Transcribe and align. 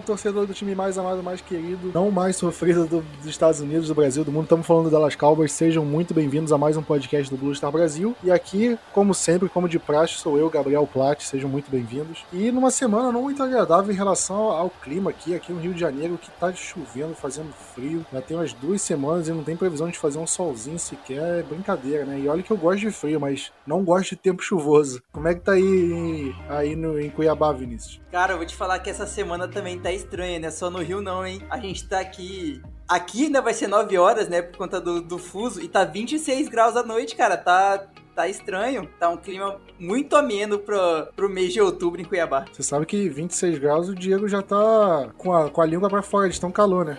Torcedor 0.00 0.46
do 0.46 0.54
time 0.54 0.74
mais 0.74 0.98
amado, 0.98 1.22
mais 1.22 1.40
querido, 1.40 1.90
não 1.94 2.10
mais 2.10 2.36
sofrido 2.36 2.86
do, 2.86 3.02
dos 3.18 3.26
Estados 3.26 3.60
Unidos, 3.60 3.88
do 3.88 3.94
Brasil, 3.94 4.24
do 4.24 4.32
mundo. 4.32 4.44
Estamos 4.44 4.66
falando 4.66 4.90
do 4.90 5.16
Cowboys. 5.16 5.52
Sejam 5.52 5.84
muito 5.84 6.12
bem-vindos 6.12 6.52
a 6.52 6.58
mais 6.58 6.76
um 6.76 6.82
podcast 6.82 7.30
do 7.30 7.38
Blue 7.38 7.54
Star 7.54 7.70
Brasil. 7.70 8.14
E 8.22 8.30
aqui, 8.30 8.78
como 8.92 9.14
sempre, 9.14 9.48
como 9.48 9.68
de 9.68 9.78
praxe, 9.78 10.14
sou 10.14 10.38
eu, 10.38 10.50
Gabriel 10.50 10.86
Platt. 10.86 11.22
Sejam 11.22 11.48
muito 11.48 11.70
bem-vindos. 11.70 12.24
E 12.32 12.50
numa 12.50 12.70
semana 12.70 13.12
não 13.12 13.22
muito 13.22 13.42
agradável 13.42 13.92
em 13.92 13.96
relação 13.96 14.50
ao 14.50 14.70
clima 14.70 15.10
aqui, 15.10 15.34
aqui 15.34 15.52
no 15.52 15.60
Rio 15.60 15.74
de 15.74 15.80
Janeiro, 15.80 16.18
que 16.18 16.30
tá 16.32 16.52
chovendo, 16.52 17.14
fazendo 17.14 17.52
frio. 17.74 18.04
Já 18.12 18.20
tem 18.20 18.36
umas 18.36 18.52
duas 18.52 18.82
semanas 18.82 19.28
e 19.28 19.32
não 19.32 19.42
tem 19.42 19.56
previsão 19.56 19.88
de 19.88 19.98
fazer 19.98 20.18
um 20.18 20.26
solzinho 20.26 20.78
sequer. 20.78 21.40
É 21.40 21.42
brincadeira, 21.42 22.04
né? 22.04 22.20
E 22.20 22.28
olha 22.28 22.42
que 22.42 22.50
eu 22.50 22.56
gosto 22.56 22.80
de 22.80 22.90
frio, 22.90 23.20
mas 23.20 23.52
não 23.66 23.84
gosto 23.84 24.10
de 24.10 24.16
tempo 24.16 24.42
chuvoso. 24.42 25.02
Como 25.12 25.28
é 25.28 25.34
que 25.34 25.40
tá 25.40 25.52
aí, 25.52 26.34
aí 26.48 26.76
no, 26.76 26.98
em 27.00 27.10
Cuiabá, 27.10 27.52
Vinícius? 27.52 28.00
Cara, 28.10 28.32
eu 28.32 28.38
vou 28.38 28.46
te 28.46 28.56
falar 28.56 28.78
que 28.78 28.88
essa 28.88 29.06
semana 29.06 29.46
também 29.46 29.78
tá 29.86 29.92
estranha, 29.92 30.40
né? 30.40 30.50
Só 30.50 30.68
no 30.68 30.80
Rio 30.80 31.00
não, 31.00 31.24
hein? 31.24 31.40
A 31.48 31.58
gente 31.58 31.88
tá 31.88 32.00
aqui. 32.00 32.60
Aqui 32.88 33.26
ainda 33.26 33.40
vai 33.40 33.54
ser 33.54 33.68
9 33.68 33.96
horas, 33.96 34.28
né? 34.28 34.42
Por 34.42 34.58
conta 34.58 34.80
do, 34.80 35.00
do 35.00 35.16
fuso. 35.16 35.62
E 35.62 35.68
tá 35.68 35.84
26 35.84 36.48
graus 36.48 36.76
à 36.76 36.82
noite, 36.82 37.14
cara. 37.14 37.36
Tá, 37.36 37.86
tá 38.14 38.26
estranho. 38.26 38.88
Tá 38.98 39.08
um 39.08 39.16
clima 39.16 39.60
muito 39.78 40.16
ameno 40.16 40.58
pro, 40.58 41.06
pro 41.14 41.28
mês 41.28 41.52
de 41.52 41.60
outubro 41.60 42.00
em 42.00 42.04
Cuiabá. 42.04 42.46
Você 42.52 42.64
sabe 42.64 42.84
que 42.84 43.08
26 43.08 43.58
graus 43.58 43.88
o 43.88 43.94
Diego 43.94 44.28
já 44.28 44.42
tá 44.42 45.12
com 45.16 45.32
a, 45.32 45.50
com 45.50 45.60
a 45.60 45.66
língua 45.66 45.88
pra 45.88 46.02
fora 46.02 46.28
de 46.28 46.40
tão 46.40 46.50
calor, 46.50 46.84
né? 46.84 46.98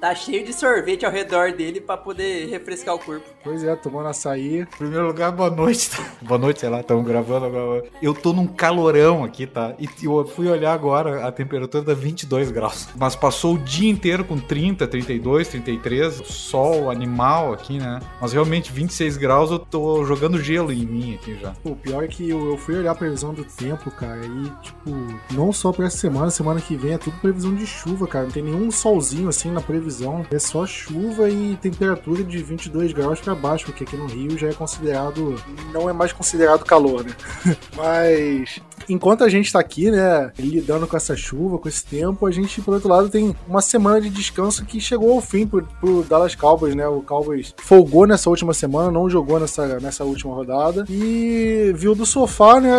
Tá 0.00 0.14
cheio 0.14 0.44
de 0.44 0.52
sorvete 0.52 1.06
ao 1.06 1.12
redor 1.12 1.52
dele 1.52 1.80
pra 1.80 1.96
poder 1.96 2.48
refrescar 2.48 2.94
o 2.94 2.98
corpo. 2.98 3.26
Pois 3.42 3.62
é, 3.62 3.74
tomando 3.76 4.08
açaí. 4.08 4.60
Em 4.60 4.64
primeiro 4.64 5.06
lugar, 5.06 5.30
boa 5.30 5.50
noite. 5.50 5.90
boa 6.20 6.38
noite, 6.38 6.60
sei 6.60 6.68
lá, 6.68 6.80
estamos 6.80 7.06
gravando 7.06 7.46
agora. 7.46 7.84
Eu 8.02 8.12
tô 8.12 8.32
num 8.32 8.46
calorão 8.46 9.24
aqui, 9.24 9.46
tá? 9.46 9.74
E 9.78 9.88
eu 10.04 10.26
fui 10.26 10.48
olhar 10.48 10.72
agora, 10.72 11.26
a 11.26 11.30
temperatura 11.30 11.84
tá 11.84 11.94
22 11.94 12.50
graus. 12.50 12.88
Mas 12.96 13.14
passou 13.14 13.54
o 13.54 13.58
dia 13.58 13.90
inteiro 13.90 14.24
com 14.24 14.38
30, 14.38 14.86
32, 14.86 15.48
33. 15.48 16.22
Sol, 16.26 16.90
animal 16.90 17.52
aqui, 17.52 17.78
né? 17.78 18.00
Mas 18.20 18.32
realmente 18.32 18.72
26 18.72 19.16
graus 19.16 19.50
eu 19.50 19.58
tô 19.58 20.04
jogando 20.04 20.42
gelo 20.42 20.72
em 20.72 20.84
mim 20.84 21.14
aqui 21.14 21.38
já. 21.40 21.54
O 21.64 21.76
pior 21.76 22.04
é 22.04 22.08
que 22.08 22.28
eu, 22.28 22.50
eu 22.50 22.58
fui 22.58 22.76
olhar 22.76 22.92
a 22.92 22.94
previsão 22.94 23.32
do 23.32 23.44
tempo, 23.44 23.90
cara, 23.90 24.20
e, 24.24 24.62
tipo, 24.62 24.90
não 25.32 25.52
só 25.52 25.72
pra 25.72 25.86
essa 25.86 25.96
semana, 25.96 26.30
semana 26.30 26.60
que 26.60 26.76
vem 26.76 26.94
é 26.94 26.98
tudo 26.98 27.16
previsão 27.18 27.54
de 27.54 27.66
chuva, 27.66 28.06
cara. 28.06 28.24
Não 28.24 28.32
tem 28.32 28.42
nenhum 28.42 28.70
solzinho 28.70 29.28
assim 29.28 29.50
na 29.50 29.60
previsão. 29.60 30.26
É 30.30 30.38
só 30.38 30.66
chuva 30.66 31.30
e 31.30 31.56
temperatura 31.56 32.24
de 32.24 32.38
22 32.38 32.92
graus 32.92 33.20
para 33.28 33.34
baixo, 33.34 33.66
porque 33.66 33.84
aqui 33.84 33.96
no 33.96 34.06
Rio 34.06 34.38
já 34.38 34.48
é 34.48 34.52
considerado. 34.54 35.36
Não 35.72 35.88
é 35.88 35.92
mais 35.92 36.12
considerado 36.12 36.64
calor, 36.64 37.04
né? 37.04 37.14
Mas 37.76 38.60
enquanto 38.88 39.24
a 39.24 39.28
gente 39.28 39.52
tá 39.52 39.60
aqui, 39.60 39.90
né, 39.90 40.32
lidando 40.38 40.86
com 40.86 40.96
essa 40.96 41.16
chuva, 41.16 41.58
com 41.58 41.68
esse 41.68 41.84
tempo, 41.84 42.26
a 42.26 42.30
gente, 42.30 42.60
por 42.60 42.74
outro 42.74 42.88
lado, 42.88 43.08
tem 43.08 43.34
uma 43.46 43.60
semana 43.60 44.00
de 44.00 44.10
descanso 44.10 44.64
que 44.64 44.80
chegou 44.80 45.12
ao 45.12 45.20
fim 45.20 45.46
pro, 45.46 45.66
pro 45.80 46.02
Dallas 46.02 46.34
Cowboys, 46.34 46.74
né? 46.74 46.86
O 46.86 47.02
Cowboys 47.02 47.54
folgou 47.58 48.06
nessa 48.06 48.30
última 48.30 48.54
semana, 48.54 48.90
não 48.90 49.08
jogou 49.08 49.38
nessa, 49.38 49.78
nessa 49.80 50.04
última 50.04 50.34
rodada 50.34 50.84
e 50.88 51.72
viu 51.74 51.94
do 51.94 52.06
sofá, 52.06 52.60
né, 52.60 52.70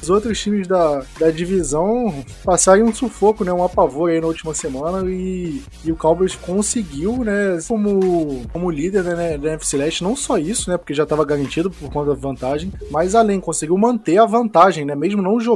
os 0.00 0.10
outros 0.10 0.40
times 0.40 0.66
da, 0.66 1.02
da 1.18 1.30
divisão 1.30 2.24
passarem 2.44 2.82
um 2.82 2.94
sufoco, 2.94 3.44
né, 3.44 3.52
um 3.52 3.64
apavor 3.64 4.10
aí 4.10 4.20
na 4.20 4.26
última 4.26 4.54
semana 4.54 5.08
e, 5.10 5.62
e 5.84 5.92
o 5.92 5.96
Cowboys 5.96 6.34
conseguiu, 6.34 7.24
né, 7.24 7.58
como, 7.66 8.42
como 8.52 8.70
líder 8.70 9.04
né, 9.04 9.38
da 9.38 9.50
NFC 9.50 9.76
Leste, 9.76 10.04
não 10.04 10.16
só 10.16 10.38
isso, 10.38 10.70
né, 10.70 10.76
porque 10.76 10.94
já 10.94 11.02
estava 11.02 11.24
garantido 11.24 11.70
por 11.70 11.90
conta 11.90 12.10
da 12.10 12.16
vantagem, 12.16 12.72
mas 12.90 13.14
além, 13.14 13.40
conseguiu 13.40 13.76
manter 13.76 14.18
a 14.18 14.26
vantagem, 14.26 14.84
né, 14.84 14.94
mesmo 14.94 15.22
não 15.22 15.38
jogando, 15.40 15.49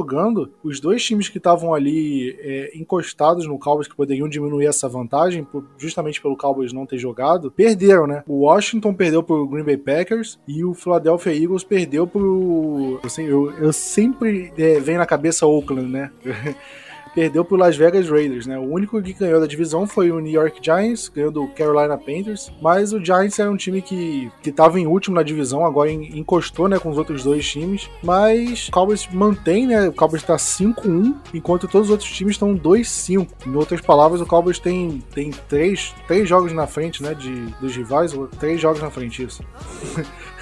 os 0.63 0.79
dois 0.79 1.03
times 1.03 1.29
que 1.29 1.37
estavam 1.37 1.73
ali 1.73 2.35
é, 2.39 2.71
encostados 2.77 3.47
no 3.47 3.59
Cowboys, 3.59 3.87
que 3.87 3.95
poderiam 3.95 4.27
diminuir 4.27 4.65
essa 4.65 4.87
vantagem, 4.87 5.43
por, 5.43 5.63
justamente 5.77 6.21
pelo 6.21 6.37
Cowboys 6.37 6.73
não 6.73 6.85
ter 6.85 6.97
jogado, 6.97 7.51
perderam, 7.51 8.07
né? 8.07 8.23
O 8.27 8.45
Washington 8.45 8.93
perdeu 8.93 9.21
pro 9.21 9.47
Green 9.47 9.63
Bay 9.63 9.77
Packers 9.77 10.39
e 10.47 10.63
o 10.63 10.73
Philadelphia 10.73 11.33
Eagles 11.33 11.63
perdeu 11.63 12.07
pro. 12.07 12.99
Eu, 13.03 13.25
eu, 13.25 13.51
eu 13.57 13.73
sempre 13.73 14.51
é, 14.57 14.79
vem 14.79 14.97
na 14.97 15.05
cabeça 15.05 15.45
Oakland, 15.45 15.91
né? 15.91 16.11
perdeu 17.15 17.45
pro 17.45 17.55
Las 17.55 17.77
Vegas 17.77 18.09
Raiders, 18.09 18.45
né? 18.45 18.59
O 18.59 18.69
único 18.69 19.01
que 19.01 19.13
ganhou 19.13 19.39
da 19.39 19.47
divisão 19.47 19.87
foi 19.87 20.11
o 20.11 20.19
New 20.19 20.33
York 20.33 20.59
Giants, 20.61 21.07
ganhou 21.07 21.31
do 21.31 21.47
Carolina 21.47 21.97
Panthers, 21.97 22.51
mas 22.61 22.91
o 22.91 23.03
Giants 23.03 23.39
era 23.39 23.49
um 23.49 23.55
time 23.55 23.81
que, 23.81 24.29
que 24.43 24.51
tava 24.51 24.79
em 24.79 24.85
último 24.85 25.15
na 25.15 25.23
divisão, 25.23 25.65
agora 25.65 25.89
encostou, 25.89 26.67
né, 26.67 26.77
com 26.77 26.89
os 26.89 26.97
outros 26.97 27.23
dois 27.23 27.47
times, 27.49 27.89
mas 28.03 28.67
o 28.67 28.71
Cowboys 28.71 29.07
mantém, 29.11 29.65
né, 29.65 29.87
o 29.87 29.93
Cowboys 29.93 30.23
tá 30.23 30.35
5-1, 30.35 31.15
enquanto 31.33 31.67
todos 31.67 31.87
os 31.87 31.91
outros 31.91 32.09
times 32.09 32.33
estão 32.33 32.55
2-5. 32.57 33.27
Em 33.47 33.55
outras 33.55 33.79
palavras, 33.79 34.19
o 34.19 34.25
Cowboys 34.25 34.59
tem, 34.59 35.01
tem 35.13 35.31
três, 35.47 35.95
três 36.07 36.27
jogos 36.27 36.51
na 36.51 36.67
frente, 36.67 37.01
né, 37.01 37.13
de, 37.13 37.45
dos 37.61 37.75
rivais, 37.75 38.13
ou 38.13 38.27
três 38.27 38.59
jogos 38.59 38.81
na 38.81 38.89
frente, 38.89 39.23
isso. 39.23 39.41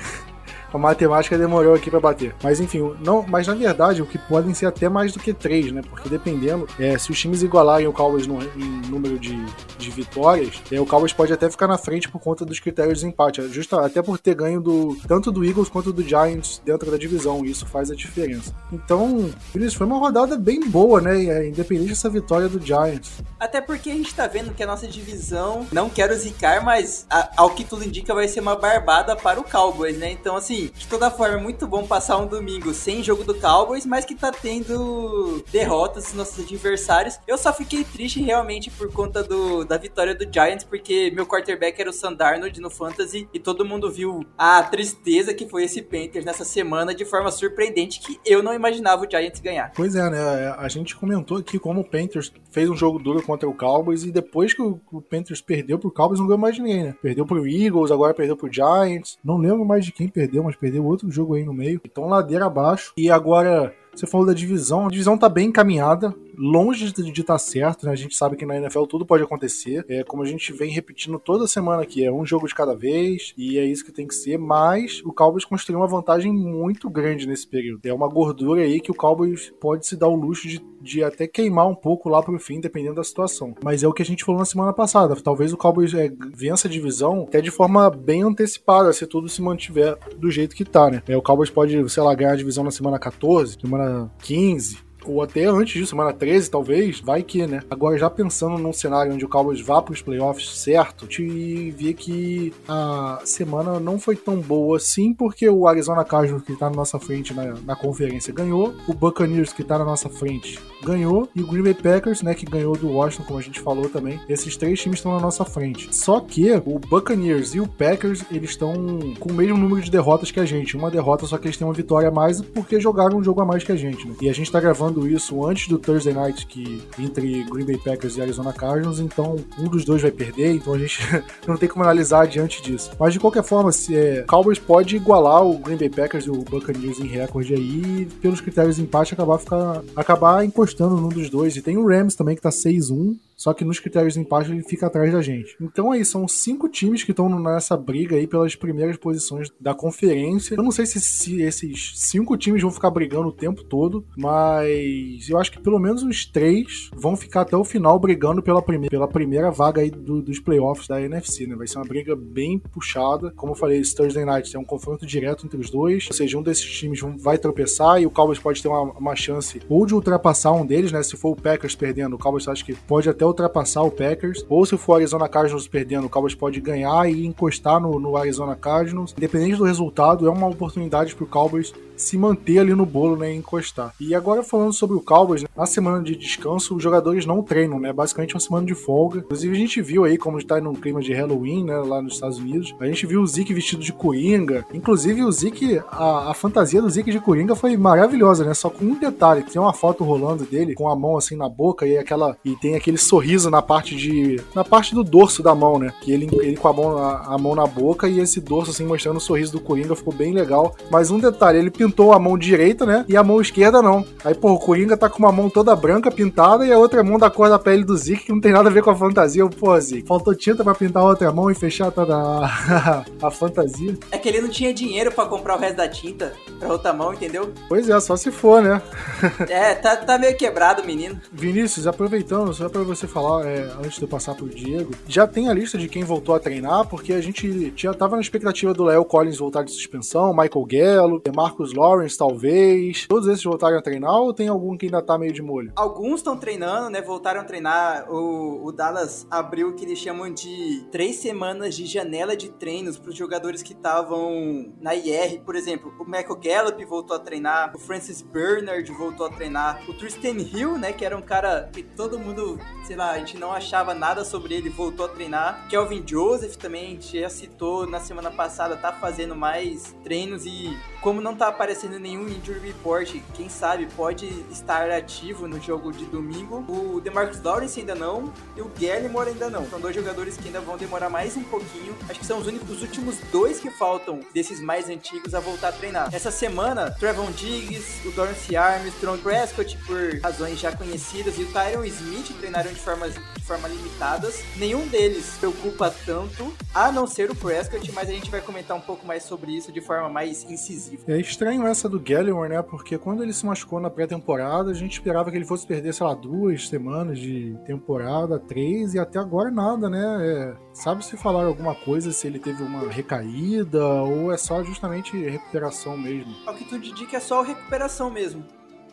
a 0.74 0.78
matemática 0.78 1.38
demorou 1.38 1.76
aqui 1.76 1.90
para 1.90 2.00
bater. 2.00 2.36
Mas 2.42 2.60
enfim, 2.60 2.94
não, 3.00 3.24
mas 3.28 3.48
na 3.48 3.54
verdade 3.54 4.02
o 4.02 4.06
que 4.06 4.18
podem 4.18 4.54
ser 4.54 4.66
até 4.66 4.90
mais 4.90 5.14
do 5.14 5.20
que 5.20 5.34
três, 5.34 5.72
né? 5.72 5.82
Porque 5.88 6.10
dependendo, 6.10 6.68
é, 6.80 6.98
se 6.98 7.12
os 7.12 7.20
times 7.20 7.44
igualarem 7.44 7.88
o 7.88 7.94
Cowboys 7.94 8.26
no, 8.26 8.42
em 8.42 8.82
número 8.90 9.20
de, 9.20 9.36
de 9.78 9.92
vitórias, 9.92 10.62
é, 10.72 10.80
o 10.80 10.86
Cowboys 10.86 11.14
pode 11.14 11.32
até 11.32 11.50
ficar 11.50 11.68
na 11.68 11.78
frente 11.78 12.10
por 12.10 12.20
conta 12.20 12.44
dos 12.44 12.60
critérios 12.60 13.00
de 13.00 13.08
empate, 13.08 13.42
é, 13.42 13.44
justa, 13.48 13.86
até 13.86 14.02
por 14.02 14.18
ter 14.18 14.36
ganho 14.36 14.60
do 14.60 14.98
tanto 15.08 15.32
do 15.32 15.46
Eagles 15.46 15.70
quanto 15.70 15.94
do 15.94 16.02
Giants 16.02 16.62
dentro 16.66 16.90
da 16.90 16.98
divisão. 16.98 17.46
Isso 17.46 17.66
faz 17.66 17.92
a 17.92 17.96
diferença. 17.96 18.56
Então, 18.72 19.32
isso 19.56 19.78
foi 19.78 19.86
uma 19.86 20.00
rodada 20.00 20.38
bem 20.38 20.60
boa, 20.62 21.00
né? 21.00 21.24
É, 21.26 21.48
independente 21.48 21.90
dessa 21.90 22.10
vitória 22.10 22.50
do 22.50 22.60
Giants. 22.60 23.12
Até 23.40 23.62
porque 23.62 23.92
a 23.92 23.94
gente 23.94 24.14
tá 24.14 24.28
vendo 24.28 24.54
que 24.54 24.64
a 24.64 24.68
nossa 24.68 24.88
divisão, 24.88 25.68
não 25.72 25.90
quero 25.90 26.16
zicar, 26.16 26.64
mas 26.64 27.06
a, 27.10 27.30
ao 27.38 27.52
que 27.52 27.64
tudo 27.64 27.84
indica 27.84 28.14
vai 28.14 28.28
ser 28.28 28.40
uma 28.40 28.56
barbada 28.56 29.16
para 29.16 29.40
o 29.40 29.44
Cowboys, 29.44 29.98
né? 29.98 30.12
Então, 30.12 30.36
assim, 30.36 30.63
de 30.70 30.88
toda 30.88 31.10
forma, 31.10 31.38
é 31.38 31.42
muito 31.42 31.68
bom 31.68 31.86
passar 31.86 32.18
um 32.18 32.28
domingo 32.28 32.74
sem 32.74 33.04
jogo 33.04 33.24
do 33.24 33.34
Cowboys, 33.36 33.86
mas 33.86 34.06
que 34.06 34.16
tá 34.16 34.32
tendo 34.32 35.44
derrotas 35.52 36.06
dos 36.06 36.14
nossos 36.14 36.44
adversários. 36.44 37.20
Eu 37.28 37.38
só 37.38 37.54
fiquei 37.54 37.84
triste 37.84 38.22
realmente 38.22 38.70
por 38.70 38.92
conta 38.92 39.24
do, 39.24 39.64
da 39.64 39.78
vitória 39.78 40.16
do 40.16 40.32
Giants, 40.32 40.64
porque 40.64 41.12
meu 41.16 41.26
quarterback 41.26 41.80
era 41.80 41.90
o 41.90 41.94
Sandarnold 41.94 42.60
no 42.60 42.70
Fantasy 42.70 43.28
e 43.34 43.40
todo 43.40 43.66
mundo 43.66 43.92
viu 43.92 44.26
a 44.38 44.62
tristeza 44.64 45.34
que 45.34 45.48
foi 45.48 45.64
esse 45.64 45.82
Panthers 45.82 46.26
nessa 46.26 46.46
semana 46.46 46.94
de 46.94 47.06
forma 47.06 47.32
surpreendente 47.32 48.00
que 48.00 48.20
eu 48.26 48.42
não 48.42 48.54
imaginava 48.54 49.06
o 49.06 49.10
Giants 49.10 49.40
ganhar. 49.40 49.72
Pois 49.76 49.96
é, 49.96 50.10
né? 50.10 50.56
A 50.58 50.68
gente 50.68 50.96
comentou 50.96 51.38
aqui 51.38 51.60
como 51.60 51.82
o 51.82 51.90
Panthers 51.90 52.32
fez 52.52 52.70
um 52.70 52.76
jogo 52.76 53.00
duro 53.00 53.22
contra 53.22 53.48
o 53.48 53.54
Cowboys 53.54 54.04
e 54.04 54.12
depois 54.12 54.54
que 54.54 54.62
o, 54.62 54.80
o 54.92 55.02
Panthers 55.02 55.42
perdeu 55.42 55.78
pro 55.80 55.92
Cowboys 55.92 56.20
não 56.20 56.28
ganhou 56.28 56.40
mais 56.40 56.58
ninguém, 56.58 56.84
né? 56.84 56.96
Perdeu 57.02 57.26
pro 57.26 57.48
Eagles, 57.48 57.92
agora 57.92 58.14
perdeu 58.14 58.38
pro 58.38 58.52
Giants. 58.52 59.18
Não 59.24 59.38
lembro 59.38 59.66
mais 59.66 59.86
de 59.86 59.92
quem 59.92 60.08
perdeu, 60.08 60.44
mas 60.44 60.53
perdeu 60.58 60.86
outro 60.86 61.12
jogo 61.12 61.36
aí 61.36 61.44
no 61.44 61.54
meio. 61.54 61.82
Então 61.84 62.08
ladeira 62.08 62.46
abaixo. 62.46 62.94
E 62.98 63.10
agora 63.10 63.74
você 63.96 64.08
falou 64.08 64.26
da 64.26 64.34
divisão, 64.34 64.88
a 64.88 64.90
divisão 64.90 65.18
tá 65.18 65.30
bem 65.30 65.50
encaminhada, 65.50 66.16
longe 66.38 66.92
de 66.92 67.10
estar 67.10 67.34
tá 67.34 67.38
certo, 67.38 67.86
né? 67.86 67.92
A 67.92 67.96
gente 67.96 68.16
sabe 68.16 68.36
que 68.36 68.46
na 68.46 68.58
NFL 68.58 68.84
tudo 68.84 69.06
pode 69.06 69.24
acontecer. 69.24 69.86
É 69.88 70.04
como 70.04 70.24
a 70.24 70.26
gente 70.26 70.52
vem 70.54 70.72
repetindo 70.72 71.20
toda 71.20 71.48
semana 71.48 71.84
aqui, 71.84 72.04
é 72.04 72.12
um 72.12 72.26
jogo 72.26 72.48
de 72.48 72.56
cada 72.56 72.76
vez 72.76 73.34
e 73.38 73.58
é 73.58 73.66
isso 73.66 73.86
que 73.86 73.92
tem 73.92 74.08
que 74.08 74.16
ser, 74.16 74.38
mas 74.38 75.02
o 75.06 75.14
Cowboys 75.14 75.46
construiu 75.46 75.80
uma 75.80 75.88
vantagem 75.88 76.32
muito 76.32 76.90
grande 76.90 77.28
nesse 77.28 77.48
período. 77.48 77.86
É 77.86 77.94
uma 77.94 78.08
gordura 78.08 78.62
aí 78.62 78.80
que 78.80 78.92
o 78.92 78.96
Cowboys 78.96 79.52
pode 79.60 79.86
se 79.86 79.96
dar 79.96 80.08
o 80.08 80.16
luxo 80.16 80.48
de, 80.48 80.62
de 80.82 81.04
até 81.04 81.28
queimar 81.28 81.68
um 81.68 81.76
pouco 81.76 82.10
lá 82.10 82.22
pro 82.22 82.40
fim, 82.40 82.60
dependendo 82.60 82.96
da 82.96 83.04
situação. 83.04 83.54
Mas 83.64 83.84
é 83.84 83.88
o 83.88 83.94
que 83.94 84.02
a 84.02 84.06
gente 84.06 84.24
falou 84.24 84.40
na 84.40 84.46
semana 84.46 84.74
passada. 84.74 85.16
Talvez 85.16 85.54
o 85.54 85.58
Cowboys 85.58 85.94
é, 85.94 86.12
vença 86.34 86.68
a 86.68 86.72
divisão 86.72 87.26
até 87.28 87.42
de 87.42 87.52
forma 87.52 87.90
bem 87.90 88.24
antecipada, 88.24 88.92
se 88.94 89.06
tudo 89.06 89.30
se 89.30 89.42
mantiver 89.42 89.98
do 90.18 90.32
jeito 90.32 90.56
que 90.56 90.66
tá, 90.66 90.90
né? 90.90 91.04
É, 91.08 91.16
o 91.16 91.22
Cowboys 91.22 91.50
pode, 91.50 91.90
sei 91.90 92.04
lá, 92.04 92.16
ganhar 92.16 92.32
a 92.32 92.38
divisão 92.38 92.64
na 92.64 92.72
semana 92.72 92.98
14, 92.98 93.58
semana 93.60 93.74
semana 93.74 94.12
15, 94.22 94.78
ou 95.06 95.22
até 95.22 95.46
antes 95.46 95.74
disso, 95.74 95.92
semana 95.92 96.14
13, 96.14 96.50
talvez, 96.50 97.00
vai 97.00 97.24
que, 97.24 97.46
né? 97.46 97.62
Agora, 97.70 97.98
já 97.98 98.10
pensando 98.10 98.58
num 98.58 98.74
cenário 98.74 99.14
onde 99.14 99.26
o 99.26 99.30
Cowboys 99.30 99.62
vá 99.62 99.82
para 99.82 99.94
os 99.94 100.02
playoffs 100.02 100.58
certo, 100.58 101.08
te 101.08 101.72
vi 101.72 101.94
que 101.94 102.54
a 102.68 103.22
semana 103.26 103.80
não 103.80 104.00
foi 104.00 104.16
tão 104.16 104.38
boa 104.38 104.78
assim, 104.78 105.14
porque 105.14 105.50
o 105.50 105.68
Arizona 105.68 106.04
Cardinals, 106.04 106.44
que 106.44 106.56
tá 106.56 106.70
na 106.70 106.76
nossa 106.76 107.00
frente 107.00 107.34
na, 107.34 107.54
na 107.66 107.76
conferência, 107.76 108.34
ganhou, 108.34 108.74
o 108.88 108.94
Buccaneers, 108.94 109.54
que 109.54 109.64
tá 109.64 109.78
na 109.78 109.86
nossa 109.86 110.10
frente, 110.10 110.60
ganhou, 110.84 111.30
e 111.36 111.42
o 111.42 111.48
Green 111.48 111.64
Bay 111.64 111.74
Packers, 111.74 112.22
né, 112.22 112.34
que 112.34 112.46
ganhou 112.46 112.76
do 112.76 112.92
Washington, 112.92 113.24
como 113.24 113.40
a 113.40 113.42
gente 113.42 113.60
falou 113.60 113.90
também. 113.90 114.20
Esses 114.28 114.58
três 114.58 114.80
times 114.80 115.00
estão 115.00 115.14
na 115.14 115.20
nossa 115.20 115.46
frente. 115.46 115.94
Só 115.96 116.20
que 116.20 116.52
o 116.66 116.80
Buccaneers 116.80 117.56
e 117.56 117.60
o 117.60 117.68
Packers, 117.68 118.24
eles 118.32 118.52
estão 118.52 118.74
com 119.20 119.30
o 119.30 119.34
mesmo 119.34 119.58
número 119.58 119.82
de 119.82 119.92
derrotas 119.92 120.32
que 120.32 120.40
a 120.40 120.46
gente. 120.46 120.76
Uma 120.76 120.92
derrota, 120.92 121.26
só 121.26 121.38
que 121.38 121.48
eles 121.48 121.58
têm 121.58 121.68
uma 121.68 121.74
vitória 121.74 122.10
a 122.10 122.12
mais 122.12 122.42
porque 122.42 122.80
jogaram 122.80 123.18
um 123.18 123.24
jogo 123.24 123.42
a 123.42 123.46
mais 123.46 123.64
que 123.64 123.72
a 123.72 123.76
gente, 123.76 124.08
né? 124.08 124.16
E 124.22 124.30
a 124.30 124.34
gente 124.34 124.52
tá 124.52 124.60
gravando 124.60 124.93
vendo 124.94 125.08
isso 125.08 125.46
antes 125.46 125.68
do 125.68 125.80
Thursday 125.80 126.14
Night 126.14 126.46
que 126.46 126.82
entre 127.00 127.44
Green 127.46 127.66
Bay 127.66 127.78
Packers 127.78 128.18
e 128.18 128.22
Arizona 128.22 128.54
Cardinals, 128.54 129.00
então 129.00 129.36
um 129.58 129.68
dos 129.68 129.84
dois 129.84 130.02
vai 130.02 130.12
perder, 130.12 130.54
então 130.54 130.74
a 130.74 130.78
gente 130.78 131.00
não 131.48 131.58
tem 131.58 131.68
como 131.68 131.84
analisar 131.84 132.28
diante 132.28 132.62
disso. 132.62 132.92
Mas 133.00 133.14
de 133.14 133.20
qualquer 133.20 133.44
forma, 133.44 133.72
se 133.72 133.96
é, 133.96 134.24
Cowboys 134.24 134.60
pode 134.60 134.96
igualar 134.96 135.44
o 135.44 135.58
Green 135.58 135.78
Bay 135.78 135.90
Packers 135.90 136.26
e 136.26 136.30
o 136.30 136.44
Buccaneers 136.44 137.00
em 137.00 137.08
recorde 137.08 137.54
aí, 137.54 138.08
pelos 138.22 138.42
critérios 138.42 138.76
de 138.76 138.84
empate 138.84 139.14
acabar 139.14 139.38
ficar 139.40 139.82
acabar 139.96 140.46
encostando 140.46 140.96
num 140.96 141.10
dos 141.10 141.30
dois. 141.30 141.56
E 141.56 141.62
tem 141.62 141.78
o 141.78 141.88
Rams 141.88 142.16
também 142.16 142.36
que 142.36 142.42
tá 142.42 142.50
6-1. 142.50 143.16
Só 143.44 143.54
que 143.54 143.66
nos 143.66 143.78
critérios 143.78 144.14
de 144.14 144.22
empate 144.22 144.50
ele 144.50 144.64
fica 144.64 144.88
atrás 144.88 145.12
da 145.12 145.22
gente. 145.22 145.58
Então 145.60 145.92
aí, 145.92 146.06
são 146.06 146.26
cinco 146.30 146.70
times 146.70 147.04
que 147.04 147.12
estão 147.12 147.28
nessa 147.42 147.76
briga 147.76 148.16
aí 148.16 148.26
pelas 148.26 148.56
primeiras 148.56 148.96
posições 148.96 149.52
da 149.60 149.74
conferência. 149.74 150.56
Eu 150.56 150.64
não 150.64 150.72
sei 150.72 150.86
se, 150.86 151.02
se, 151.02 151.42
esses 151.42 151.92
cinco 151.96 152.38
times 152.38 152.62
vão 152.62 152.72
ficar 152.72 152.90
brigando 152.90 153.28
o 153.28 153.34
tempo 153.34 153.62
todo, 153.62 154.06
mas 154.16 155.28
eu 155.28 155.38
acho 155.38 155.52
que 155.52 155.60
pelo 155.60 155.78
menos 155.78 156.04
uns 156.04 156.26
três 156.26 156.90
vão 156.96 157.18
ficar 157.18 157.42
até 157.42 157.58
o 157.58 157.66
final 157.66 158.00
brigando 158.00 158.42
pela, 158.42 158.62
prime 158.62 158.88
pela 158.88 159.10
primeira 159.10 159.52
vaga 159.52 159.82
aí 159.82 159.92
do, 159.92 160.22
dos 160.22 160.40
playoffs 160.40 160.88
da 160.88 161.02
NFC, 161.02 161.46
né? 161.46 161.58
Vai 161.58 161.68
ser 161.68 161.80
uma 161.80 161.86
briga 161.86 162.16
bem 162.16 162.58
puxada. 162.58 163.32
Como 163.32 163.52
eu 163.52 163.58
falei, 163.58 163.78
esse 163.78 163.94
Thursday 163.94 164.24
Night 164.24 164.56
é 164.56 164.60
um 164.60 164.64
confronto 164.64 165.06
direto 165.06 165.46
entre 165.46 165.60
os 165.60 165.70
dois, 165.70 166.08
ou 166.08 166.16
seja, 166.16 166.38
um 166.38 166.42
desses 166.42 166.72
times 166.72 167.02
vai 167.18 167.38
tropeçar 167.38 168.02
e 168.02 168.06
o 168.06 168.10
Cowboys 168.10 168.40
pode 168.40 168.64
ter 168.64 168.70
uma, 168.70 168.84
uma 168.84 169.16
chance 169.18 169.60
ou 169.68 169.86
de 169.86 169.94
ultrapassar 169.94 170.54
um 170.54 170.66
deles, 170.66 170.94
né? 170.94 171.04
Se 171.04 171.18
for 171.18 171.32
o 171.32 171.36
Packers 171.36 171.76
perdendo, 171.76 172.16
o 172.16 172.18
Cowboys 172.18 172.48
acho 172.48 172.64
que 172.64 172.74
pode 172.74 173.10
até 173.10 173.33
ultrapassar 173.34 173.84
o 173.84 173.92
Packers, 173.92 174.46
ou 174.48 174.66
se 174.66 174.78
for 174.78 174.96
Arizona 174.96 175.28
Cardinals 175.28 175.68
perdendo, 175.68 176.08
o 176.08 176.10
Cowboys 176.10 176.36
pode 176.36 176.62
ganhar 176.62 177.10
e 177.10 177.26
encostar 177.26 177.80
no, 177.80 178.00
no 178.00 178.16
Arizona 178.16 178.56
Cardinals. 178.56 179.14
Independente 179.18 179.58
do 179.58 179.66
resultado, 179.66 180.26
é 180.28 180.30
uma 180.30 180.48
oportunidade 180.48 181.16
para 181.16 181.26
o 181.26 181.28
Cowboys 181.28 181.74
se 182.04 182.18
manter 182.18 182.60
ali 182.60 182.74
no 182.74 182.86
bolo, 182.86 183.16
né, 183.18 183.34
e 183.34 183.38
encostar. 183.38 183.94
E 184.00 184.14
agora 184.14 184.44
falando 184.44 184.74
sobre 184.74 184.96
o 184.96 185.02
Cowboys, 185.02 185.42
né, 185.42 185.48
na 185.56 185.66
semana 185.66 186.04
de 186.04 186.16
descanso, 186.16 186.76
os 186.76 186.84
jogadores 186.84 187.26
não 187.26 187.42
treinam, 187.42 187.80
né, 187.80 187.92
basicamente 187.92 188.34
uma 188.36 188.40
semana 188.40 188.66
de 188.66 188.76
folga. 188.76 189.20
Inclusive 189.20 189.56
a 189.56 189.60
gente 189.60 189.82
viu 189.82 190.04
aí 190.04 190.18
como 190.18 190.38
está 190.38 190.60
num 190.60 190.74
clima 190.74 191.02
de 191.02 191.14
Halloween, 191.14 191.66
né, 191.66 191.78
lá 191.78 192.02
nos 192.02 192.16
Estados 192.16 192.38
Unidos. 192.38 192.76
A 192.80 192.86
gente 192.86 193.06
viu 193.06 193.22
o 193.22 193.28
Zeke 193.28 193.54
vestido 193.54 193.82
de 193.82 193.94
Coringa. 193.94 194.66
Inclusive 194.74 195.24
o 195.24 195.32
Zeke, 195.32 195.82
a, 195.90 196.32
a 196.32 196.34
fantasia 196.34 196.82
do 196.82 196.90
Zeke 196.90 197.12
de 197.12 197.20
Coringa 197.20 197.56
foi 197.56 197.76
maravilhosa, 197.78 198.44
né, 198.44 198.54
só 198.54 198.70
com 198.70 198.86
um 198.86 199.00
detalhe, 199.00 199.44
tem 199.44 199.62
uma 199.62 199.74
foto 199.74 200.04
rolando 200.04 200.44
dele 200.46 200.76
com 200.76 200.90
a 200.90 200.96
mão 200.96 201.18
assim 201.18 201.36
na 201.36 201.50
boca 201.50 201.86
e 201.86 201.98
aquela 201.98 202.36
e 202.44 202.56
tem 202.56 202.76
aquele 202.76 202.98
sorriso 202.98 203.50
na 203.50 203.62
parte 203.62 203.96
de 203.96 204.42
na 204.56 204.64
parte 204.64 204.94
do 204.94 205.04
dorso 205.04 205.42
da 205.42 205.56
mão, 205.56 205.80
né, 205.80 205.94
que 206.02 206.12
ele, 206.12 206.30
ele 206.42 206.58
com 206.58 206.68
a 206.68 206.74
mão, 206.74 206.98
a, 206.98 207.36
a 207.36 207.38
mão 207.38 207.56
na 207.56 207.66
boca 207.66 208.08
e 208.08 208.20
esse 208.20 208.40
dorso 208.42 208.72
assim 208.72 208.86
mostrando 208.86 209.18
o 209.18 209.22
sorriso 209.22 209.54
do 209.54 209.60
Coringa 209.60 209.96
ficou 209.96 210.14
bem 210.14 210.34
legal. 210.34 210.76
Mas 210.92 211.12
um 211.12 211.20
detalhe, 211.20 211.58
ele 211.58 211.72
pintou 211.72 211.93
pintou 211.94 212.12
a 212.12 212.20
mão 212.20 212.38
direita, 212.38 212.86
né? 212.86 213.06
E 213.08 213.16
a 213.16 213.24
mão 213.24 213.40
esquerda 213.40 213.82
não. 213.82 214.04
Aí, 214.26 214.34
pô, 214.34 214.52
o 214.52 214.60
Coringa 214.60 214.98
tá 214.98 215.08
com 215.08 215.20
uma 215.20 215.32
mão 215.32 215.50
toda 215.50 215.76
branca 215.76 216.10
pintada 216.10 216.66
e 216.66 216.74
a 216.74 216.78
outra 216.78 217.04
mão 217.04 217.20
da 217.20 217.30
cor 217.30 217.50
da 217.50 217.60
pele 217.60 217.84
do 217.84 217.96
Zeke, 217.96 218.26
que 218.26 218.32
não 218.32 218.42
tem 218.42 218.52
nada 218.52 218.70
a 218.70 218.72
ver 218.72 218.82
com 218.82 218.90
a 218.90 218.96
fantasia. 218.96 219.48
Pô, 219.48 219.80
Zeke, 219.80 220.08
faltou 220.08 220.34
tinta 220.34 220.64
pra 220.64 220.74
pintar 220.74 221.04
a 221.04 221.06
outra 221.06 221.32
mão 221.32 221.52
e 221.52 221.56
fechar 221.56 221.92
toda 221.92 222.16
a, 222.16 223.06
a 223.22 223.32
fantasia. 223.32 223.96
É 224.12 224.18
que 224.18 224.28
ele 224.28 224.42
não 224.42 224.50
tinha 224.50 224.74
dinheiro 224.74 225.12
pra 225.12 225.26
comprar 225.26 225.56
o 225.56 225.60
resto 225.60 225.78
da 225.78 225.88
tinta 225.88 226.34
pra 226.60 226.70
outra 226.70 226.92
mão, 226.92 227.14
entendeu? 227.14 227.54
Pois 227.70 227.88
é, 227.88 228.00
só 228.00 228.16
se 228.16 228.32
for, 228.32 228.62
né? 228.62 228.82
é, 229.48 229.76
tá, 229.76 229.96
tá 229.96 230.18
meio 230.18 230.36
quebrado 230.36 230.84
menino. 230.84 231.20
Vinícius, 231.32 231.86
aproveitando, 231.86 232.54
só 232.54 232.68
pra 232.70 232.82
você 232.82 233.06
falar, 233.06 233.46
é, 233.46 233.70
antes 233.78 233.98
de 233.98 234.02
eu 234.02 234.08
passar 234.08 234.34
pro 234.34 234.50
Diego, 234.50 234.94
já 235.08 235.28
tem 235.28 235.48
a 235.48 235.54
lista 235.54 235.78
de 235.78 235.88
quem 235.88 236.04
voltou 236.04 236.34
a 236.34 236.40
treinar, 236.40 236.88
porque 236.88 237.14
a 237.14 237.22
gente 237.22 237.72
já 237.76 237.94
tava 237.94 238.16
na 238.16 238.22
expectativa 238.22 238.74
do 238.74 238.86
Léo 238.86 239.06
Collins 239.06 239.38
voltar 239.38 239.64
de 239.64 239.72
suspensão, 239.72 240.34
Michael 240.34 240.66
Gallo, 240.66 241.22
Marcos 241.34 241.73
Lawrence, 241.74 242.18
talvez. 242.18 243.06
Todos 243.08 243.28
esses 243.28 243.44
voltaram 243.44 243.78
a 243.78 243.82
treinar 243.82 244.16
ou 244.16 244.34
tem 244.34 244.48
algum 244.48 244.78
que 244.78 244.86
ainda 244.86 245.02
tá 245.02 245.18
meio 245.18 245.34
de 245.34 245.42
molho? 245.42 245.72
Alguns 245.76 246.16
estão 246.16 246.38
treinando, 246.38 246.90
né? 246.90 247.02
Voltaram 247.02 247.42
a 247.42 247.44
treinar. 247.44 248.10
O, 248.12 248.66
o 248.66 248.72
Dallas 248.72 249.28
abriu 249.30 249.70
o 249.70 249.74
que 249.74 249.86
eles 249.86 250.00
chamam 250.00 250.34
de 250.34 250.86
três 250.92 251.18
semanas 251.18 251.76
de 251.76 251.86
janela 251.86 252.36
de 252.36 252.50
treinos 252.50 252.98
para 252.98 253.10
os 253.10 253.16
jogadores 253.16 253.62
que 253.62 253.74
estavam 253.74 254.74
na 254.80 254.96
IR. 254.96 255.42
Por 255.42 255.56
exemplo, 255.56 255.94
o 256.00 256.06
Michael 256.06 256.40
Gallup 256.42 256.86
voltou 256.86 257.16
a 257.16 257.20
treinar, 257.20 257.72
o 257.76 257.80
Francis 257.80 258.22
Bernard 258.22 258.90
voltou 258.94 259.26
a 259.26 259.30
treinar, 259.30 259.82
o 259.88 259.94
Tristan 259.94 260.38
Hill, 260.38 260.78
né? 260.78 260.94
Que 260.94 261.06
era 261.06 261.18
um 261.18 261.22
cara 261.22 261.70
que 261.72 261.84
todo 261.84 262.20
mundo, 262.20 262.60
sei 262.86 262.96
lá, 262.96 263.12
a 263.12 263.20
gente 263.20 263.38
não 263.38 263.52
achava 263.52 263.94
nada 263.94 264.24
sobre 264.24 264.56
ele, 264.56 264.70
voltou 264.70 265.06
a 265.06 265.10
treinar. 265.10 265.68
Kelvin 265.70 266.04
Joseph 266.06 266.56
também, 266.56 266.86
a 266.86 266.90
gente 266.90 267.20
já 267.20 267.30
citou 267.30 267.88
na 267.88 268.00
semana 268.00 268.32
passada, 268.32 268.76
tá 268.76 268.92
fazendo 268.92 269.36
mais 269.36 269.96
treinos 270.04 270.46
e 270.46 270.78
como 271.02 271.20
não 271.20 271.36
tá 271.36 271.52
aparecendo 271.64 271.98
nenhum 271.98 272.28
injury 272.28 272.60
report, 272.60 273.16
quem 273.34 273.48
sabe 273.48 273.88
pode 273.96 274.28
estar 274.52 274.92
ativo 274.92 275.48
no 275.48 275.62
jogo 275.62 275.94
de 275.94 276.04
domingo. 276.04 276.58
O 276.68 277.00
DeMarcus 277.00 277.42
Lawrence 277.42 277.80
ainda 277.80 277.96
não 277.96 278.34
e 278.58 278.62
o 278.62 278.70
Gallimore 278.78 279.30
ainda 279.30 279.50
não. 279.50 279.66
São 279.70 279.80
dois 279.80 279.96
jogadores 279.96 280.36
que 280.36 280.48
ainda 280.48 280.60
vão 280.60 280.76
demorar 280.78 281.10
mais 281.10 281.38
um 281.38 281.44
pouquinho. 281.44 281.96
Acho 282.10 282.20
que 282.20 282.26
são 282.26 282.40
os 282.40 282.48
únicos 282.48 282.70
os 282.70 282.82
últimos 282.82 283.18
dois 283.32 283.62
que 283.62 283.70
faltam 283.70 284.20
desses 284.34 284.60
mais 284.60 284.90
antigos 284.90 285.34
a 285.34 285.40
voltar 285.40 285.70
a 285.70 285.72
treinar. 285.72 286.14
Essa 286.14 286.32
semana, 286.32 286.92
Trevon 286.92 287.32
Diggs, 287.32 288.06
o 288.06 288.12
Dorance 288.12 288.54
Armstrong, 288.58 289.22
Prescott 289.22 289.78
por 289.88 290.20
razões 290.22 290.60
já 290.60 290.76
conhecidas 290.76 291.38
e 291.38 291.44
o 291.44 291.52
Tyron 291.54 291.86
Smith 291.86 292.38
treinaram 292.40 292.74
de 292.74 292.80
forma, 292.80 293.10
de 293.10 293.44
forma 293.46 293.70
limitadas. 293.70 294.44
Nenhum 294.58 294.86
deles 294.88 295.38
preocupa 295.40 295.94
tanto, 296.06 296.54
a 296.74 296.92
não 296.92 297.08
ser 297.08 297.32
o 297.32 297.36
Prescott, 297.36 297.90
mas 297.94 298.10
a 298.10 298.12
gente 298.12 298.30
vai 298.30 298.42
comentar 298.42 298.76
um 298.76 298.82
pouco 298.82 299.06
mais 299.06 299.24
sobre 299.24 299.56
isso 299.56 299.72
de 299.72 299.80
forma 299.80 300.10
mais 300.10 300.44
incisiva. 300.44 301.04
É 301.08 301.18
estranho 301.18 301.53
essa 301.62 301.88
do 301.88 302.00
Gallimore, 302.00 302.50
né? 302.50 302.62
Porque 302.62 302.98
quando 302.98 303.22
ele 303.22 303.34
se 303.34 303.46
machucou 303.46 303.80
na 303.80 303.90
pré-temporada, 303.90 304.72
a 304.72 304.74
gente 304.74 304.94
esperava 304.94 305.30
que 305.30 305.38
ele 305.38 305.46
fosse 305.46 305.68
perder, 305.68 305.94
sei 305.94 306.06
lá, 306.06 306.14
duas 306.14 306.68
semanas 306.68 307.20
de 307.20 307.56
temporada, 307.66 308.40
três, 308.40 308.94
e 308.94 309.00
até 309.00 309.20
agora 309.20 309.52
nada, 309.52 309.90
né? 309.90 310.18
É, 310.22 310.56
sabe 310.74 311.06
se 311.06 311.16
falar 311.16 311.46
alguma 311.46 311.76
coisa, 311.76 312.12
se 312.12 312.26
ele 312.26 312.40
teve 312.40 312.64
uma 312.64 312.90
recaída, 312.90 313.86
ou 313.86 314.32
é 314.32 314.38
só 314.38 314.64
justamente 314.64 315.16
recuperação 315.18 315.98
mesmo? 315.98 316.34
O 316.48 316.54
que 316.54 316.66
tudo 316.66 316.86
indica 316.86 317.18
é 317.18 317.20
só 317.20 317.42
recuperação 317.42 318.10
mesmo 318.10 318.44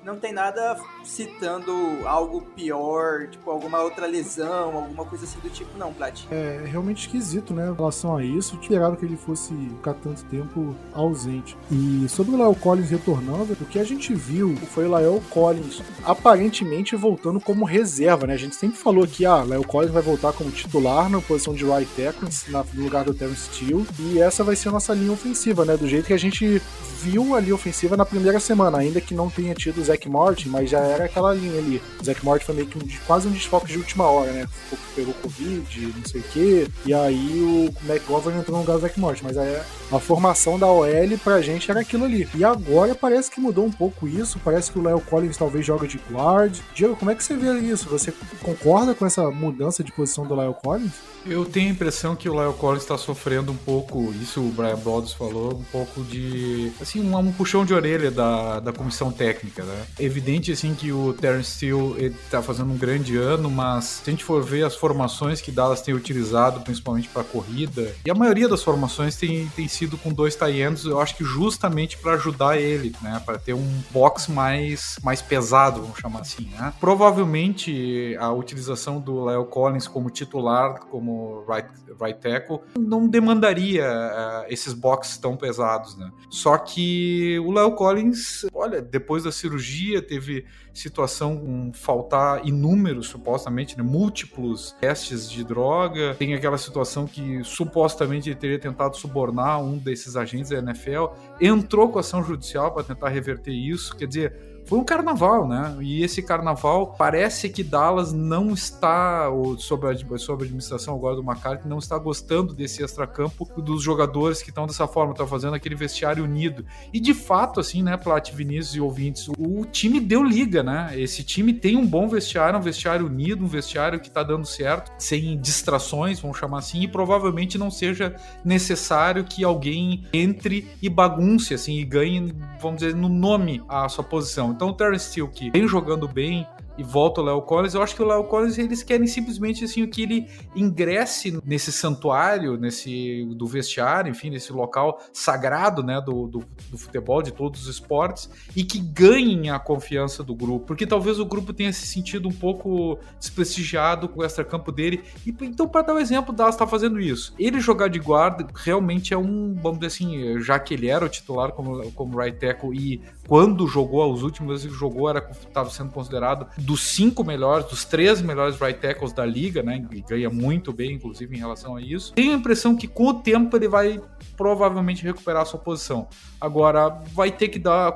não 0.05 0.17
tem 0.17 0.33
nada 0.33 0.77
citando 1.05 1.73
algo 2.05 2.43
pior, 2.55 3.29
tipo 3.29 3.51
alguma 3.51 3.81
outra 3.83 4.07
lesão, 4.07 4.77
alguma 4.77 5.05
coisa 5.05 5.25
assim 5.25 5.39
do 5.41 5.51
tipo, 5.51 5.77
não, 5.77 5.93
Plat. 5.93 6.27
É 6.31 6.63
realmente 6.67 7.07
esquisito, 7.07 7.53
né? 7.53 7.69
Em 7.69 7.75
relação 7.75 8.17
a 8.17 8.25
isso, 8.25 8.57
eu 8.57 8.61
esperava 8.61 8.97
que 8.97 9.05
ele 9.05 9.17
fosse 9.17 9.53
ficar 9.53 9.95
tanto 9.95 10.25
tempo 10.25 10.75
ausente. 10.93 11.57
E 11.71 12.07
sobre 12.09 12.35
o 12.35 12.37
Lyle 12.37 12.59
Collins 12.61 12.91
retornando, 12.91 13.53
o 13.53 13.67
que 13.67 13.79
a 13.79 13.85
gente 13.85 14.15
viu 14.15 14.57
foi 14.57 14.87
o 14.87 14.97
Lyle 14.97 15.21
Collins 15.31 15.83
aparentemente 16.05 16.97
voltando 16.97 17.41
como 17.41 17.65
reserva, 17.65 18.27
né? 18.27 18.35
A 18.35 18.39
gente 18.39 18.57
sempre 18.57 18.79
falou 18.79 19.07
que 19.07 19.27
ah, 19.27 19.45
Lyle 19.45 19.65
Collins 19.65 19.93
vai 19.93 20.03
voltar 20.03 20.33
como 20.33 20.51
titular 20.51 21.09
na 21.11 21.21
posição 21.21 21.55
de 21.55 21.65
right 21.65 21.91
tackle, 21.95 22.29
no 22.75 22.85
lugar 22.85 23.05
do 23.05 23.15
Terence 23.15 23.53
Steele, 23.53 23.87
e 23.99 24.21
essa 24.21 24.43
vai 24.43 24.57
ser 24.57 24.69
a 24.69 24.73
nossa 24.73 24.95
linha 24.95 25.13
ofensiva, 25.13 25.65
né? 25.65 25.77
Do 25.77 25.89
jeito 25.89 26.07
que 26.07 26.13
a 26.13 26.19
gente 26.19 26.61
viu 27.03 27.35
a 27.35 27.41
linha 27.41 27.55
ofensiva 27.55 27.97
na 27.97 28.05
primeira 28.05 28.39
semana, 28.39 28.79
ainda 28.79 29.01
que 29.01 29.15
não 29.15 29.31
tenha 29.31 29.55
tido 29.55 29.81
Zac 29.91 30.09
Martin, 30.09 30.49
mas 30.49 30.71
já 30.71 30.81
era 30.81 31.05
aquela 31.05 31.35
linha 31.35 31.59
ali. 31.59 31.83
O 32.01 32.05
Zac 32.05 32.25
Martin 32.25 32.45
foi 32.47 32.55
meio 32.55 32.67
que 32.67 32.79
um, 32.79 32.89
quase 33.07 33.29
um 33.29 33.33
desfoque 33.33 33.67
de 33.67 33.79
última 33.79 34.05
hora, 34.05 34.33
né? 34.33 34.49
Pegou 34.95 35.15
Covid, 35.15 35.95
não 35.97 36.05
sei 36.05 36.21
o 36.21 36.25
quê. 36.25 36.69
E 36.87 36.95
aí 36.95 37.41
o 37.43 37.75
McGovern 37.89 38.39
entrou 38.39 38.57
no 38.57 38.63
lugar 38.63 38.77
do 38.77 38.83
Zac 38.83 38.99
Martin. 38.99 39.25
Mas 39.25 39.37
aí 39.37 39.61
a 39.91 39.99
formação 39.99 40.59
da 40.59 40.67
OL 40.67 40.89
pra 41.23 41.43
gente 41.43 41.71
era 41.71 41.81
aquilo 41.81 42.05
ali. 42.05 42.29
E 42.35 42.45
agora 42.45 42.95
parece 42.95 43.31
que 43.31 43.41
mudou 43.41 43.65
um 43.65 43.73
pouco 43.73 44.07
isso. 44.07 44.41
Parece 44.45 44.71
que 44.71 44.79
o 44.79 44.83
Leo 44.83 45.01
Collins 45.01 45.37
talvez 45.37 45.65
joga 45.65 45.87
de 45.87 46.01
guard. 46.11 46.57
Diego, 46.75 46.97
como 46.97 47.11
é 47.11 47.15
que 47.15 47.25
você 47.25 47.37
vê 47.37 47.59
isso? 47.61 47.89
Você 47.89 48.13
concorda 48.43 48.95
com 48.95 49.05
essa 49.05 49.31
mudança 49.31 49.83
de 49.83 49.93
posição 49.93 50.27
do 50.27 50.35
Leo 50.35 50.55
Collins? 50.55 51.11
Eu 51.27 51.45
tenho 51.45 51.69
a 51.69 51.73
impressão 51.73 52.17
que 52.17 52.29
o 52.29 52.33
Lyle 52.33 52.55
Collins 52.55 52.83
está 52.83 52.97
sofrendo 52.97 53.53
um 53.53 53.57
pouco, 53.57 54.13
isso 54.23 54.41
o 54.41 54.51
Brian 54.51 54.77
Broaddus 54.77 55.13
falou, 55.13 55.55
um 55.55 55.65
pouco 55.65 56.03
de, 56.03 56.73
assim, 56.81 57.01
um, 57.03 57.17
um, 57.17 57.33
puxão 57.33 57.65
de 57.65 57.75
orelha 57.75 58.11
da, 58.11 58.59
da 58.59 58.73
comissão 58.73 59.13
técnica, 59.13 59.63
né? 59.63 59.80
Evidente, 59.99 60.53
assim, 60.53 60.75
que 60.75 60.93
o 60.93 61.13
Terence 61.13 61.53
Steele 61.53 62.15
está 62.25 62.43
fazendo 62.43 62.73
um 62.73 62.77
grande 62.77 63.17
ano, 63.17 63.51
mas 63.51 63.85
se 63.85 64.11
a 64.11 64.11
gente 64.11 64.25
for 64.25 64.43
ver 64.43 64.65
as 64.65 64.75
formações 64.75 65.41
que 65.41 65.51
Dallas 65.51 65.83
tem 65.83 65.95
utilizado, 65.95 66.61
principalmente 66.61 67.09
para 67.09 67.25
corrida, 67.25 67.95
e 68.05 68.11
a 68.11 68.15
maioria 68.15 68.49
das 68.49 68.63
formações 68.63 69.17
tem, 69.17 69.49
tem 69.55 69.69
sido 69.69 69.97
com 69.99 70.13
dois 70.13 70.35
tie 70.35 70.63
ends, 70.63 70.85
eu 70.85 71.01
acho 71.01 71.17
que 71.17 71.25
justamente 71.25 71.97
para 71.99 72.13
ajudar 72.13 72.59
ele, 72.59 72.95
né? 73.03 73.21
Para 73.25 73.39
ter 73.39 73.55
um 73.55 73.83
box 73.91 74.29
mais, 74.29 74.97
mais 75.03 75.23
pesado, 75.23 75.83
vamos 75.83 75.99
chamar 75.99 76.21
assim, 76.21 76.51
né? 76.59 76.73
Provavelmente 76.81 78.17
a 78.19 78.33
utilização 78.33 79.01
do 79.01 79.29
Lyle 79.29 79.47
Collins 79.47 79.87
como 79.87 80.11
titular, 80.11 80.81
como 80.87 81.45
right, 81.49 81.69
right 82.01 82.21
tackle, 82.21 82.61
não 82.79 83.09
demandaria 83.09 83.85
uh, 83.85 84.53
esses 84.53 84.73
boxes 84.73 85.19
tão 85.19 85.37
pesados, 85.37 85.97
né? 85.97 86.11
Só 86.29 86.57
que 86.59 87.39
o 87.41 87.53
Léo 87.53 87.73
Collins, 87.73 88.47
olha, 88.53 88.81
depois 88.81 89.25
da 89.25 89.33
cirurgia 89.33 89.70
teve 90.03 90.45
situação 90.73 91.37
com 91.37 91.73
faltar 91.73 92.47
inúmeros, 92.47 93.09
supostamente, 93.09 93.77
né, 93.77 93.83
múltiplos 93.83 94.75
testes 94.81 95.31
de 95.31 95.45
droga. 95.45 96.15
Tem 96.19 96.35
aquela 96.35 96.59
situação 96.59 97.07
que 97.07 97.43
supostamente 97.45 98.29
ele 98.29 98.37
teria 98.37 98.59
tentado 98.59 98.97
subornar 98.97 99.63
um 99.63 99.77
desses 99.77 100.17
agentes 100.17 100.51
da 100.51 100.59
NFL. 100.59 101.07
Entrou 101.41 101.89
com 101.89 101.99
ação 101.99 102.23
judicial 102.23 102.73
para 102.73 102.85
tentar 102.85 103.09
reverter 103.09 103.53
isso. 103.53 103.97
Quer 103.97 104.07
dizer, 104.07 104.50
foi 104.71 104.79
um 104.79 104.85
carnaval, 104.85 105.49
né? 105.49 105.77
E 105.81 106.05
esse 106.05 106.23
carnaval 106.23 106.95
parece 106.97 107.49
que 107.49 107.61
Dallas 107.61 108.13
não 108.13 108.53
está, 108.53 109.29
ou 109.29 109.59
sob 109.59 109.89
a, 109.89 110.17
sob 110.17 110.45
a 110.45 110.47
administração 110.47 110.95
agora 110.95 111.17
do 111.17 111.25
McCarthy, 111.25 111.67
não 111.67 111.79
está 111.79 111.99
gostando 111.99 112.55
desse 112.55 112.81
extracampo 112.81 113.51
dos 113.61 113.83
jogadores 113.83 114.41
que 114.41 114.51
estão 114.51 114.69
dessa 114.69 114.87
forma, 114.87 115.11
estão 115.11 115.27
fazendo 115.27 115.55
aquele 115.55 115.75
vestiário 115.75 116.23
unido. 116.23 116.65
E 116.93 117.01
de 117.01 117.13
fato, 117.13 117.59
assim, 117.59 117.83
né, 117.83 117.97
Plat, 117.97 118.31
Vinícius 118.31 118.77
e 118.77 118.81
ouvintes, 118.81 119.29
o 119.37 119.65
time 119.65 119.99
deu 119.99 120.23
liga, 120.23 120.63
né? 120.63 120.93
Esse 120.95 121.25
time 121.25 121.53
tem 121.53 121.77
um 121.77 121.85
bom 121.85 122.09
vestiário, 122.09 122.57
um 122.57 122.63
vestiário 122.63 123.07
unido, 123.07 123.45
um 123.45 123.49
vestiário 123.49 123.99
que 123.99 124.07
está 124.07 124.23
dando 124.23 124.47
certo, 124.47 124.93
sem 124.99 125.37
distrações, 125.41 126.21
vamos 126.21 126.39
chamar 126.39 126.59
assim, 126.59 126.83
e 126.83 126.87
provavelmente 126.87 127.59
não 127.59 127.73
seja 127.73 128.15
necessário 128.45 129.25
que 129.25 129.43
alguém 129.43 130.05
entre 130.13 130.69
e 130.81 130.89
bagunce, 130.89 131.55
assim, 131.55 131.77
e 131.77 131.85
ganhe, 131.85 132.33
vamos 132.61 132.83
dizer, 132.83 132.95
no 132.95 133.09
nome 133.09 133.61
a 133.69 133.89
sua 133.89 134.05
posição. 134.05 134.60
Então 134.61 134.69
o 134.69 134.75
Terence 134.75 135.07
Steele, 135.07 135.31
que 135.31 135.51
vem 135.51 135.67
jogando 135.67 136.07
bem, 136.07 136.47
e 136.79 136.83
volta 136.83 137.21
o 137.21 137.25
Léo 137.25 137.43
Collins, 137.43 137.75
eu 137.75 137.83
acho 137.83 137.95
que 137.95 138.03
o 138.03 138.07
Léo 138.07 138.25
Collins 138.25 138.59
eles 138.59 138.83
querem 138.83 139.07
simplesmente 139.07 139.65
assim 139.65 139.87
que 139.87 140.03
ele 140.03 140.29
ingresse 140.55 141.39
nesse 141.45 141.73
santuário, 141.73 142.57
nesse 142.57 143.27
do 143.37 143.47
vestiário, 143.47 144.11
enfim, 144.11 144.31
nesse 144.31 144.53
local 144.53 145.01
sagrado, 145.13 145.83
né, 145.83 146.01
do, 146.01 146.27
do, 146.27 146.45
do, 146.71 146.79
futebol, 146.79 147.23
de 147.23 147.33
todos 147.33 147.63
os 147.63 147.69
esportes 147.69 148.31
e 148.55 148.65
que 148.65 148.79
ganhem 148.79 149.51
a 149.51 149.59
confiança 149.59 150.23
do 150.23 150.35
grupo, 150.35 150.67
porque 150.67 150.87
talvez 150.87 151.19
o 151.19 151.27
grupo 151.27 151.53
tenha 151.53 151.73
se 151.73 151.87
sentido 151.87 152.29
um 152.29 152.33
pouco 152.33 152.99
desprestigiado 153.19 154.09
com 154.09 154.21
o 154.21 154.25
extra-campo 154.25 154.73
dele. 154.73 155.03
E 155.27 155.35
então 155.43 155.69
para 155.69 155.83
dar 155.83 155.95
um 155.95 155.99
exemplo, 155.99 156.33
o 156.33 156.37
Dallas 156.37 156.55
está 156.55 156.67
fazendo 156.67 157.01
isso. 157.01 157.35
Ele 157.39 157.61
jogar 157.61 157.89
de 157.89 157.99
guarda 157.99 158.47
realmente 158.55 159.13
é 159.13 159.19
um, 159.19 159.55
vamos 159.55 159.81
dizer 159.81 159.87
assim, 159.87 160.41
já 160.41 160.59
que 160.59 160.75
ele 160.75 160.89
era 160.89 161.05
o 161.05 161.09
titular 161.09 161.53
como 161.53 161.91
como 161.93 162.19
right 162.19 162.39
tackle 162.39 162.75
e 162.75 163.01
quando 163.27 163.67
jogou 163.67 164.13
os 164.13 164.23
últimos 164.23 164.63
jogou 164.63 165.09
era 165.09 165.19
estava 165.31 165.71
sendo 165.71 165.91
considerado 165.91 166.47
dos 166.71 166.83
cinco 166.83 167.25
melhores, 167.25 167.67
dos 167.67 167.85
três 167.85 168.23
melhores 168.23 168.57
right 168.61 168.79
tackles 168.79 169.13
da 169.13 169.27
liga, 169.27 169.61
né? 169.61 169.85
E 169.91 170.01
ganha 170.03 170.31
muito 170.31 170.73
bem, 170.73 170.93
inclusive, 170.93 171.35
em 171.35 171.39
relação 171.41 171.75
a 171.75 171.83
isso. 171.83 172.13
Tenho 172.15 172.33
a 172.33 172.37
impressão 172.37 172.77
que 172.77 172.87
com 172.87 173.09
o 173.09 173.15
tempo 173.15 173.57
ele 173.57 173.67
vai 173.67 174.01
provavelmente 174.37 175.03
recuperar 175.03 175.43
a 175.43 175.45
sua 175.45 175.59
posição. 175.59 176.07
Agora, 176.41 176.89
vai 177.13 177.33
ter 177.33 177.49
que 177.49 177.59
dar, 177.59 177.93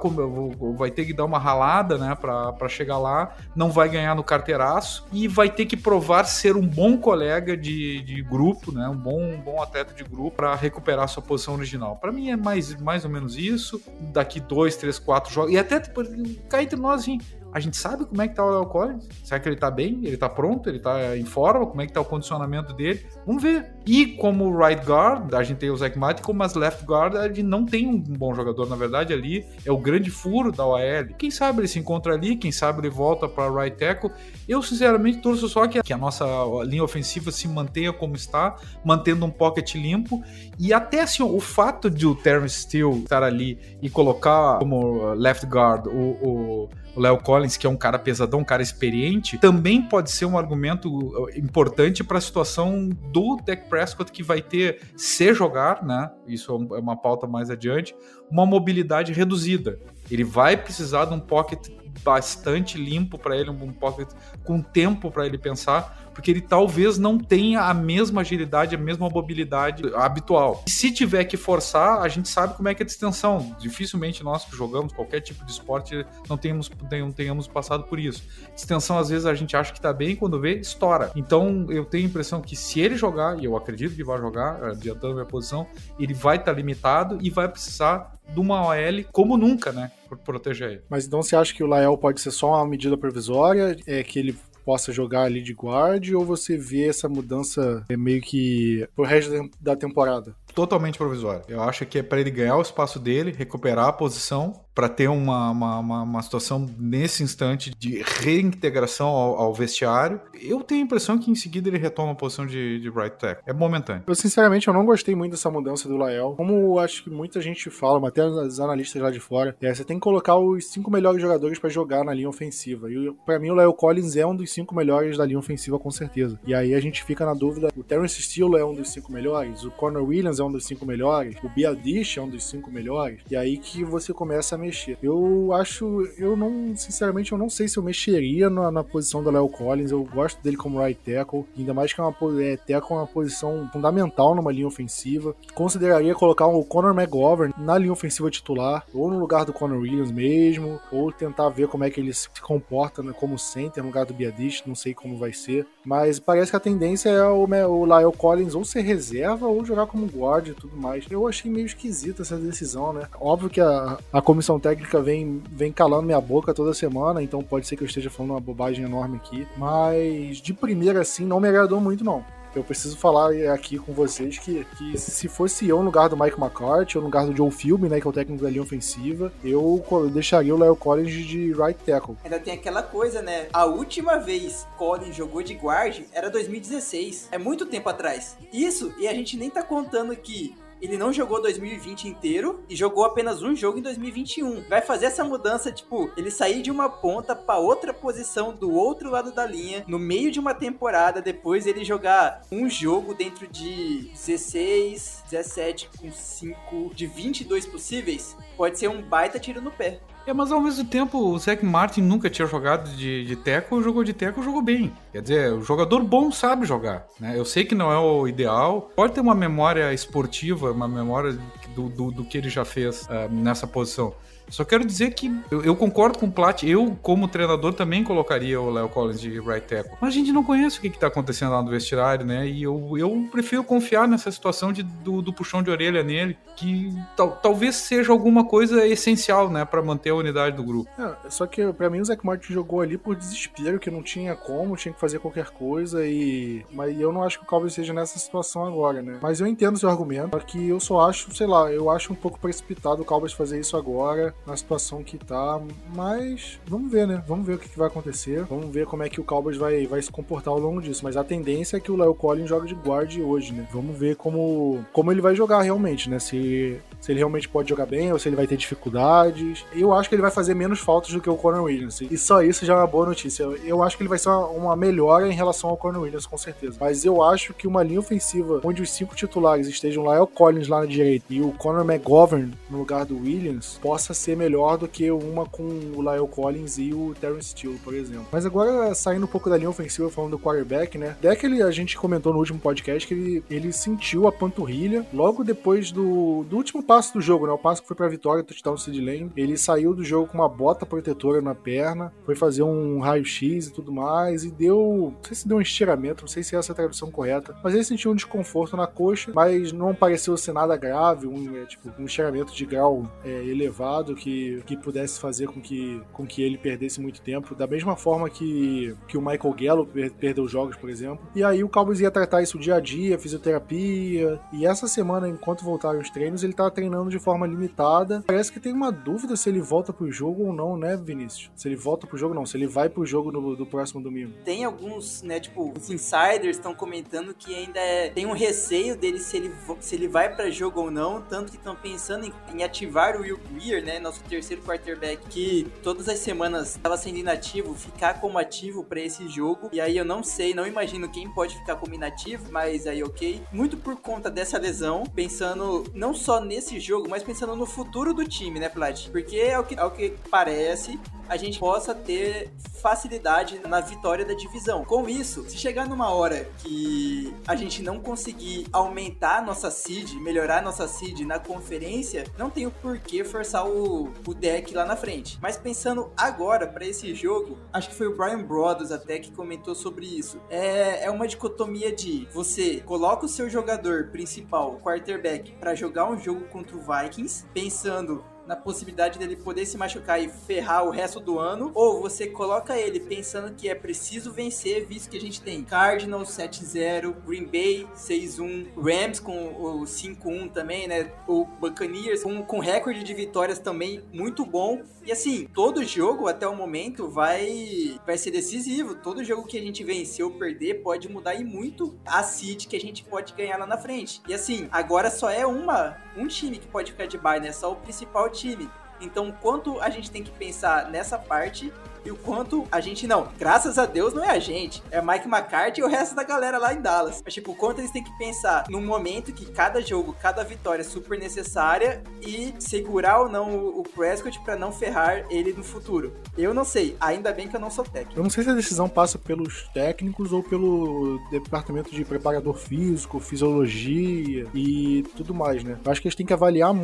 vai 0.76 0.90
ter 0.90 1.04
que 1.04 1.12
dar 1.12 1.24
uma 1.24 1.38
ralada, 1.38 1.96
né, 1.96 2.16
para 2.16 2.68
chegar 2.68 2.98
lá. 2.98 3.36
Não 3.54 3.70
vai 3.70 3.88
ganhar 3.88 4.16
no 4.16 4.24
carteiraço 4.24 5.06
e 5.12 5.28
vai 5.28 5.48
ter 5.48 5.66
que 5.66 5.76
provar 5.76 6.24
ser 6.24 6.56
um 6.56 6.66
bom 6.66 6.98
colega 6.98 7.56
de, 7.56 8.02
de 8.02 8.22
grupo, 8.22 8.72
né, 8.72 8.88
um 8.88 8.96
bom, 8.96 9.22
um 9.22 9.40
bom 9.40 9.62
atleta 9.62 9.94
de 9.94 10.02
grupo 10.02 10.32
para 10.32 10.52
recuperar 10.56 11.04
a 11.04 11.08
sua 11.08 11.22
posição 11.22 11.54
original. 11.54 11.94
Para 11.96 12.10
mim 12.10 12.28
é 12.28 12.36
mais, 12.36 12.74
mais 12.80 13.04
ou 13.04 13.10
menos 13.10 13.36
isso. 13.38 13.80
Daqui 14.12 14.40
dois, 14.40 14.76
três, 14.76 14.98
quatro 14.98 15.32
jogos 15.32 15.52
e 15.52 15.58
até 15.58 15.78
tipo, 15.78 16.02
cá 16.48 16.60
entre 16.60 16.78
nós, 16.78 17.02
assim, 17.02 17.20
a 17.54 17.60
gente 17.60 17.76
sabe 17.76 18.04
como 18.04 18.20
é 18.20 18.26
que 18.26 18.34
tá 18.34 18.44
o 18.44 18.50
Léo 18.50 18.66
Collins. 18.66 19.08
Será 19.22 19.38
que 19.38 19.48
ele 19.48 19.54
tá 19.54 19.70
bem? 19.70 20.00
Ele 20.02 20.16
tá 20.16 20.28
pronto? 20.28 20.68
Ele 20.68 20.80
tá 20.80 21.16
em 21.16 21.24
forma? 21.24 21.64
Como 21.64 21.80
é 21.80 21.86
que 21.86 21.92
tá 21.92 22.00
o 22.00 22.04
condicionamento 22.04 22.72
dele? 22.72 23.06
Vamos 23.24 23.40
ver. 23.40 23.72
E 23.86 24.08
como 24.16 24.58
right 24.58 24.84
guard, 24.84 25.32
a 25.32 25.42
gente 25.44 25.58
tem 25.58 25.70
o 25.70 25.76
Zach 25.76 25.96
Martin, 25.96 26.24
como 26.24 26.42
as 26.42 26.54
left 26.54 26.84
guard, 26.84 27.14
a 27.14 27.28
gente 27.28 27.44
não 27.44 27.64
tem 27.64 27.86
um 27.86 27.96
bom 27.96 28.34
jogador, 28.34 28.68
na 28.68 28.74
verdade, 28.74 29.12
ali. 29.12 29.46
É 29.64 29.70
o 29.70 29.78
grande 29.78 30.10
furo 30.10 30.50
da 30.50 30.66
OL. 30.66 30.80
Quem 31.16 31.30
sabe 31.30 31.60
ele 31.60 31.68
se 31.68 31.78
encontra 31.78 32.14
ali, 32.14 32.34
quem 32.34 32.50
sabe 32.50 32.80
ele 32.80 32.90
volta 32.90 33.28
para 33.28 33.48
right 33.48 33.76
tackle. 33.76 34.10
Eu, 34.48 34.60
sinceramente, 34.60 35.18
torço 35.18 35.48
só 35.48 35.68
que 35.68 35.92
a 35.92 35.96
nossa 35.96 36.24
linha 36.64 36.82
ofensiva 36.82 37.30
se 37.30 37.46
mantenha 37.46 37.92
como 37.92 38.16
está, 38.16 38.56
mantendo 38.84 39.24
um 39.26 39.30
pocket 39.30 39.76
limpo. 39.76 40.24
E 40.58 40.72
até 40.72 41.02
assim, 41.02 41.22
o 41.22 41.38
fato 41.38 41.88
de 41.88 42.04
o 42.04 42.16
Terrence 42.16 42.62
Steele 42.62 42.98
estar 42.98 43.22
ali 43.22 43.60
e 43.80 43.88
colocar 43.88 44.58
como 44.58 45.14
left 45.14 45.46
guard 45.46 45.86
o, 45.86 45.90
o 45.92 46.68
o 46.94 47.00
Léo 47.00 47.18
Collins, 47.18 47.56
que 47.56 47.66
é 47.66 47.70
um 47.70 47.76
cara 47.76 47.98
pesadão, 47.98 48.40
um 48.40 48.44
cara 48.44 48.62
experiente, 48.62 49.38
também 49.38 49.82
pode 49.82 50.10
ser 50.10 50.26
um 50.26 50.38
argumento 50.38 50.88
uh, 50.88 51.30
importante 51.36 52.04
para 52.04 52.18
a 52.18 52.20
situação 52.20 52.88
do 52.88 53.36
Dak 53.44 53.68
Prescott, 53.68 54.12
que 54.12 54.22
vai 54.22 54.40
ter, 54.40 54.80
se 54.96 55.34
jogar, 55.34 55.84
né? 55.84 56.10
Isso 56.26 56.52
é, 56.52 56.76
é 56.76 56.80
uma 56.80 56.96
pauta 56.96 57.26
mais 57.26 57.50
adiante, 57.50 57.94
uma 58.30 58.46
mobilidade 58.46 59.12
reduzida. 59.12 59.78
Ele 60.10 60.24
vai 60.24 60.56
precisar 60.56 61.06
de 61.06 61.14
um 61.14 61.20
pocket 61.20 61.68
bastante 62.02 62.78
limpo 62.78 63.18
para 63.18 63.36
ele, 63.36 63.50
um 63.50 63.72
pocket 63.72 64.08
com 64.44 64.60
tempo 64.60 65.10
para 65.10 65.26
ele 65.26 65.38
pensar, 65.38 66.04
porque 66.14 66.30
ele 66.30 66.40
talvez 66.40 66.96
não 66.96 67.18
tenha 67.18 67.62
a 67.62 67.74
mesma 67.74 68.20
agilidade, 68.20 68.74
a 68.74 68.78
mesma 68.78 69.10
mobilidade 69.10 69.82
habitual. 69.94 70.62
E 70.66 70.70
se 70.70 70.90
tiver 70.92 71.24
que 71.24 71.36
forçar, 71.36 72.00
a 72.00 72.08
gente 72.08 72.28
sabe 72.28 72.54
como 72.54 72.68
é 72.68 72.74
que 72.74 72.82
é 72.82 72.84
a 72.84 72.86
distensão. 72.86 73.54
Dificilmente 73.58 74.22
nós 74.22 74.44
que 74.44 74.56
jogamos 74.56 74.92
qualquer 74.92 75.20
tipo 75.20 75.44
de 75.44 75.52
esporte 75.52 76.06
não 76.28 76.38
tenhamos, 76.38 76.70
não 76.90 77.12
tenhamos 77.12 77.48
passado 77.48 77.84
por 77.84 77.98
isso. 77.98 78.22
Distensão, 78.54 78.96
às 78.96 79.08
vezes, 79.08 79.26
a 79.26 79.34
gente 79.34 79.56
acha 79.56 79.72
que 79.72 79.80
tá 79.80 79.92
bem, 79.92 80.14
quando 80.14 80.40
vê, 80.40 80.58
estoura. 80.58 81.10
Então, 81.16 81.66
eu 81.68 81.84
tenho 81.84 82.06
a 82.06 82.08
impressão 82.08 82.40
que 82.40 82.54
se 82.54 82.80
ele 82.80 82.96
jogar, 82.96 83.40
e 83.40 83.44
eu 83.44 83.56
acredito 83.56 83.96
que 83.96 84.04
vai 84.04 84.18
jogar, 84.18 84.62
adiantando 84.62 85.14
minha 85.14 85.26
posição, 85.26 85.66
ele 85.98 86.14
vai 86.14 86.36
estar 86.36 86.52
tá 86.52 86.56
limitado 86.56 87.18
e 87.20 87.28
vai 87.28 87.48
precisar 87.48 88.14
de 88.32 88.40
uma 88.40 88.66
OL 88.68 89.04
como 89.12 89.36
nunca, 89.36 89.72
né? 89.72 89.90
Proteger 90.24 90.70
ele. 90.70 90.82
Mas 90.88 91.06
então 91.06 91.22
você 91.22 91.34
acha 91.36 91.54
que 91.54 91.62
o 91.62 91.66
Lael 91.66 91.96
pode 91.96 92.20
ser 92.20 92.30
só 92.30 92.48
uma 92.48 92.66
medida 92.66 92.96
provisória? 92.96 93.76
É 93.86 94.02
que 94.02 94.18
ele 94.18 94.36
possa 94.64 94.92
jogar 94.92 95.22
ali 95.22 95.42
de 95.42 95.52
guard 95.52 96.10
ou 96.14 96.24
você 96.24 96.56
vê 96.56 96.88
essa 96.88 97.08
mudança 97.08 97.84
é, 97.88 97.96
meio 97.96 98.20
que 98.22 98.88
pro 98.96 99.04
resto 99.04 99.50
da 99.60 99.76
temporada? 99.76 100.34
Totalmente 100.54 100.98
provisória. 100.98 101.42
Eu 101.48 101.62
acho 101.62 101.84
que 101.86 101.98
é 101.98 102.02
para 102.02 102.20
ele 102.20 102.30
ganhar 102.30 102.56
o 102.56 102.62
espaço 102.62 102.98
dele, 102.98 103.34
recuperar 103.36 103.88
a 103.88 103.92
posição 103.92 104.64
para 104.74 104.88
ter 104.88 105.08
uma, 105.08 105.50
uma, 105.50 105.78
uma, 105.78 106.02
uma, 106.02 106.22
situação 106.22 106.66
nesse 106.76 107.22
instante 107.22 107.70
de 107.78 108.02
reintegração 108.20 109.06
ao, 109.06 109.36
ao, 109.36 109.54
vestiário. 109.54 110.20
Eu 110.34 110.62
tenho 110.62 110.82
a 110.82 110.84
impressão 110.84 111.16
que 111.16 111.30
em 111.30 111.34
seguida 111.34 111.68
ele 111.68 111.78
retoma 111.78 112.12
a 112.12 112.14
posição 112.14 112.44
de, 112.44 112.80
de 112.80 112.90
right 112.90 113.16
tackle. 113.16 113.44
É 113.46 113.52
momentâneo. 113.52 114.02
Eu, 114.06 114.14
sinceramente, 114.14 114.66
eu 114.66 114.74
não 114.74 114.84
gostei 114.84 115.14
muito 115.14 115.32
dessa 115.32 115.48
mudança 115.48 115.88
do 115.88 115.96
Lael. 115.96 116.34
Como 116.36 116.78
acho 116.80 117.04
que 117.04 117.10
muita 117.10 117.40
gente 117.40 117.70
fala, 117.70 118.08
até 118.08 118.26
os 118.26 118.58
analistas 118.58 119.00
lá 119.00 119.10
de 119.10 119.20
fora, 119.20 119.56
é, 119.60 119.72
você 119.72 119.84
tem 119.84 119.96
que 119.96 120.02
colocar 120.02 120.36
os 120.36 120.66
cinco 120.66 120.90
melhores 120.90 121.22
jogadores 121.22 121.58
para 121.58 121.70
jogar 121.70 122.04
na 122.04 122.12
linha 122.12 122.28
ofensiva. 122.28 122.90
E 122.90 123.12
para 123.24 123.38
mim, 123.38 123.50
o 123.50 123.54
Lael 123.54 123.72
Collins 123.72 124.16
é 124.16 124.26
um 124.26 124.34
dos 124.34 124.50
cinco 124.50 124.74
melhores 124.74 125.16
da 125.16 125.24
linha 125.24 125.38
ofensiva, 125.38 125.78
com 125.78 125.90
certeza. 125.90 126.38
E 126.44 126.52
aí 126.52 126.74
a 126.74 126.80
gente 126.80 127.04
fica 127.04 127.24
na 127.24 127.34
dúvida: 127.34 127.68
o 127.76 127.84
Terence 127.84 128.20
Steele 128.20 128.56
é 128.56 128.64
um 128.64 128.74
dos 128.74 128.92
cinco 128.92 129.12
melhores, 129.12 129.62
o 129.64 129.70
Conor 129.70 130.02
Williams 130.02 130.40
é 130.40 130.43
um 130.44 130.52
dos 130.52 130.64
cinco 130.64 130.86
melhores, 130.86 131.36
o 131.42 131.48
Biadish 131.48 132.18
é 132.18 132.22
um 132.22 132.28
dos 132.28 132.44
cinco 132.44 132.70
melhores. 132.70 133.20
E 133.30 133.36
aí 133.36 133.56
que 133.56 133.84
você 133.84 134.12
começa 134.12 134.54
a 134.54 134.58
mexer. 134.58 134.98
Eu 135.02 135.52
acho, 135.52 136.08
eu 136.18 136.36
não, 136.36 136.76
sinceramente, 136.76 137.32
eu 137.32 137.38
não 137.38 137.50
sei 137.50 137.68
se 137.68 137.76
eu 137.76 137.82
mexeria 137.82 138.48
na, 138.50 138.70
na 138.70 138.84
posição 138.84 139.22
do 139.22 139.30
Léo 139.30 139.48
Collins. 139.48 139.90
Eu 139.90 140.04
gosto 140.04 140.42
dele 140.42 140.56
como 140.56 140.80
right 140.80 141.00
tackle, 141.04 141.44
ainda 141.56 141.74
mais 141.74 141.92
que 141.92 142.00
é 142.00 142.04
uma 142.04 142.14
é, 142.42 142.56
tackle 142.56 142.96
é 142.96 143.00
uma 143.00 143.06
posição 143.06 143.68
fundamental 143.72 144.34
numa 144.34 144.52
linha 144.52 144.66
ofensiva. 144.66 145.34
Consideraria 145.54 146.14
colocar 146.14 146.46
o 146.46 146.64
Conor 146.64 146.94
McGovern 146.94 147.54
na 147.58 147.78
linha 147.78 147.92
ofensiva 147.92 148.30
titular, 148.30 148.86
ou 148.92 149.10
no 149.10 149.18
lugar 149.18 149.44
do 149.44 149.52
Conor 149.52 149.78
Williams 149.78 150.10
mesmo, 150.10 150.80
ou 150.90 151.12
tentar 151.12 151.48
ver 151.48 151.68
como 151.68 151.84
é 151.84 151.90
que 151.90 152.00
ele 152.00 152.12
se 152.12 152.28
comporta 152.40 153.02
né, 153.02 153.12
como 153.12 153.38
center 153.38 153.82
no 153.82 153.88
lugar 153.88 154.06
do 154.06 154.14
Biadish, 154.14 154.62
não 154.66 154.74
sei 154.74 154.94
como 154.94 155.16
vai 155.16 155.32
ser. 155.32 155.66
Mas 155.84 156.18
parece 156.18 156.50
que 156.50 156.56
a 156.56 156.60
tendência 156.60 157.10
é 157.10 157.24
o, 157.24 157.44
o 157.44 157.84
Lyle 157.84 158.16
Collins 158.16 158.54
ou 158.54 158.64
ser 158.64 158.80
reserva 158.80 159.46
ou 159.46 159.64
jogar 159.64 159.86
como 159.86 160.06
guard 160.06 160.48
e 160.48 160.54
tudo 160.54 160.76
mais. 160.76 161.04
Eu 161.10 161.28
achei 161.28 161.50
meio 161.50 161.66
esquisita 161.66 162.22
essa 162.22 162.36
decisão, 162.36 162.92
né? 162.92 163.06
Óbvio 163.20 163.50
que 163.50 163.60
a, 163.60 163.98
a 164.12 164.22
comissão 164.22 164.58
técnica 164.58 165.00
vem, 165.00 165.42
vem 165.50 165.72
calando 165.72 166.04
minha 166.04 166.20
boca 166.20 166.54
toda 166.54 166.72
semana, 166.72 167.22
então 167.22 167.42
pode 167.42 167.66
ser 167.66 167.76
que 167.76 167.82
eu 167.82 167.88
esteja 167.88 168.10
falando 168.10 168.32
uma 168.32 168.40
bobagem 168.40 168.84
enorme 168.84 169.16
aqui. 169.16 169.46
Mas 169.56 170.38
de 170.38 170.54
primeira, 170.54 171.00
assim, 171.00 171.24
não 171.24 171.40
me 171.40 171.48
agradou 171.48 171.80
muito, 171.80 172.04
não 172.04 172.24
eu 172.54 172.64
preciso 172.64 172.96
falar 172.96 173.32
aqui 173.52 173.78
com 173.78 173.92
vocês 173.92 174.38
que, 174.38 174.64
que 174.76 174.98
se 174.98 175.28
fosse 175.28 175.68
eu 175.68 175.78
no 175.78 175.84
lugar 175.84 176.08
do 176.08 176.16
Mike 176.16 176.40
McCarthy 176.40 176.96
ou 176.96 177.02
no 177.02 177.08
lugar 177.08 177.26
do 177.26 177.36
Joe 177.36 177.50
Philby, 177.50 177.88
né, 177.88 178.00
que 178.00 178.06
é 178.06 178.10
o 178.10 178.12
técnico 178.12 178.42
da 178.42 178.50
linha 178.50 178.62
ofensiva, 178.62 179.32
eu 179.42 179.84
deixaria 180.12 180.54
o 180.54 180.58
Leo 180.58 180.76
Collins 180.76 181.12
de 181.12 181.52
right 181.52 181.78
tackle. 181.84 182.16
Ainda 182.24 182.38
tem 182.38 182.54
aquela 182.54 182.82
coisa, 182.82 183.22
né? 183.22 183.48
A 183.52 183.64
última 183.64 184.18
vez 184.18 184.66
Collins 184.76 185.14
jogou 185.14 185.42
de 185.42 185.54
guard 185.54 186.02
era 186.12 186.30
2016. 186.30 187.28
É 187.30 187.38
muito 187.38 187.66
tempo 187.66 187.88
atrás. 187.88 188.36
Isso, 188.52 188.92
e 188.98 189.08
a 189.08 189.14
gente 189.14 189.36
nem 189.36 189.50
tá 189.50 189.62
contando 189.62 190.14
que 190.16 190.54
ele 190.80 190.96
não 190.96 191.12
jogou 191.12 191.40
2020 191.40 192.08
inteiro 192.08 192.62
e 192.68 192.76
jogou 192.76 193.04
apenas 193.04 193.42
um 193.42 193.54
jogo 193.54 193.78
em 193.78 193.82
2021. 193.82 194.62
Vai 194.68 194.82
fazer 194.82 195.06
essa 195.06 195.24
mudança, 195.24 195.72
tipo, 195.72 196.10
ele 196.16 196.30
sair 196.30 196.62
de 196.62 196.70
uma 196.70 196.88
ponta 196.88 197.34
para 197.34 197.58
outra 197.58 197.92
posição 197.92 198.52
do 198.54 198.72
outro 198.72 199.10
lado 199.10 199.32
da 199.32 199.46
linha, 199.46 199.84
no 199.86 199.98
meio 199.98 200.30
de 200.30 200.40
uma 200.40 200.54
temporada, 200.54 201.22
depois 201.22 201.66
ele 201.66 201.84
jogar 201.84 202.42
um 202.50 202.68
jogo 202.68 203.14
dentro 203.14 203.46
de 203.46 204.10
16, 204.12 205.24
17 205.30 205.90
com 205.98 206.10
5, 206.10 206.94
de 206.94 207.06
22 207.06 207.66
possíveis, 207.66 208.36
pode 208.56 208.78
ser 208.78 208.88
um 208.88 209.02
baita 209.02 209.38
tiro 209.38 209.60
no 209.60 209.70
pé. 209.70 210.00
É, 210.26 210.32
mas 210.32 210.50
ao 210.50 210.60
mesmo 210.60 210.84
tempo, 210.84 211.18
o 211.18 211.38
Zach 211.38 211.62
Martin 211.64 212.00
nunca 212.00 212.30
tinha 212.30 212.46
jogado 212.48 212.88
de, 212.96 213.26
de 213.26 213.36
teco, 213.36 213.82
jogou 213.82 214.02
de 214.02 214.14
teco, 214.14 214.42
jogou 214.42 214.62
bem. 214.62 214.92
Quer 215.12 215.22
dizer, 215.22 215.52
o 215.52 215.62
jogador 215.62 216.02
bom 216.02 216.32
sabe 216.32 216.64
jogar, 216.64 217.06
né? 217.20 217.38
Eu 217.38 217.44
sei 217.44 217.64
que 217.64 217.74
não 217.74 217.92
é 217.92 217.98
o 217.98 218.26
ideal, 218.26 218.90
pode 218.96 219.12
ter 219.12 219.20
uma 219.20 219.34
memória 219.34 219.92
esportiva, 219.92 220.72
uma 220.72 220.88
memória 220.88 221.38
do, 221.74 221.88
do, 221.90 222.10
do 222.10 222.24
que 222.24 222.38
ele 222.38 222.48
já 222.48 222.64
fez 222.64 223.02
uh, 223.02 223.30
nessa 223.30 223.66
posição. 223.66 224.14
Só 224.48 224.64
quero 224.64 224.84
dizer 224.84 225.14
que 225.14 225.32
eu, 225.50 225.64
eu 225.64 225.76
concordo 225.76 226.18
com 226.18 226.26
o 226.26 226.32
Plat, 226.32 226.62
eu, 226.62 226.96
como 227.02 227.28
treinador, 227.28 227.74
também 227.74 228.04
colocaria 228.04 228.60
o 228.60 228.70
Léo 228.70 228.88
Collins 228.88 229.20
de 229.20 229.40
right 229.40 229.66
tackle. 229.66 229.96
Mas 230.00 230.14
a 230.14 230.16
gente 230.16 230.32
não 230.32 230.44
conhece 230.44 230.78
o 230.78 230.80
que, 230.80 230.88
está 230.88 231.06
acontecendo 231.08 231.52
lá 231.52 231.62
no 231.62 231.70
vestiário, 231.70 232.24
né? 232.24 232.46
E 232.46 232.62
eu, 232.62 232.96
eu 232.96 233.28
prefiro 233.30 233.64
confiar 233.64 234.06
nessa 234.06 234.30
situação 234.30 234.72
de, 234.72 234.82
do, 234.82 235.20
do 235.20 235.32
puxão 235.32 235.62
de 235.62 235.70
orelha 235.70 236.02
nele, 236.02 236.36
que 236.56 236.92
tal, 237.16 237.32
talvez 237.32 237.76
seja 237.76 238.12
alguma 238.12 238.44
coisa 238.44 238.86
essencial, 238.86 239.50
né, 239.50 239.64
para 239.64 239.82
manter 239.82 240.10
a 240.10 240.14
unidade 240.14 240.56
do 240.56 240.62
grupo. 240.62 240.88
É, 240.98 241.30
só 241.30 241.46
que 241.46 241.72
para 241.72 241.90
mim 241.90 242.00
o 242.00 242.04
Zach 242.04 242.24
Martin 242.24 242.52
jogou 242.52 242.80
ali 242.80 242.96
por 242.96 243.16
desespero, 243.16 243.78
que 243.78 243.90
não 243.90 244.02
tinha 244.02 244.34
como, 244.36 244.76
tinha 244.76 244.92
que 244.94 245.00
fazer 245.00 245.18
qualquer 245.18 245.50
coisa 245.50 246.06
e. 246.06 246.64
Mas 246.70 246.98
eu 246.98 247.12
não 247.12 247.22
acho 247.22 247.38
que 247.38 247.44
o 247.44 247.48
Cowboys 247.48 247.74
seja 247.74 247.92
nessa 247.92 248.18
situação 248.18 248.64
agora, 248.64 249.02
né? 249.02 249.18
Mas 249.20 249.40
eu 249.40 249.46
entendo 249.46 249.78
seu 249.78 249.88
argumento, 249.88 250.30
só 250.32 250.40
que 250.40 250.68
eu 250.68 250.78
só 250.78 251.08
acho, 251.08 251.34
sei 251.34 251.46
lá, 251.46 251.70
eu 251.72 251.90
acho 251.90 252.12
um 252.12 252.16
pouco 252.16 252.38
precipitado 252.38 253.02
o 253.02 253.04
Cowboys 253.04 253.32
fazer 253.32 253.58
isso 253.58 253.76
agora, 253.76 254.33
na 254.46 254.56
situação 254.56 255.02
que 255.02 255.18
tá. 255.18 255.60
Mas 255.94 256.58
vamos 256.66 256.90
ver, 256.90 257.06
né? 257.06 257.22
Vamos 257.26 257.46
ver 257.46 257.54
o 257.54 257.58
que, 257.58 257.68
que 257.68 257.78
vai 257.78 257.88
acontecer. 257.88 258.44
Vamos 258.44 258.66
ver 258.72 258.86
como 258.86 259.02
é 259.02 259.08
que 259.08 259.20
o 259.20 259.24
Cowboys 259.24 259.56
vai, 259.56 259.86
vai 259.86 260.00
se 260.00 260.10
comportar 260.10 260.52
ao 260.52 260.60
longo 260.60 260.80
disso. 260.80 261.02
Mas 261.04 261.16
a 261.16 261.24
tendência 261.24 261.76
é 261.76 261.80
que 261.80 261.90
o 261.90 261.96
Léo 261.96 262.14
Collins 262.14 262.48
joga 262.48 262.66
de 262.66 262.74
guard 262.74 263.18
hoje, 263.18 263.52
né? 263.52 263.66
Vamos 263.72 263.96
ver 263.98 264.16
como, 264.16 264.84
como 264.92 265.10
ele 265.10 265.20
vai 265.20 265.34
jogar 265.34 265.62
realmente, 265.62 266.08
né? 266.10 266.18
Se, 266.18 266.78
se 267.00 267.12
ele 267.12 267.18
realmente 267.18 267.48
pode 267.48 267.68
jogar 267.68 267.86
bem 267.86 268.12
ou 268.12 268.18
se 268.18 268.28
ele 268.28 268.36
vai 268.36 268.46
ter 268.46 268.56
dificuldades. 268.56 269.64
Eu 269.74 269.92
acho 269.92 270.08
que 270.08 270.14
ele 270.14 270.22
vai 270.22 270.30
fazer 270.30 270.54
menos 270.54 270.80
faltas 270.80 271.12
do 271.12 271.20
que 271.20 271.30
o 271.30 271.36
Conor 271.36 271.62
Williams. 271.62 272.00
E 272.00 272.18
só 272.18 272.42
isso 272.42 272.66
já 272.66 272.74
é 272.74 272.76
uma 272.76 272.86
boa 272.86 273.06
notícia. 273.06 273.44
Eu 273.64 273.82
acho 273.82 273.96
que 273.96 274.02
ele 274.02 274.08
vai 274.08 274.18
ser 274.18 274.28
uma, 274.28 274.46
uma 274.48 274.76
melhora 274.76 275.28
em 275.28 275.34
relação 275.34 275.70
ao 275.70 275.76
Conor 275.76 276.02
Williams, 276.02 276.26
com 276.26 276.36
certeza. 276.36 276.76
Mas 276.80 277.04
eu 277.04 277.22
acho 277.22 277.54
que 277.54 277.66
uma 277.66 277.82
linha 277.82 278.00
ofensiva 278.00 278.60
onde 278.62 278.82
os 278.82 278.90
cinco 278.90 279.14
titulares 279.14 279.66
estejam 279.66 280.04
lá, 280.04 280.16
é 280.16 280.20
o 280.20 280.26
Collins 280.26 280.68
lá 280.68 280.80
na 280.80 280.86
direita 280.86 281.26
e 281.30 281.40
o 281.40 281.52
Conor 281.52 281.84
McGovern 281.84 282.52
no 282.70 282.78
lugar 282.78 283.04
do 283.04 283.16
Williams, 283.18 283.78
possa 283.80 284.12
ser 284.24 284.36
melhor 284.36 284.78
do 284.78 284.88
que 284.88 285.10
uma 285.10 285.44
com 285.44 285.62
o 285.62 286.00
Lyle 286.00 286.26
Collins 286.28 286.78
e 286.78 286.94
o 286.94 287.14
Terrence 287.20 287.50
Steele, 287.50 287.78
por 287.84 287.94
exemplo. 287.94 288.26
Mas 288.32 288.46
agora, 288.46 288.94
saindo 288.94 289.24
um 289.24 289.28
pouco 289.28 289.50
da 289.50 289.56
linha 289.56 289.68
ofensiva, 289.68 290.08
falando 290.10 290.32
do 290.32 290.38
quarterback, 290.38 290.96
né? 290.96 291.16
Deck, 291.20 291.44
ele, 291.44 291.62
a 291.62 291.70
gente 291.70 291.96
comentou 291.96 292.32
no 292.32 292.38
último 292.38 292.58
podcast 292.58 293.06
que 293.06 293.14
ele, 293.14 293.44
ele 293.50 293.72
sentiu 293.72 294.26
a 294.26 294.32
panturrilha 294.32 295.06
logo 295.12 295.44
depois 295.44 295.92
do, 295.92 296.44
do 296.44 296.56
último 296.56 296.82
passo 296.82 297.14
do 297.14 297.20
jogo, 297.20 297.46
né? 297.46 297.52
O 297.52 297.58
passo 297.58 297.82
que 297.82 297.88
foi 297.88 297.96
pra 297.96 298.08
vitória, 298.08 298.42
touchdown 298.42 298.76
Sid 298.76 298.98
Lamb. 299.00 299.30
Ele 299.36 299.56
saiu 299.56 299.94
do 299.94 300.02
jogo 300.02 300.28
com 300.28 300.38
uma 300.38 300.48
bota 300.48 300.86
protetora 300.86 301.42
na 301.42 301.54
perna, 301.54 302.12
foi 302.24 302.34
fazer 302.34 302.62
um 302.62 303.00
raio-x 303.00 303.68
e 303.68 303.72
tudo 303.72 303.92
mais, 303.92 304.44
e 304.44 304.50
deu. 304.50 305.12
Não 305.14 305.24
sei 305.24 305.36
se 305.36 305.48
deu 305.48 305.58
um 305.58 305.60
estiramento, 305.60 306.22
não 306.22 306.28
sei 306.28 306.42
se 306.42 306.56
é 306.56 306.58
essa 306.58 306.72
a 306.72 306.74
tradução 306.74 307.10
correta, 307.10 307.54
mas 307.62 307.74
ele 307.74 307.84
sentiu 307.84 308.10
um 308.10 308.14
desconforto 308.14 308.76
na 308.76 308.86
coxa, 308.86 309.30
mas 309.34 309.72
não 309.72 309.94
pareceu 309.94 310.36
ser 310.36 310.52
nada 310.52 310.76
grave, 310.76 311.26
um, 311.26 311.56
é, 311.56 311.66
tipo, 311.66 311.90
um 311.98 312.06
estiramento 312.06 312.54
de 312.54 312.64
grau 312.64 313.10
é, 313.24 313.44
elevado 313.44 314.13
que, 314.14 314.62
que 314.66 314.76
pudesse 314.76 315.20
fazer 315.20 315.46
com 315.46 315.60
que, 315.60 316.00
com 316.12 316.26
que 316.26 316.42
ele 316.42 316.58
perdesse 316.58 317.00
muito 317.00 317.20
tempo, 317.20 317.54
da 317.54 317.66
mesma 317.66 317.96
forma 317.96 318.28
que, 318.28 318.94
que 319.08 319.16
o 319.16 319.20
Michael 319.20 319.54
Gallup 319.54 320.10
perdeu 320.18 320.46
jogos, 320.48 320.76
por 320.76 320.90
exemplo. 320.90 321.26
E 321.34 321.42
aí 321.42 321.62
o 321.62 321.68
Cowboys 321.68 322.00
ia 322.00 322.10
tratar 322.10 322.42
isso 322.42 322.58
dia 322.58 322.76
a 322.76 322.80
dia, 322.80 323.18
fisioterapia, 323.18 324.40
e 324.52 324.66
essa 324.66 324.86
semana, 324.86 325.28
enquanto 325.28 325.64
voltaram 325.64 326.00
os 326.00 326.10
treinos, 326.10 326.42
ele 326.42 326.52
tá 326.52 326.70
treinando 326.70 327.10
de 327.10 327.18
forma 327.18 327.46
limitada. 327.46 328.22
Parece 328.26 328.52
que 328.52 328.60
tem 328.60 328.72
uma 328.72 328.90
dúvida 328.90 329.36
se 329.36 329.48
ele 329.48 329.60
volta 329.60 329.92
pro 329.92 330.10
jogo 330.10 330.44
ou 330.44 330.52
não, 330.52 330.76
né, 330.76 330.96
Vinícius? 330.96 331.50
Se 331.54 331.68
ele 331.68 331.76
volta 331.76 332.06
pro 332.06 332.18
jogo, 332.18 332.34
não, 332.34 332.46
se 332.46 332.56
ele 332.56 332.66
vai 332.66 332.88
pro 332.88 333.04
jogo 333.06 333.30
no, 333.30 333.56
do 333.56 333.66
próximo 333.66 334.02
domingo. 334.02 334.32
Tem 334.44 334.64
alguns, 334.64 335.22
né, 335.22 335.40
tipo, 335.40 335.72
os 335.76 335.90
insiders 335.90 336.56
estão 336.56 336.74
comentando 336.74 337.34
que 337.34 337.54
ainda 337.54 337.80
é, 337.80 338.10
tem 338.10 338.26
um 338.26 338.32
receio 338.32 338.96
dele 338.96 339.18
se 339.18 339.36
ele, 339.36 339.52
se 339.80 339.94
ele 339.94 340.08
vai 340.08 340.34
para 340.34 340.50
jogo 340.50 340.80
ou 340.80 340.90
não, 340.90 341.20
tanto 341.22 341.50
que 341.50 341.58
estão 341.58 341.74
pensando 341.74 342.26
em, 342.26 342.32
em, 342.54 342.62
ativar 342.62 343.16
o 343.16 343.22
Will 343.22 343.38
Greer, 343.52 343.84
né, 343.84 343.98
nosso 344.04 344.22
terceiro 344.24 344.62
quarterback, 344.62 345.26
que 345.28 345.66
todas 345.82 346.08
as 346.08 346.18
semanas 346.18 346.76
estava 346.76 346.96
sendo 346.96 347.18
inativo, 347.18 347.74
ficar 347.74 348.20
como 348.20 348.38
ativo 348.38 348.84
para 348.84 349.00
esse 349.00 349.26
jogo. 349.28 349.70
E 349.72 349.80
aí 349.80 349.96
eu 349.96 350.04
não 350.04 350.22
sei, 350.22 350.54
não 350.54 350.66
imagino 350.66 351.10
quem 351.10 351.28
pode 351.28 351.56
ficar 351.56 351.76
como 351.76 351.94
inativo, 351.94 352.52
mas 352.52 352.86
aí 352.86 353.02
ok. 353.02 353.42
Muito 353.50 353.76
por 353.78 353.96
conta 353.96 354.30
dessa 354.30 354.58
lesão, 354.58 355.04
pensando 355.04 355.84
não 355.94 356.14
só 356.14 356.40
nesse 356.40 356.78
jogo, 356.78 357.08
mas 357.08 357.22
pensando 357.22 357.56
no 357.56 357.66
futuro 357.66 358.12
do 358.12 358.24
time, 358.24 358.60
né, 358.60 358.68
Plat? 358.68 359.08
Porque 359.10 359.36
é 359.36 359.58
o 359.58 359.64
que, 359.64 359.74
o 359.74 359.90
que 359.90 360.14
parece, 360.30 361.00
a 361.28 361.36
gente 361.36 361.58
possa 361.58 361.94
ter 361.94 362.52
facilidade 362.84 363.58
na 363.66 363.80
vitória 363.80 364.26
da 364.26 364.34
divisão. 364.34 364.84
Com 364.84 365.08
isso, 365.08 365.48
se 365.48 365.56
chegar 365.56 365.88
numa 365.88 366.10
hora 366.10 366.46
que 366.58 367.34
a 367.46 367.56
gente 367.56 367.82
não 367.82 367.98
conseguir 367.98 368.66
aumentar 368.70 369.42
nossa 369.42 369.70
seed, 369.70 370.12
melhorar 370.16 370.62
nossa 370.62 370.86
seed 370.86 371.20
na 371.20 371.38
conferência, 371.38 372.24
não 372.36 372.50
tem 372.50 372.66
o 372.66 372.70
porquê 372.70 373.24
forçar 373.24 373.66
o, 373.66 373.93
o 374.02 374.34
deck 374.34 374.74
lá 374.74 374.84
na 374.84 374.96
frente. 374.96 375.38
Mas 375.40 375.56
pensando 375.56 376.12
agora 376.16 376.66
para 376.66 376.86
esse 376.86 377.14
jogo, 377.14 377.58
acho 377.72 377.88
que 377.88 377.94
foi 377.94 378.06
o 378.06 378.16
Brian 378.16 378.42
Brothers 378.42 378.90
até 378.90 379.18
que 379.18 379.30
comentou 379.30 379.74
sobre 379.74 380.06
isso. 380.06 380.40
É, 380.50 381.04
é 381.04 381.10
uma 381.10 381.26
dicotomia 381.26 381.94
de 381.94 382.28
você 382.32 382.80
coloca 382.80 383.26
o 383.26 383.28
seu 383.28 383.48
jogador 383.48 384.08
principal, 384.08 384.80
quarterback, 384.80 385.52
para 385.52 385.74
jogar 385.74 386.10
um 386.10 386.18
jogo 386.18 386.44
contra 386.48 386.76
o 386.76 386.80
Vikings, 386.80 387.46
pensando 387.52 388.24
na 388.46 388.56
possibilidade 388.56 389.18
dele 389.18 389.36
poder 389.36 389.66
se 389.66 389.76
machucar 389.76 390.22
e 390.22 390.28
ferrar 390.28 390.84
o 390.84 390.90
resto 390.90 391.20
do 391.20 391.38
ano, 391.38 391.70
ou 391.74 392.00
você 392.00 392.26
coloca 392.26 392.78
ele 392.78 393.00
pensando 393.00 393.54
que 393.54 393.68
é 393.68 393.74
preciso 393.74 394.32
vencer, 394.32 394.86
visto 394.86 395.10
que 395.10 395.16
a 395.16 395.20
gente 395.20 395.40
tem 395.40 395.62
Cardinals 395.62 396.30
7-0, 396.30 397.14
Green 397.26 397.44
Bay 397.44 397.86
6-1, 397.96 398.68
Rams 398.76 399.20
com 399.20 399.48
o 399.48 399.84
5-1 399.84 400.52
também, 400.52 400.86
né? 400.86 401.12
O 401.26 401.44
Buccaneers 401.44 402.22
com, 402.22 402.42
com 402.42 402.58
recorde 402.58 403.02
de 403.02 403.14
vitórias 403.14 403.58
também 403.58 404.02
muito 404.12 404.44
bom. 404.44 404.82
E 405.04 405.12
assim, 405.12 405.46
todo 405.52 405.84
jogo 405.84 406.28
até 406.28 406.46
o 406.46 406.56
momento 406.56 407.08
vai 407.08 408.00
vai 408.06 408.16
ser 408.16 408.30
decisivo. 408.30 408.94
Todo 408.94 409.24
jogo 409.24 409.46
que 409.46 409.58
a 409.58 409.60
gente 409.60 409.84
vencer 409.84 410.24
ou 410.24 410.30
perder 410.30 410.82
pode 410.82 411.08
mudar 411.08 411.34
e 411.34 411.44
muito 411.44 411.98
a 412.06 412.22
seed 412.22 412.66
que 412.66 412.76
a 412.76 412.80
gente 412.80 413.04
pode 413.04 413.34
ganhar 413.34 413.58
lá 413.58 413.66
na 413.66 413.76
frente. 413.76 414.22
E 414.26 414.34
assim, 414.34 414.68
agora 414.70 415.10
só 415.10 415.30
é 415.30 415.46
uma 415.46 415.96
um 416.16 416.26
time 416.26 416.58
que 416.58 416.66
pode 416.66 416.92
ficar 416.92 417.06
de 417.06 417.18
bye, 417.18 417.40
né? 417.40 417.52
Só 417.52 417.72
o 417.72 417.76
principal 417.76 418.30
time. 418.34 418.68
Então, 419.00 419.32
quanto 419.32 419.80
a 419.80 419.88
gente 419.88 420.10
tem 420.10 420.22
que 420.22 420.30
pensar 420.30 420.90
nessa 420.90 421.18
parte 421.18 421.72
e 422.04 422.10
o 422.10 422.16
quanto 422.16 422.66
a 422.70 422.80
gente 422.80 423.06
não. 423.06 423.28
Graças 423.38 423.78
a 423.78 423.86
Deus 423.86 424.12
não 424.12 424.22
é 424.22 424.30
a 424.30 424.38
gente, 424.38 424.82
é 424.90 425.00
Mike 425.00 425.28
McCarthy 425.28 425.80
e 425.80 425.84
o 425.84 425.88
resto 425.88 426.14
da 426.14 426.22
galera 426.22 426.58
lá 426.58 426.72
em 426.72 426.80
Dallas. 426.80 427.22
Mas, 427.24 427.34
tipo, 427.34 427.52
o 427.52 427.54
quanto 427.54 427.80
eles 427.80 427.90
têm 427.90 428.04
que 428.04 428.16
pensar 428.18 428.64
no 428.68 428.80
momento 428.80 429.32
que 429.32 429.46
cada 429.46 429.80
jogo, 429.80 430.14
cada 430.20 430.42
vitória 430.44 430.82
é 430.82 430.84
super 430.84 431.18
necessária 431.18 432.02
e 432.20 432.54
segurar 432.58 433.20
ou 433.20 433.28
não 433.28 433.54
o 433.54 433.82
Prescott 433.82 434.38
para 434.40 434.56
não 434.56 434.72
ferrar 434.72 435.26
ele 435.30 435.52
no 435.52 435.64
futuro. 435.64 436.12
Eu 436.36 436.52
não 436.52 436.64
sei, 436.64 436.96
ainda 437.00 437.32
bem 437.32 437.48
que 437.48 437.56
eu 437.56 437.60
não 437.60 437.70
sou 437.70 437.84
técnico. 437.84 438.18
Eu 438.18 438.22
não 438.22 438.30
sei 438.30 438.44
se 438.44 438.50
a 438.50 438.54
decisão 438.54 438.88
passa 438.88 439.18
pelos 439.18 439.68
técnicos 439.72 440.32
ou 440.32 440.42
pelo 440.42 441.18
departamento 441.30 441.94
de 441.94 442.04
preparador 442.04 442.54
físico, 442.54 443.20
fisiologia 443.20 444.46
e 444.54 445.02
tudo 445.16 445.34
mais, 445.34 445.62
né? 445.62 445.78
Eu 445.84 445.92
acho 445.92 446.00
que 446.00 446.08
eles 446.08 446.16
têm 446.16 446.26
que 446.26 446.32
avaliar 446.32 446.74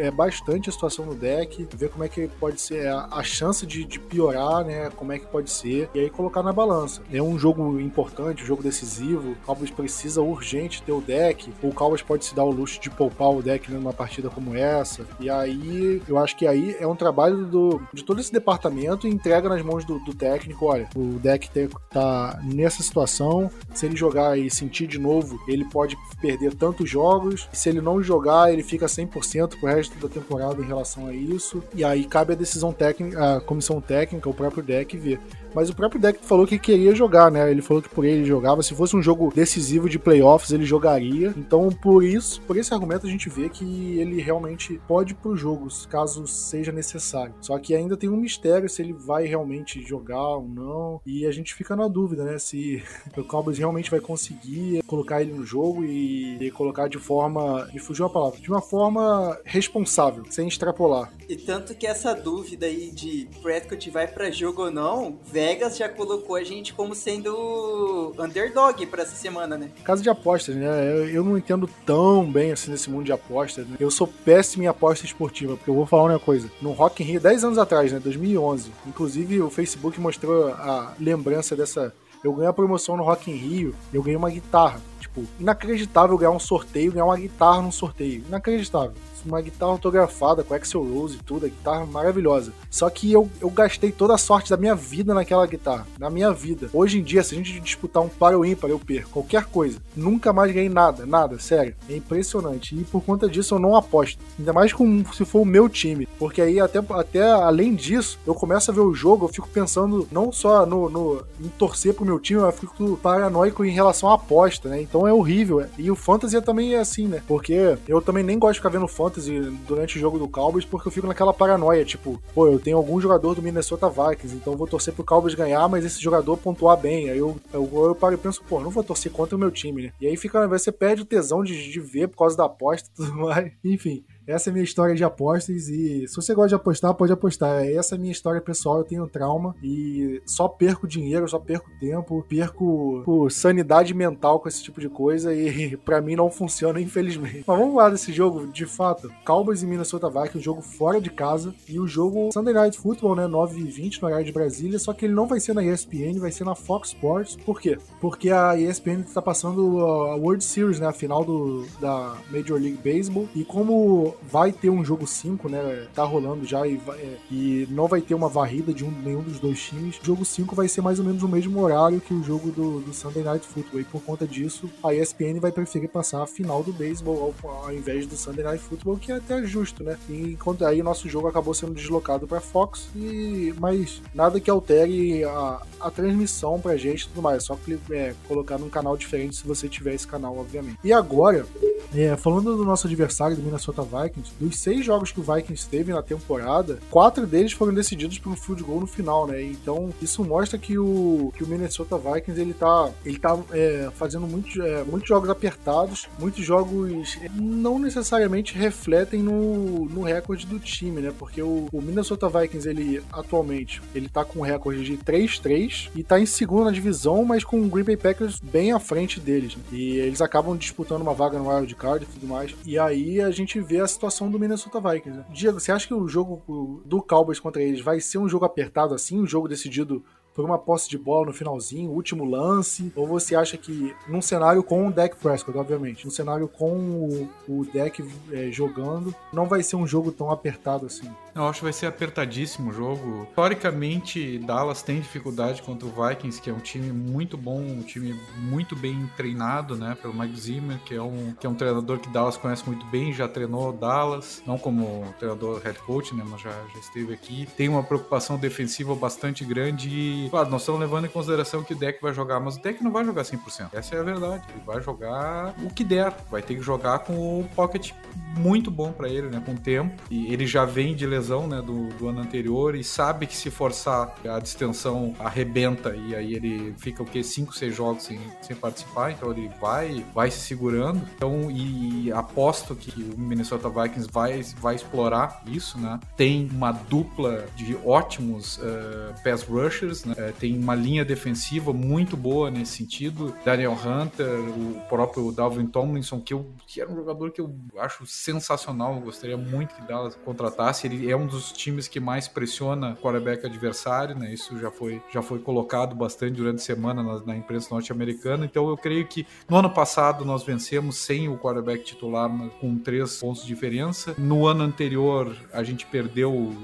é, 0.00 0.10
bastante 0.10 0.68
a 0.68 0.72
situação 0.72 1.06
no 1.06 1.14
deck, 1.14 1.66
ver 1.74 1.90
como 1.90 2.04
é 2.04 2.08
que 2.08 2.28
pode 2.28 2.60
ser 2.60 2.88
a, 2.88 3.08
a 3.10 3.22
chance 3.22 3.66
de, 3.66 3.84
de 3.84 3.98
piorar 3.98 4.59
né, 4.64 4.90
como 4.96 5.12
é 5.12 5.18
que 5.18 5.26
pode 5.26 5.50
ser, 5.50 5.88
e 5.94 6.00
aí 6.00 6.10
colocar 6.10 6.42
na 6.42 6.52
balança. 6.52 7.02
É 7.12 7.22
um 7.22 7.38
jogo 7.38 7.78
importante, 7.80 8.42
um 8.42 8.46
jogo 8.46 8.62
decisivo, 8.62 9.32
o 9.32 9.36
Cowboys 9.46 9.70
precisa 9.70 10.20
urgente 10.22 10.82
ter 10.82 10.92
o 10.92 11.00
deck, 11.00 11.52
o 11.62 11.72
Cowboys 11.72 12.02
pode 12.02 12.24
se 12.24 12.34
dar 12.34 12.44
o 12.44 12.50
luxo 12.50 12.80
de 12.80 12.90
poupar 12.90 13.30
o 13.30 13.42
deck 13.42 13.70
numa 13.70 13.92
partida 13.92 14.28
como 14.28 14.54
essa, 14.54 15.06
e 15.18 15.28
aí 15.28 16.02
eu 16.08 16.18
acho 16.18 16.36
que 16.36 16.46
aí 16.46 16.76
é 16.78 16.86
um 16.86 16.96
trabalho 16.96 17.46
do, 17.46 17.80
de 17.92 18.04
todo 18.04 18.20
esse 18.20 18.32
departamento 18.32 19.06
e 19.06 19.10
entrega 19.10 19.48
nas 19.48 19.62
mãos 19.62 19.84
do, 19.84 19.98
do 20.00 20.14
técnico, 20.14 20.66
olha, 20.66 20.88
o 20.94 21.18
deck 21.18 21.50
tá 21.90 22.38
nessa 22.42 22.82
situação, 22.82 23.50
se 23.74 23.86
ele 23.86 23.96
jogar 23.96 24.38
e 24.38 24.50
sentir 24.50 24.86
de 24.86 24.98
novo, 24.98 25.40
ele 25.48 25.64
pode 25.64 25.96
perder 26.20 26.54
tantos 26.54 26.88
jogos, 26.88 27.48
se 27.52 27.68
ele 27.68 27.80
não 27.80 28.02
jogar, 28.02 28.52
ele 28.52 28.62
fica 28.62 28.86
100% 28.86 29.58
pro 29.58 29.68
resto 29.68 29.98
da 29.98 30.08
temporada 30.08 30.60
em 30.60 30.66
relação 30.66 31.06
a 31.06 31.14
isso, 31.14 31.62
e 31.74 31.84
aí 31.84 32.04
cabe 32.04 32.32
a 32.32 32.36
decisão 32.36 32.72
técnica, 32.72 33.36
a 33.36 33.40
comissão 33.40 33.80
técnica, 33.80 34.28
o 34.28 34.34
próprio 34.34 34.49
próprio 34.50 34.62
deck 34.62 34.96
ver. 34.98 35.20
Mas 35.54 35.70
o 35.70 35.74
próprio 35.74 36.00
deck 36.00 36.24
falou 36.24 36.46
que 36.46 36.58
queria 36.58 36.94
jogar, 36.94 37.30
né? 37.30 37.50
Ele 37.50 37.62
falou 37.62 37.82
que 37.82 37.88
por 37.88 38.04
ele 38.04 38.24
jogava. 38.24 38.62
Se 38.62 38.74
fosse 38.74 38.96
um 38.96 39.02
jogo 39.02 39.32
decisivo 39.34 39.88
de 39.88 39.98
playoffs, 39.98 40.52
ele 40.52 40.64
jogaria. 40.64 41.34
Então, 41.36 41.68
por 41.70 42.04
isso, 42.04 42.40
por 42.42 42.56
esse 42.56 42.72
argumento, 42.72 43.06
a 43.06 43.10
gente 43.10 43.28
vê 43.28 43.48
que 43.48 43.98
ele 43.98 44.20
realmente 44.20 44.80
pode 44.86 45.12
ir 45.12 45.16
pro 45.16 45.36
jogo, 45.36 45.68
caso 45.88 46.26
seja 46.26 46.72
necessário. 46.72 47.34
Só 47.40 47.58
que 47.58 47.74
ainda 47.74 47.96
tem 47.96 48.08
um 48.08 48.16
mistério 48.16 48.68
se 48.68 48.82
ele 48.82 48.92
vai 48.92 49.26
realmente 49.26 49.82
jogar 49.82 50.36
ou 50.36 50.48
não. 50.48 51.00
E 51.04 51.26
a 51.26 51.32
gente 51.32 51.54
fica 51.54 51.74
na 51.74 51.88
dúvida, 51.88 52.24
né? 52.24 52.38
Se 52.38 52.82
o 53.16 53.24
Cowboys 53.24 53.58
realmente 53.58 53.90
vai 53.90 54.00
conseguir 54.00 54.82
colocar 54.86 55.22
ele 55.22 55.32
no 55.32 55.44
jogo 55.44 55.84
e, 55.84 56.50
colocar 56.52 56.88
de 56.88 56.98
forma. 56.98 57.68
Me 57.72 57.78
fugiu 57.78 58.06
a 58.06 58.10
palavra. 58.10 58.40
De 58.40 58.50
uma 58.50 58.60
forma 58.60 59.38
responsável, 59.44 60.24
sem 60.30 60.48
extrapolar. 60.48 61.12
E 61.28 61.36
tanto 61.36 61.74
que 61.74 61.86
essa 61.86 62.14
dúvida 62.14 62.66
aí 62.66 62.90
de 62.90 63.28
Prescott 63.42 63.88
vai 63.90 64.06
para 64.06 64.30
jogo 64.30 64.64
ou 64.64 64.70
não, 64.70 65.18
Vegas 65.40 65.78
já 65.78 65.88
colocou 65.88 66.36
a 66.36 66.44
gente 66.44 66.74
como 66.74 66.94
sendo 66.94 68.12
underdog 68.18 68.84
para 68.84 69.04
essa 69.04 69.16
semana, 69.16 69.56
né? 69.56 69.70
Casa 69.82 70.02
de 70.02 70.10
apostas, 70.10 70.54
né? 70.54 70.66
Eu, 70.92 71.08
eu, 71.08 71.24
não 71.24 71.38
entendo 71.38 71.66
tão 71.86 72.30
bem 72.30 72.52
assim 72.52 72.70
nesse 72.70 72.90
mundo 72.90 73.06
de 73.06 73.12
apostas. 73.12 73.66
Né? 73.66 73.78
Eu 73.80 73.90
sou 73.90 74.06
péssimo 74.06 74.64
em 74.64 74.66
aposta 74.66 75.06
esportiva, 75.06 75.56
porque 75.56 75.70
eu 75.70 75.74
vou 75.74 75.86
falar 75.86 76.04
uma 76.04 76.18
coisa. 76.18 76.50
No 76.60 76.72
Rock 76.72 77.02
in 77.02 77.06
Rio, 77.06 77.20
10 77.20 77.44
anos 77.44 77.56
atrás, 77.58 77.90
né? 77.90 77.98
2011. 77.98 78.70
Inclusive, 78.86 79.40
o 79.40 79.48
Facebook 79.48 79.98
mostrou 79.98 80.48
a 80.48 80.92
lembrança 81.00 81.56
dessa 81.56 81.90
eu 82.22 82.34
ganhei 82.34 82.50
a 82.50 82.52
promoção 82.52 82.98
no 82.98 83.02
Rock 83.02 83.30
in 83.30 83.34
Rio, 83.34 83.74
eu 83.94 84.02
ganhei 84.02 84.16
uma 84.16 84.28
guitarra. 84.28 84.78
Tipo, 85.00 85.24
inacreditável 85.38 86.16
ganhar 86.16 86.30
um 86.30 86.38
sorteio, 86.38 86.92
ganhar 86.92 87.06
uma 87.06 87.16
guitarra 87.16 87.62
num 87.62 87.72
sorteio. 87.72 88.24
Inacreditável 88.28 88.94
uma 89.24 89.40
guitarra 89.40 89.72
autografada 89.72 90.42
com 90.42 90.54
Axel 90.54 90.82
Rose 90.82 91.16
e 91.16 91.22
tudo, 91.22 91.46
a 91.46 91.48
guitarra 91.48 91.86
maravilhosa. 91.86 92.52
Só 92.70 92.88
que 92.88 93.12
eu, 93.12 93.28
eu 93.40 93.50
gastei 93.50 93.90
toda 93.92 94.14
a 94.14 94.18
sorte 94.18 94.50
da 94.50 94.56
minha 94.56 94.74
vida 94.74 95.14
naquela 95.14 95.46
guitarra, 95.46 95.86
na 95.98 96.10
minha 96.10 96.32
vida. 96.32 96.70
Hoje 96.72 96.98
em 96.98 97.02
dia, 97.02 97.22
se 97.22 97.34
a 97.34 97.38
gente 97.38 97.60
disputar 97.60 98.02
um 98.02 98.08
par 98.08 98.34
ou 98.34 98.44
ímpar, 98.44 98.70
eu 98.70 98.78
perco 98.78 99.10
qualquer 99.10 99.44
coisa. 99.46 99.78
Nunca 99.96 100.32
mais 100.32 100.52
ganhei 100.52 100.68
nada, 100.68 101.04
nada, 101.04 101.38
sério. 101.38 101.74
É 101.88 101.96
impressionante. 101.96 102.74
E 102.74 102.84
por 102.84 103.02
conta 103.02 103.28
disso 103.28 103.54
eu 103.54 103.58
não 103.58 103.76
aposto. 103.76 104.18
Ainda 104.38 104.52
mais 104.52 104.72
com, 104.72 105.04
se 105.12 105.24
for 105.24 105.40
o 105.40 105.44
meu 105.44 105.68
time. 105.68 106.06
Porque 106.18 106.40
aí, 106.40 106.60
até, 106.60 106.78
até 106.90 107.30
além 107.30 107.74
disso, 107.74 108.18
eu 108.26 108.34
começo 108.34 108.70
a 108.70 108.74
ver 108.74 108.80
o 108.80 108.94
jogo, 108.94 109.24
eu 109.24 109.28
fico 109.28 109.48
pensando 109.48 110.08
não 110.10 110.32
só 110.32 110.64
no, 110.64 110.88
no 110.88 111.22
em 111.40 111.48
torcer 111.48 111.94
pro 111.94 112.04
meu 112.04 112.18
time, 112.18 112.40
eu 112.40 112.52
fico 112.52 112.96
paranoico 113.02 113.64
em 113.64 113.70
relação 113.70 114.10
à 114.10 114.14
aposta, 114.14 114.68
né? 114.68 114.80
Então 114.90 115.08
é 115.08 115.12
horrível. 115.12 115.64
E 115.78 115.90
o 115.90 115.96
Fantasy 115.96 116.40
também 116.42 116.74
é 116.74 116.78
assim, 116.78 117.06
né? 117.06 117.22
Porque 117.26 117.78
eu 117.88 118.02
também 118.02 118.22
nem 118.22 118.38
gosto 118.38 118.54
de 118.54 118.58
ficar 118.58 118.68
vendo 118.68 118.86
Fantasy 118.86 119.20
Fantasy 119.20 119.40
durante 119.66 119.96
o 119.96 120.00
jogo 120.00 120.18
do 120.18 120.28
Cowboys 120.28 120.64
porque 120.64 120.88
eu 120.88 120.92
fico 120.92 121.06
naquela 121.06 121.32
paranoia, 121.32 121.84
tipo, 121.84 122.20
pô, 122.34 122.46
eu 122.46 122.58
tenho 122.58 122.76
algum 122.76 123.00
jogador 123.00 123.34
do 123.34 123.42
Minnesota 123.42 123.88
Vikings, 123.88 124.36
então 124.36 124.52
eu 124.52 124.58
vou 124.58 124.66
torcer 124.66 124.94
pro 124.94 125.04
Cowboys 125.04 125.34
ganhar, 125.34 125.68
mas 125.68 125.84
esse 125.84 126.00
jogador 126.00 126.36
pontuar 126.36 126.76
bem. 126.76 127.10
Aí 127.10 127.18
eu, 127.18 127.36
eu, 127.52 127.68
eu 127.72 127.94
paro 127.94 128.14
e 128.14 128.18
penso, 128.18 128.42
pô, 128.48 128.60
não 128.60 128.70
vou 128.70 128.82
torcer 128.82 129.12
contra 129.12 129.36
o 129.36 129.38
meu 129.38 129.50
time, 129.50 129.84
né? 129.84 129.92
E 130.00 130.06
aí 130.06 130.16
fica, 130.16 130.46
você 130.48 130.72
perde 130.72 131.02
o 131.02 131.06
tesão 131.06 131.42
de, 131.44 131.70
de 131.70 131.80
ver 131.80 132.08
por 132.08 132.18
causa 132.18 132.36
da 132.36 132.44
aposta 132.44 132.88
e 132.88 132.96
tudo 132.96 133.14
mais. 133.20 133.52
Enfim, 133.64 134.04
essa 134.30 134.48
é 134.48 134.50
a 134.50 134.54
minha 134.54 134.64
história 134.64 134.94
de 134.94 135.04
apostas 135.04 135.68
e 135.68 136.06
se 136.06 136.16
você 136.16 136.34
gosta 136.34 136.50
de 136.50 136.54
apostar, 136.54 136.94
pode 136.94 137.12
apostar. 137.12 137.64
Essa 137.66 137.94
é 137.94 137.96
a 137.96 138.00
minha 138.00 138.12
história 138.12 138.40
pessoal, 138.40 138.78
eu 138.78 138.84
tenho 138.84 139.06
trauma 139.08 139.54
e 139.62 140.22
só 140.24 140.48
perco 140.48 140.86
dinheiro, 140.86 141.28
só 141.28 141.38
perco 141.38 141.70
tempo, 141.80 142.24
perco 142.28 143.02
por 143.04 143.30
sanidade 143.30 143.92
mental 143.92 144.40
com 144.40 144.48
esse 144.48 144.62
tipo 144.62 144.80
de 144.80 144.88
coisa 144.88 145.34
e 145.34 145.76
para 145.84 146.00
mim 146.00 146.16
não 146.16 146.30
funciona, 146.30 146.80
infelizmente. 146.80 147.44
Mas 147.46 147.58
vamos 147.58 147.74
lá 147.74 147.90
desse 147.90 148.12
jogo, 148.12 148.46
de 148.46 148.66
fato. 148.66 149.10
Cowboys 149.24 149.62
e 149.62 149.66
Minnesota 149.66 150.08
Vikings, 150.08 150.38
um 150.38 150.42
jogo 150.42 150.62
fora 150.62 151.00
de 151.00 151.10
casa 151.10 151.54
e 151.68 151.78
o 151.78 151.86
jogo 151.86 152.30
Sunday 152.32 152.54
Night 152.54 152.78
Football, 152.78 153.16
né, 153.16 153.26
9 153.26 153.60
e 153.60 153.64
20 153.64 154.00
no 154.00 154.08
horário 154.08 154.24
de 154.24 154.32
Brasília, 154.32 154.78
só 154.78 154.92
que 154.92 155.04
ele 155.04 155.14
não 155.14 155.26
vai 155.26 155.40
ser 155.40 155.54
na 155.54 155.64
ESPN, 155.64 156.18
vai 156.18 156.30
ser 156.30 156.44
na 156.44 156.54
Fox 156.54 156.88
Sports. 156.88 157.36
Por 157.44 157.60
quê? 157.60 157.78
Porque 158.00 158.30
a 158.30 158.56
ESPN 158.56 159.00
está 159.00 159.20
passando 159.20 159.80
a 159.80 160.14
World 160.16 160.44
Series, 160.44 160.78
né, 160.78 160.86
a 160.86 160.92
final 160.92 161.24
do, 161.24 161.66
da 161.80 162.16
Major 162.30 162.60
League 162.60 162.78
Baseball 162.82 163.28
e 163.34 163.44
como 163.44 164.14
vai 164.22 164.52
ter 164.52 164.70
um 164.70 164.84
jogo 164.84 165.06
5, 165.06 165.48
né? 165.48 165.86
Tá 165.94 166.04
rolando 166.04 166.44
já 166.44 166.66
e, 166.66 166.76
vai, 166.76 166.98
é, 166.98 167.16
e 167.30 167.66
não 167.70 167.86
vai 167.86 168.00
ter 168.00 168.14
uma 168.14 168.28
varrida 168.28 168.72
de 168.72 168.84
um, 168.84 168.90
nenhum 168.90 169.22
dos 169.22 169.38
dois 169.38 169.60
times. 169.60 169.98
O 169.98 170.04
jogo 170.04 170.24
5 170.24 170.54
vai 170.54 170.68
ser 170.68 170.80
mais 170.80 170.98
ou 170.98 171.04
menos 171.04 171.22
o 171.22 171.28
mesmo 171.28 171.60
horário 171.60 172.00
que 172.00 172.14
o 172.14 172.22
jogo 172.22 172.50
do, 172.50 172.80
do 172.80 172.92
Sunday 172.92 173.22
Night 173.22 173.46
Football. 173.46 173.80
E 173.80 173.84
por 173.84 174.02
conta 174.02 174.26
disso, 174.26 174.70
a 174.82 174.94
ESPN 174.94 175.40
vai 175.40 175.52
preferir 175.52 175.88
passar 175.88 176.22
a 176.22 176.26
final 176.26 176.62
do 176.62 176.72
beisebol 176.72 177.34
ao, 177.42 177.64
ao, 177.64 177.72
invés 177.72 178.06
do 178.06 178.16
Sunday 178.16 178.44
Night 178.44 178.62
Football, 178.62 178.98
que 178.98 179.12
é 179.12 179.16
até 179.16 179.42
justo, 179.44 179.82
né? 179.82 179.98
E 180.08 180.32
enquanto 180.32 180.64
aí 180.64 180.82
nosso 180.82 181.08
jogo 181.08 181.28
acabou 181.28 181.54
sendo 181.54 181.74
deslocado 181.74 182.26
para 182.26 182.40
Fox, 182.40 182.88
e 182.94 183.54
mas 183.58 184.02
nada 184.14 184.40
que 184.40 184.50
altere 184.50 185.24
a, 185.24 185.62
a 185.80 185.90
transmissão 185.90 186.60
pra 186.60 186.76
gente 186.76 187.02
e 187.02 187.08
tudo 187.08 187.22
mais. 187.22 187.38
É 187.38 187.40
só 187.40 187.58
é, 187.90 188.14
colocar 188.28 188.58
num 188.58 188.68
canal 188.68 188.96
diferente 188.96 189.36
se 189.36 189.46
você 189.46 189.68
tiver 189.68 189.94
esse 189.94 190.06
canal, 190.06 190.36
obviamente. 190.36 190.78
E 190.84 190.92
agora, 190.92 191.46
é, 191.94 192.16
falando 192.16 192.56
do 192.56 192.64
nosso 192.64 192.86
adversário, 192.86 193.36
do 193.36 193.42
Minnesota 193.42 193.82
Vikings, 193.82 194.09
dos 194.38 194.58
seis 194.58 194.84
jogos 194.84 195.12
que 195.12 195.20
o 195.20 195.22
Vikings 195.22 195.68
teve 195.68 195.92
na 195.92 196.02
temporada, 196.02 196.78
quatro 196.90 197.26
deles 197.26 197.52
foram 197.52 197.72
decididos 197.74 198.18
por 198.18 198.32
um 198.32 198.36
field 198.36 198.62
goal 198.62 198.80
no 198.80 198.86
final, 198.86 199.26
né? 199.26 199.42
Então, 199.42 199.90
isso 200.00 200.24
mostra 200.24 200.58
que 200.58 200.78
o, 200.78 201.32
que 201.36 201.44
o 201.44 201.46
Minnesota 201.46 201.96
Vikings 201.96 202.40
ele 202.40 202.54
tá, 202.54 202.90
ele 203.04 203.18
tá 203.18 203.38
é, 203.52 203.90
fazendo 203.94 204.26
muitos, 204.26 204.56
é, 204.56 204.84
muitos 204.84 205.08
jogos 205.08 205.28
apertados, 205.28 206.08
muitos 206.18 206.44
jogos 206.44 207.18
não 207.34 207.78
necessariamente 207.78 208.56
refletem 208.56 209.22
no, 209.22 209.86
no 209.86 210.02
recorde 210.02 210.46
do 210.46 210.58
time, 210.58 211.00
né? 211.00 211.12
Porque 211.18 211.42
o, 211.42 211.68
o 211.72 211.82
Minnesota 211.82 212.28
Vikings, 212.28 212.68
ele 212.68 213.02
atualmente, 213.12 213.82
ele 213.94 214.08
tá 214.08 214.24
com 214.24 214.40
um 214.40 214.42
recorde 214.42 214.84
de 214.84 214.96
3-3 214.98 215.90
e 215.94 216.02
tá 216.02 216.20
em 216.20 216.26
segundo 216.26 216.64
na 216.64 216.70
divisão, 216.70 217.24
mas 217.24 217.44
com 217.44 217.60
o 217.60 217.68
Green 217.68 217.84
Bay 217.84 217.96
Packers 217.96 218.40
bem 218.40 218.72
à 218.72 218.78
frente 218.78 219.20
deles. 219.20 219.56
Né? 219.56 219.62
E 219.72 219.98
eles 219.98 220.20
acabam 220.20 220.56
disputando 220.56 221.02
uma 221.02 221.14
vaga 221.14 221.38
no 221.38 221.48
Wild 221.48 221.74
card 221.74 222.04
e 222.04 222.12
tudo 222.12 222.26
mais. 222.26 222.54
E 222.64 222.78
aí 222.78 223.20
a 223.20 223.30
gente 223.30 223.60
vê 223.60 223.80
a 223.80 223.86
situação 223.90 224.30
do 224.30 224.38
Minnesota 224.38 224.80
Vikings. 224.80 225.18
Né? 225.18 225.24
Diego, 225.30 225.60
você 225.60 225.72
acha 225.72 225.86
que 225.86 225.94
o 225.94 226.08
jogo 226.08 226.82
do 226.84 227.02
Cowboys 227.02 227.40
contra 227.40 227.62
eles 227.62 227.80
vai 227.80 228.00
ser 228.00 228.18
um 228.18 228.28
jogo 228.28 228.44
apertado 228.44 228.94
assim, 228.94 229.20
um 229.20 229.26
jogo 229.26 229.48
decidido 229.48 230.02
por 230.34 230.44
uma 230.44 230.58
posse 230.58 230.88
de 230.88 230.96
bola 230.96 231.26
no 231.26 231.32
finalzinho, 231.32 231.90
último 231.90 232.24
lance? 232.24 232.92
Ou 232.94 233.06
você 233.06 233.34
acha 233.34 233.56
que, 233.56 233.94
num 234.08 234.22
cenário 234.22 234.62
com 234.62 234.86
o 234.86 234.92
Deck 234.92 235.16
Prescott, 235.16 235.58
obviamente, 235.58 236.04
num 236.04 236.10
cenário 236.10 236.48
com 236.48 236.72
o, 236.72 237.28
o 237.48 237.64
Deck 237.66 238.02
é, 238.30 238.50
jogando, 238.50 239.14
não 239.32 239.46
vai 239.46 239.62
ser 239.62 239.76
um 239.76 239.86
jogo 239.86 240.12
tão 240.12 240.30
apertado 240.30 240.86
assim? 240.86 241.10
Eu 241.34 241.46
acho 241.46 241.60
que 241.60 241.64
vai 241.64 241.72
ser 241.72 241.86
apertadíssimo 241.86 242.70
o 242.70 242.72
jogo. 242.72 243.26
Historicamente, 243.30 244.38
Dallas 244.38 244.82
tem 244.82 245.00
dificuldade 245.00 245.62
contra 245.62 245.86
o 245.86 245.90
Vikings, 245.90 246.40
que 246.40 246.50
é 246.50 246.52
um 246.52 246.58
time 246.58 246.92
muito 246.92 247.36
bom, 247.36 247.60
um 247.60 247.82
time 247.82 248.18
muito 248.36 248.74
bem 248.74 249.08
treinado, 249.16 249.76
né, 249.76 249.96
pelo 250.00 250.12
Mike 250.14 250.40
Zimmer, 250.40 250.78
que 250.84 250.94
é 250.94 251.02
um, 251.02 251.34
que 251.38 251.46
é 251.46 251.50
um 251.50 251.54
treinador 251.54 251.98
que 251.98 252.08
Dallas 252.08 252.36
conhece 252.36 252.66
muito 252.66 252.84
bem, 252.86 253.12
já 253.12 253.28
treinou 253.28 253.72
Dallas, 253.72 254.42
não 254.46 254.58
como 254.58 255.14
treinador 255.18 255.60
head 255.62 255.78
coach, 255.80 256.14
né, 256.14 256.24
mas 256.26 256.40
já, 256.40 256.50
já 256.50 256.80
esteve 256.80 257.12
aqui. 257.12 257.48
Tem 257.56 257.68
uma 257.68 257.82
preocupação 257.82 258.36
defensiva 258.36 258.94
bastante 258.94 259.44
grande 259.44 259.88
e, 259.88 260.28
claro, 260.30 260.50
nós 260.50 260.62
estamos 260.62 260.80
levando 260.80 261.06
em 261.06 261.08
consideração 261.08 261.62
que 261.62 261.74
o 261.74 261.76
deck 261.76 262.00
vai 262.02 262.12
jogar, 262.12 262.40
mas 262.40 262.56
o 262.56 262.62
deck 262.62 262.82
não 262.82 262.90
vai 262.90 263.04
jogar 263.04 263.22
100%. 263.22 263.68
Essa 263.72 263.94
é 263.94 264.00
a 264.00 264.02
verdade. 264.02 264.44
Ele 264.50 264.62
vai 264.64 264.82
jogar 264.82 265.54
o 265.62 265.70
que 265.70 265.84
der. 265.84 266.14
Vai 266.30 266.42
ter 266.42 266.54
que 266.56 266.62
jogar 266.62 267.00
com 267.00 267.40
o 267.40 267.48
pocket 267.54 267.92
muito 268.36 268.70
bom 268.70 268.92
para 268.92 269.08
ele, 269.08 269.28
né, 269.28 269.42
com 269.44 269.54
tempo. 269.54 269.94
E 270.10 270.32
ele 270.32 270.46
já 270.46 270.64
vem 270.64 270.94
de 270.94 271.06
lesão 271.06 271.19
lesão 271.20 271.46
né, 271.46 271.60
do, 271.60 271.88
do, 271.90 272.08
ano 272.08 272.20
anterior 272.20 272.74
e 272.74 272.82
sabe 272.82 273.26
que 273.26 273.36
se 273.36 273.50
forçar 273.50 274.14
a 274.26 274.38
distensão 274.40 275.14
arrebenta 275.18 275.94
e 275.94 276.14
aí 276.14 276.34
ele 276.34 276.74
fica 276.78 277.02
o 277.02 277.06
que 277.06 277.22
5, 277.22 277.54
6 277.54 277.74
jogos 277.74 278.04
sem, 278.04 278.18
sem 278.40 278.56
participar, 278.56 279.12
então 279.12 279.30
ele 279.30 279.50
vai 279.60 280.04
vai 280.14 280.30
se 280.30 280.40
segurando. 280.40 281.00
Então 281.14 281.50
e 281.50 282.10
aposto 282.12 282.74
que 282.74 283.02
o 283.02 283.20
Minnesota 283.20 283.68
Vikings 283.68 284.08
vai 284.10 284.42
vai 284.58 284.74
explorar 284.74 285.42
isso, 285.46 285.78
né? 285.78 286.00
Tem 286.16 286.48
uma 286.52 286.72
dupla 286.72 287.46
de 287.54 287.76
ótimos 287.84 288.58
uh, 288.58 289.14
pass 289.22 289.42
rushers, 289.42 290.04
né? 290.04 290.14
uh, 290.14 290.32
tem 290.38 290.58
uma 290.58 290.74
linha 290.74 291.04
defensiva 291.04 291.72
muito 291.72 292.16
boa 292.16 292.50
nesse 292.50 292.78
sentido. 292.78 293.34
Daniel 293.44 293.72
Hunter, 293.72 294.26
o 294.26 294.80
próprio 294.88 295.30
Dalvin 295.32 295.66
Tomlinson, 295.66 296.20
que, 296.20 296.32
eu, 296.32 296.50
que 296.66 296.80
era 296.80 296.90
um 296.90 296.96
jogador 296.96 297.30
que 297.30 297.40
eu 297.40 297.54
acho 297.78 298.06
sensacional, 298.06 298.94
eu 298.94 299.00
gostaria 299.00 299.36
muito 299.36 299.74
que 299.74 299.82
Dallas 299.82 300.14
contratasse. 300.24 300.86
Ele 300.86 301.09
é 301.10 301.16
um 301.16 301.26
dos 301.26 301.52
times 301.52 301.88
que 301.88 302.00
mais 302.00 302.28
pressiona 302.28 302.92
o 302.92 302.96
quarterback 302.96 303.46
adversário, 303.46 304.16
né? 304.16 304.32
Isso 304.32 304.58
já 304.58 304.70
foi, 304.70 305.02
já 305.12 305.22
foi 305.22 305.38
colocado 305.38 305.94
bastante 305.94 306.34
durante 306.34 306.56
a 306.56 306.64
semana 306.64 307.02
na, 307.02 307.20
na 307.20 307.36
imprensa 307.36 307.68
norte-americana. 307.70 308.44
Então 308.44 308.68
eu 308.68 308.76
creio 308.76 309.06
que 309.06 309.26
no 309.48 309.56
ano 309.56 309.70
passado 309.70 310.24
nós 310.24 310.42
vencemos 310.42 310.96
sem 310.96 311.28
o 311.28 311.36
quarterback 311.38 311.84
titular 311.84 312.30
com 312.60 312.76
três 312.78 313.18
pontos 313.18 313.42
de 313.42 313.48
diferença. 313.48 314.14
No 314.18 314.46
ano 314.46 314.64
anterior 314.64 315.36
a 315.52 315.62
gente 315.62 315.86
perdeu 315.86 316.54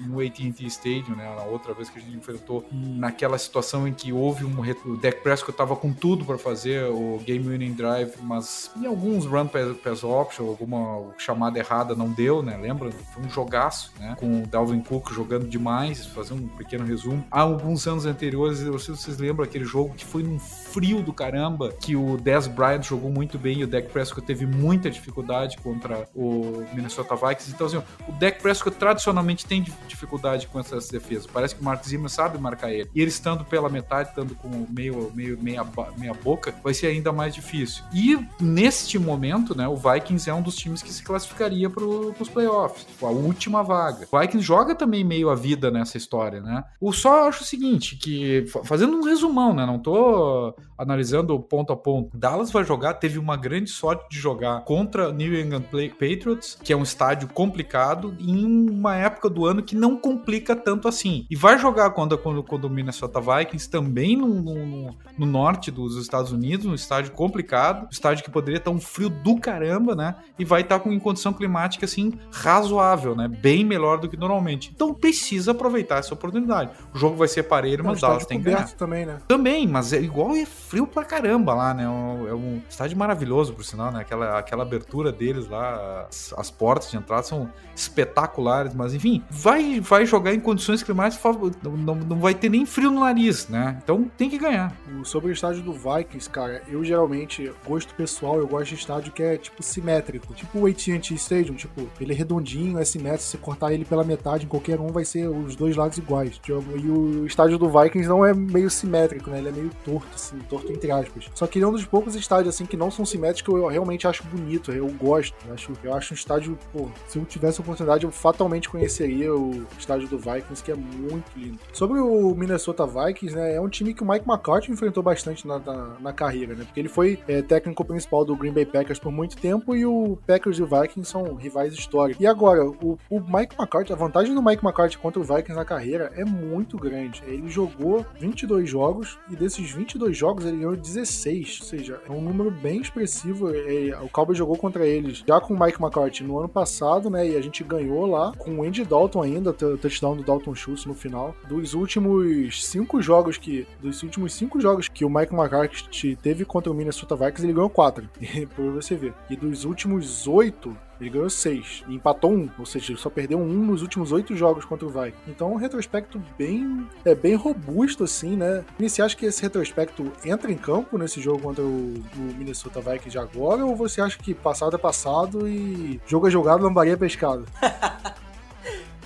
no 0.00 0.20
AT&T 0.20 0.66
Stadium, 0.66 1.16
né? 1.16 1.34
Na 1.34 1.44
outra 1.44 1.74
vez 1.74 1.88
que 1.88 1.98
a 1.98 2.02
gente 2.02 2.16
enfrentou 2.16 2.66
naquela 2.72 3.38
situação 3.38 3.86
em 3.86 3.92
que 3.92 4.12
houve 4.12 4.44
um 4.44 4.54
o 4.84 4.96
Dak 4.96 5.20
Prescott 5.22 5.50
estava 5.50 5.76
com 5.76 5.92
tudo 5.92 6.24
para 6.24 6.38
fazer 6.38 6.84
o 6.84 7.20
game 7.24 7.46
winning 7.46 7.74
drive, 7.74 8.14
mas 8.22 8.70
em 8.76 8.86
alguns 8.86 9.26
run 9.26 9.46
pass, 9.46 9.76
pass 9.78 10.04
option, 10.04 10.46
alguma 10.46 11.12
chamada 11.18 11.58
errada 11.58 11.94
não 11.94 12.10
deu, 12.10 12.42
né? 12.42 12.56
Lembra? 12.56 12.90
Foi 12.90 13.22
um 13.22 13.28
jogaço 13.28 13.92
né? 13.98 14.14
Com 14.18 14.42
o 14.42 14.46
Dalvin 14.46 14.80
Cook 14.80 15.12
jogando 15.12 15.48
demais, 15.48 16.06
fazer 16.06 16.34
um 16.34 16.46
pequeno 16.48 16.84
resumo. 16.84 17.24
Há 17.30 17.40
alguns 17.40 17.86
anos 17.86 18.06
anteriores, 18.06 18.60
eu 18.60 18.78
sei 18.78 18.94
se 18.94 19.02
vocês 19.02 19.18
lembram 19.18 19.44
aquele 19.44 19.64
jogo 19.64 19.94
que 19.94 20.04
foi 20.04 20.22
num 20.22 20.38
frio 20.38 21.02
do 21.02 21.12
caramba, 21.12 21.72
que 21.72 21.96
o 21.96 22.16
Dez 22.16 22.46
Bryant 22.46 22.82
jogou 22.82 23.10
muito 23.10 23.38
bem 23.38 23.58
e 23.58 23.64
o 23.64 23.66
Dak 23.66 23.88
Prescott 23.88 24.26
teve 24.26 24.46
muita 24.46 24.90
dificuldade 24.90 25.56
contra 25.58 26.08
o 26.14 26.64
Minnesota 26.72 27.14
Vikings. 27.14 27.52
Então, 27.52 27.66
assim, 27.66 27.82
o 28.08 28.12
Dak 28.12 28.40
Prescott 28.40 28.76
tradicionalmente 28.76 29.46
tem 29.46 29.62
dificuldade 29.86 30.46
com 30.46 30.58
essas 30.58 30.88
defesas. 30.88 31.26
Parece 31.26 31.54
que 31.54 31.60
o 31.60 31.64
Mark 31.64 31.84
Zimmer 31.84 32.10
sabe 32.10 32.38
marcar 32.38 32.72
ele. 32.72 32.90
E 32.94 33.00
ele 33.00 33.10
estando 33.10 33.44
pela 33.44 33.68
metade, 33.68 34.10
estando 34.10 34.34
com 34.34 34.66
meio, 34.70 35.10
meio 35.14 35.38
meia, 35.40 35.66
meia 35.96 36.14
boca, 36.14 36.54
vai 36.62 36.74
ser 36.74 36.88
ainda 36.88 37.12
mais 37.12 37.34
difícil. 37.34 37.84
E 37.92 38.18
neste 38.40 38.98
momento, 38.98 39.56
né, 39.56 39.68
o 39.68 39.76
Vikings 39.76 40.28
é 40.28 40.34
um 40.34 40.42
dos 40.42 40.56
times 40.56 40.82
que 40.82 40.92
se 40.92 41.02
classificaria 41.02 41.68
para 41.68 41.84
os 41.84 42.28
playoffs. 42.28 42.86
A 43.02 43.06
última 43.06 43.62
vaga. 43.62 44.06
O 44.10 44.18
Vikings 44.18 44.44
joga 44.44 44.74
também 44.74 45.04
meio 45.04 45.30
a 45.30 45.34
vida 45.34 45.70
nessa 45.70 45.96
história, 45.96 46.40
né? 46.40 46.64
O 46.80 46.92
só 46.92 47.28
acho 47.28 47.42
o 47.42 47.46
seguinte, 47.46 47.96
que 47.96 48.44
fazendo 48.64 48.96
um 48.96 49.02
resumão, 49.02 49.54
né? 49.54 49.66
Não 49.66 49.78
tô 49.78 50.54
analisando 50.76 51.38
ponto 51.40 51.72
a 51.72 51.76
ponto. 51.76 52.16
Dallas 52.16 52.50
vai 52.50 52.64
jogar, 52.64 52.94
teve 52.94 53.18
uma 53.18 53.36
grande 53.36 53.70
sorte 53.70 54.08
de 54.10 54.18
jogar 54.18 54.64
contra 54.64 55.12
New 55.12 55.38
England 55.38 55.64
Patriots, 55.98 56.58
que 56.62 56.72
é 56.72 56.76
um 56.76 56.82
estádio 56.82 57.28
complicado, 57.28 58.14
em 58.18 58.70
uma 58.70 58.96
época 58.96 59.28
do 59.28 59.46
ano 59.46 59.53
que 59.62 59.74
não 59.74 59.96
complica 59.96 60.54
tanto 60.56 60.88
assim. 60.88 61.26
E 61.30 61.36
vai 61.36 61.58
jogar 61.58 61.90
contra, 61.90 62.16
contra, 62.16 62.66
o 62.66 62.70
Minnesota 62.70 63.20
Vikings 63.20 63.68
também 63.68 64.16
no, 64.16 64.28
no, 64.28 64.96
no, 65.18 65.26
norte 65.26 65.70
dos 65.70 65.96
Estados 65.96 66.32
Unidos, 66.32 66.66
um 66.66 66.74
estádio 66.74 67.12
complicado, 67.12 67.86
um 67.86 67.90
estádio 67.90 68.24
que 68.24 68.30
poderia 68.30 68.58
estar 68.58 68.70
um 68.70 68.80
frio 68.80 69.08
do 69.08 69.38
caramba, 69.38 69.94
né? 69.94 70.16
E 70.38 70.44
vai 70.44 70.62
estar 70.62 70.78
com 70.80 70.92
em 70.92 70.98
condição 70.98 71.32
climática 71.32 71.84
assim 71.84 72.12
razoável, 72.30 73.14
né? 73.14 73.28
Bem 73.28 73.64
melhor 73.64 73.98
do 73.98 74.08
que 74.08 74.16
normalmente. 74.16 74.70
Então 74.74 74.94
precisa 74.94 75.52
aproveitar 75.52 75.98
essa 75.98 76.14
oportunidade. 76.14 76.70
O 76.94 76.98
jogo 76.98 77.16
vai 77.16 77.28
ser 77.28 77.44
parelho, 77.44 77.84
mas 77.84 78.00
Dallas 78.00 78.26
tem 78.26 78.38
que 78.38 78.44
ganhar. 78.44 78.68
também, 78.72 79.06
né? 79.06 79.18
Também, 79.26 79.66
mas 79.66 79.92
é 79.92 80.00
igual 80.00 80.34
é 80.34 80.44
frio 80.44 80.86
pra 80.86 81.04
caramba 81.04 81.54
lá, 81.54 81.74
né? 81.74 81.84
É 81.84 81.88
um 82.34 82.60
estádio 82.68 82.96
maravilhoso, 82.96 83.52
por 83.52 83.64
sinal, 83.64 83.90
né? 83.92 84.00
Aquela, 84.00 84.38
aquela 84.38 84.62
abertura 84.62 85.12
deles 85.12 85.48
lá, 85.48 86.06
as, 86.08 86.34
as 86.36 86.50
portas 86.50 86.90
de 86.90 86.96
entrada 86.96 87.22
são 87.22 87.50
espetaculares, 87.74 88.74
mas 88.74 88.94
enfim, 88.94 89.22
vai, 89.44 89.78
vai 89.78 90.06
jogar 90.06 90.32
em 90.32 90.40
condições 90.40 90.82
climáticas, 90.82 91.36
não, 91.62 91.94
não 91.94 92.18
vai 92.18 92.34
ter 92.34 92.48
nem 92.48 92.64
frio 92.64 92.90
no 92.90 93.00
nariz, 93.00 93.46
né? 93.46 93.78
Então 93.84 94.10
tem 94.16 94.30
que 94.30 94.38
ganhar. 94.38 94.74
Sobre 95.04 95.30
o 95.30 95.32
estádio 95.32 95.62
do 95.62 95.72
Vikings, 95.74 96.30
cara, 96.30 96.62
eu 96.66 96.82
geralmente, 96.82 97.52
gosto 97.66 97.94
pessoal, 97.94 98.38
eu 98.38 98.46
gosto 98.46 98.70
de 98.70 98.76
estádio 98.76 99.12
que 99.12 99.22
é 99.22 99.36
tipo 99.36 99.62
simétrico, 99.62 100.32
tipo 100.32 100.60
o 100.60 100.66
AT&T 100.66 101.14
Stadium, 101.14 101.54
tipo, 101.54 101.86
ele 102.00 102.14
é 102.14 102.16
redondinho, 102.16 102.78
é 102.78 102.84
simétrico, 102.86 103.24
se 103.24 103.36
cortar 103.36 103.70
ele 103.70 103.84
pela 103.84 104.02
metade 104.02 104.46
em 104.46 104.48
qualquer 104.48 104.80
um 104.80 104.86
vai 104.86 105.04
ser 105.04 105.28
os 105.28 105.54
dois 105.54 105.76
lados 105.76 105.98
iguais. 105.98 106.40
E 106.48 106.52
o 106.52 107.26
estádio 107.26 107.58
do 107.58 107.68
Vikings 107.68 108.08
não 108.08 108.24
é 108.24 108.32
meio 108.32 108.70
simétrico, 108.70 109.28
né? 109.28 109.38
Ele 109.38 109.48
é 109.50 109.52
meio 109.52 109.70
torto, 109.84 110.08
assim, 110.14 110.38
torto 110.48 110.72
entre 110.72 110.90
aspas. 110.90 111.28
Só 111.34 111.46
que 111.46 111.58
ele 111.58 111.66
é 111.66 111.68
um 111.68 111.72
dos 111.72 111.84
poucos 111.84 112.14
estádios 112.14 112.54
assim 112.54 112.64
que 112.64 112.78
não 112.78 112.90
são 112.90 113.04
simétricos 113.04 113.42
que 113.42 113.50
eu 113.50 113.68
realmente 113.68 114.06
acho 114.06 114.24
bonito, 114.24 114.72
eu 114.72 114.88
gosto. 114.88 115.34
Eu 115.46 115.52
acho, 115.52 115.72
eu 115.84 115.94
acho 115.94 116.14
um 116.14 116.16
estádio, 116.16 116.58
pô, 116.72 116.88
se 117.06 117.18
eu 117.18 117.26
tivesse 117.26 117.60
a 117.60 117.62
oportunidade, 117.62 118.04
eu 118.04 118.10
fatalmente 118.10 118.70
conheceria 118.70 119.33
o 119.34 119.66
estádio 119.78 120.08
do 120.08 120.18
Vikings, 120.18 120.62
que 120.62 120.72
é 120.72 120.74
muito 120.74 121.24
lindo. 121.36 121.58
Sobre 121.72 122.00
o 122.00 122.34
Minnesota 122.34 122.86
Vikings, 122.86 123.34
né, 123.34 123.54
é 123.54 123.60
um 123.60 123.68
time 123.68 123.94
que 123.94 124.02
o 124.02 124.08
Mike 124.08 124.28
McCarthy 124.28 124.72
enfrentou 124.72 125.02
bastante 125.02 125.46
na, 125.46 125.58
na, 125.58 125.96
na 126.00 126.12
carreira, 126.12 126.54
né, 126.54 126.64
porque 126.64 126.80
ele 126.80 126.88
foi 126.88 127.18
é, 127.28 127.42
técnico 127.42 127.84
principal 127.84 128.24
do 128.24 128.36
Green 128.36 128.52
Bay 128.52 128.66
Packers 128.66 128.98
por 128.98 129.12
muito 129.12 129.36
tempo 129.36 129.74
e 129.74 129.84
o 129.84 130.18
Packers 130.26 130.58
e 130.58 130.62
o 130.62 130.66
Vikings 130.66 131.10
são 131.10 131.34
rivais 131.34 131.74
históricos. 131.74 132.22
E 132.22 132.26
agora, 132.26 132.64
o, 132.64 132.98
o 133.10 133.20
Mike 133.20 133.56
McCarthy, 133.58 133.92
a 133.92 133.96
vantagem 133.96 134.34
do 134.34 134.42
Mike 134.42 134.64
McCarthy 134.64 134.98
contra 134.98 135.20
o 135.20 135.24
Vikings 135.24 135.54
na 135.54 135.64
carreira 135.64 136.12
é 136.16 136.24
muito 136.24 136.76
grande. 136.76 137.22
Ele 137.26 137.48
jogou 137.48 138.04
22 138.18 138.68
jogos 138.68 139.18
e 139.30 139.36
desses 139.36 139.70
22 139.70 140.16
jogos 140.16 140.44
ele 140.44 140.58
ganhou 140.58 140.76
16, 140.76 141.58
ou 141.60 141.66
seja, 141.66 142.00
é 142.08 142.12
um 142.12 142.20
número 142.20 142.50
bem 142.50 142.80
expressivo. 142.80 143.50
É, 143.54 143.96
o 144.02 144.08
Cowboys 144.08 144.38
jogou 144.38 144.56
contra 144.56 144.86
eles 144.86 145.22
já 145.26 145.40
com 145.40 145.54
o 145.54 145.60
Mike 145.60 145.80
McCarthy 145.80 146.24
no 146.24 146.38
ano 146.38 146.48
passado, 146.48 147.10
né, 147.10 147.28
e 147.28 147.36
a 147.36 147.40
gente 147.40 147.62
ganhou 147.64 148.06
lá 148.06 148.32
com 148.38 148.58
o 148.58 148.62
Andy 148.62 148.84
Dalton 148.84 149.23
ainda, 149.24 149.50
o 149.50 149.78
touchdown 149.78 150.16
do 150.16 150.22
Dalton 150.22 150.54
Schultz 150.54 150.86
no 150.86 150.94
final. 150.94 151.34
Dos 151.48 151.74
últimos 151.74 152.64
cinco 152.66 153.00
jogos 153.02 153.38
que. 153.38 153.66
Dos 153.80 154.02
últimos 154.02 154.32
cinco 154.34 154.60
jogos 154.60 154.88
que 154.88 155.04
o 155.04 155.10
Mike 155.10 155.34
McCarthy 155.34 156.16
teve 156.16 156.44
contra 156.44 156.70
o 156.70 156.74
Minnesota 156.74 157.16
Vikings, 157.16 157.44
ele 157.44 157.52
ganhou 157.52 157.70
quatro. 157.70 158.08
pra 158.54 158.64
você 158.70 158.94
ver. 158.94 159.14
E 159.28 159.36
dos 159.36 159.64
últimos 159.64 160.26
oito, 160.26 160.76
ele 161.00 161.10
ganhou 161.10 161.28
seis 161.28 161.82
e 161.88 161.94
empatou 161.94 162.32
um, 162.32 162.48
ou 162.58 162.64
seja, 162.64 162.92
ele 162.92 162.98
só 162.98 163.10
perdeu 163.10 163.38
um 163.38 163.64
nos 163.64 163.82
últimos 163.82 164.12
oito 164.12 164.36
jogos 164.36 164.64
contra 164.64 164.86
o 164.86 164.90
Vikings. 164.90 165.18
Então, 165.28 165.52
um 165.52 165.56
retrospecto 165.56 166.20
bem, 166.38 166.86
é 167.04 167.14
bem 167.14 167.34
robusto, 167.34 168.04
assim, 168.04 168.36
né? 168.36 168.64
E 168.78 168.88
você 168.88 169.02
acha 169.02 169.16
que 169.16 169.26
esse 169.26 169.42
retrospecto 169.42 170.10
entra 170.24 170.50
em 170.50 170.56
campo 170.56 170.96
nesse 170.96 171.20
jogo 171.20 171.40
contra 171.40 171.62
o, 171.62 171.94
o 171.94 172.34
Minnesota 172.38 172.80
Vikings 172.80 173.10
de 173.10 173.18
agora, 173.18 173.64
ou 173.64 173.76
você 173.76 174.00
acha 174.00 174.18
que 174.18 174.34
passado 174.34 174.76
é 174.76 174.78
passado 174.78 175.48
e 175.48 176.00
jogo 176.06 176.28
é 176.28 176.30
jogado, 176.30 176.62
lambaria 176.62 176.94
é 176.94 176.96
pescado? 176.96 177.44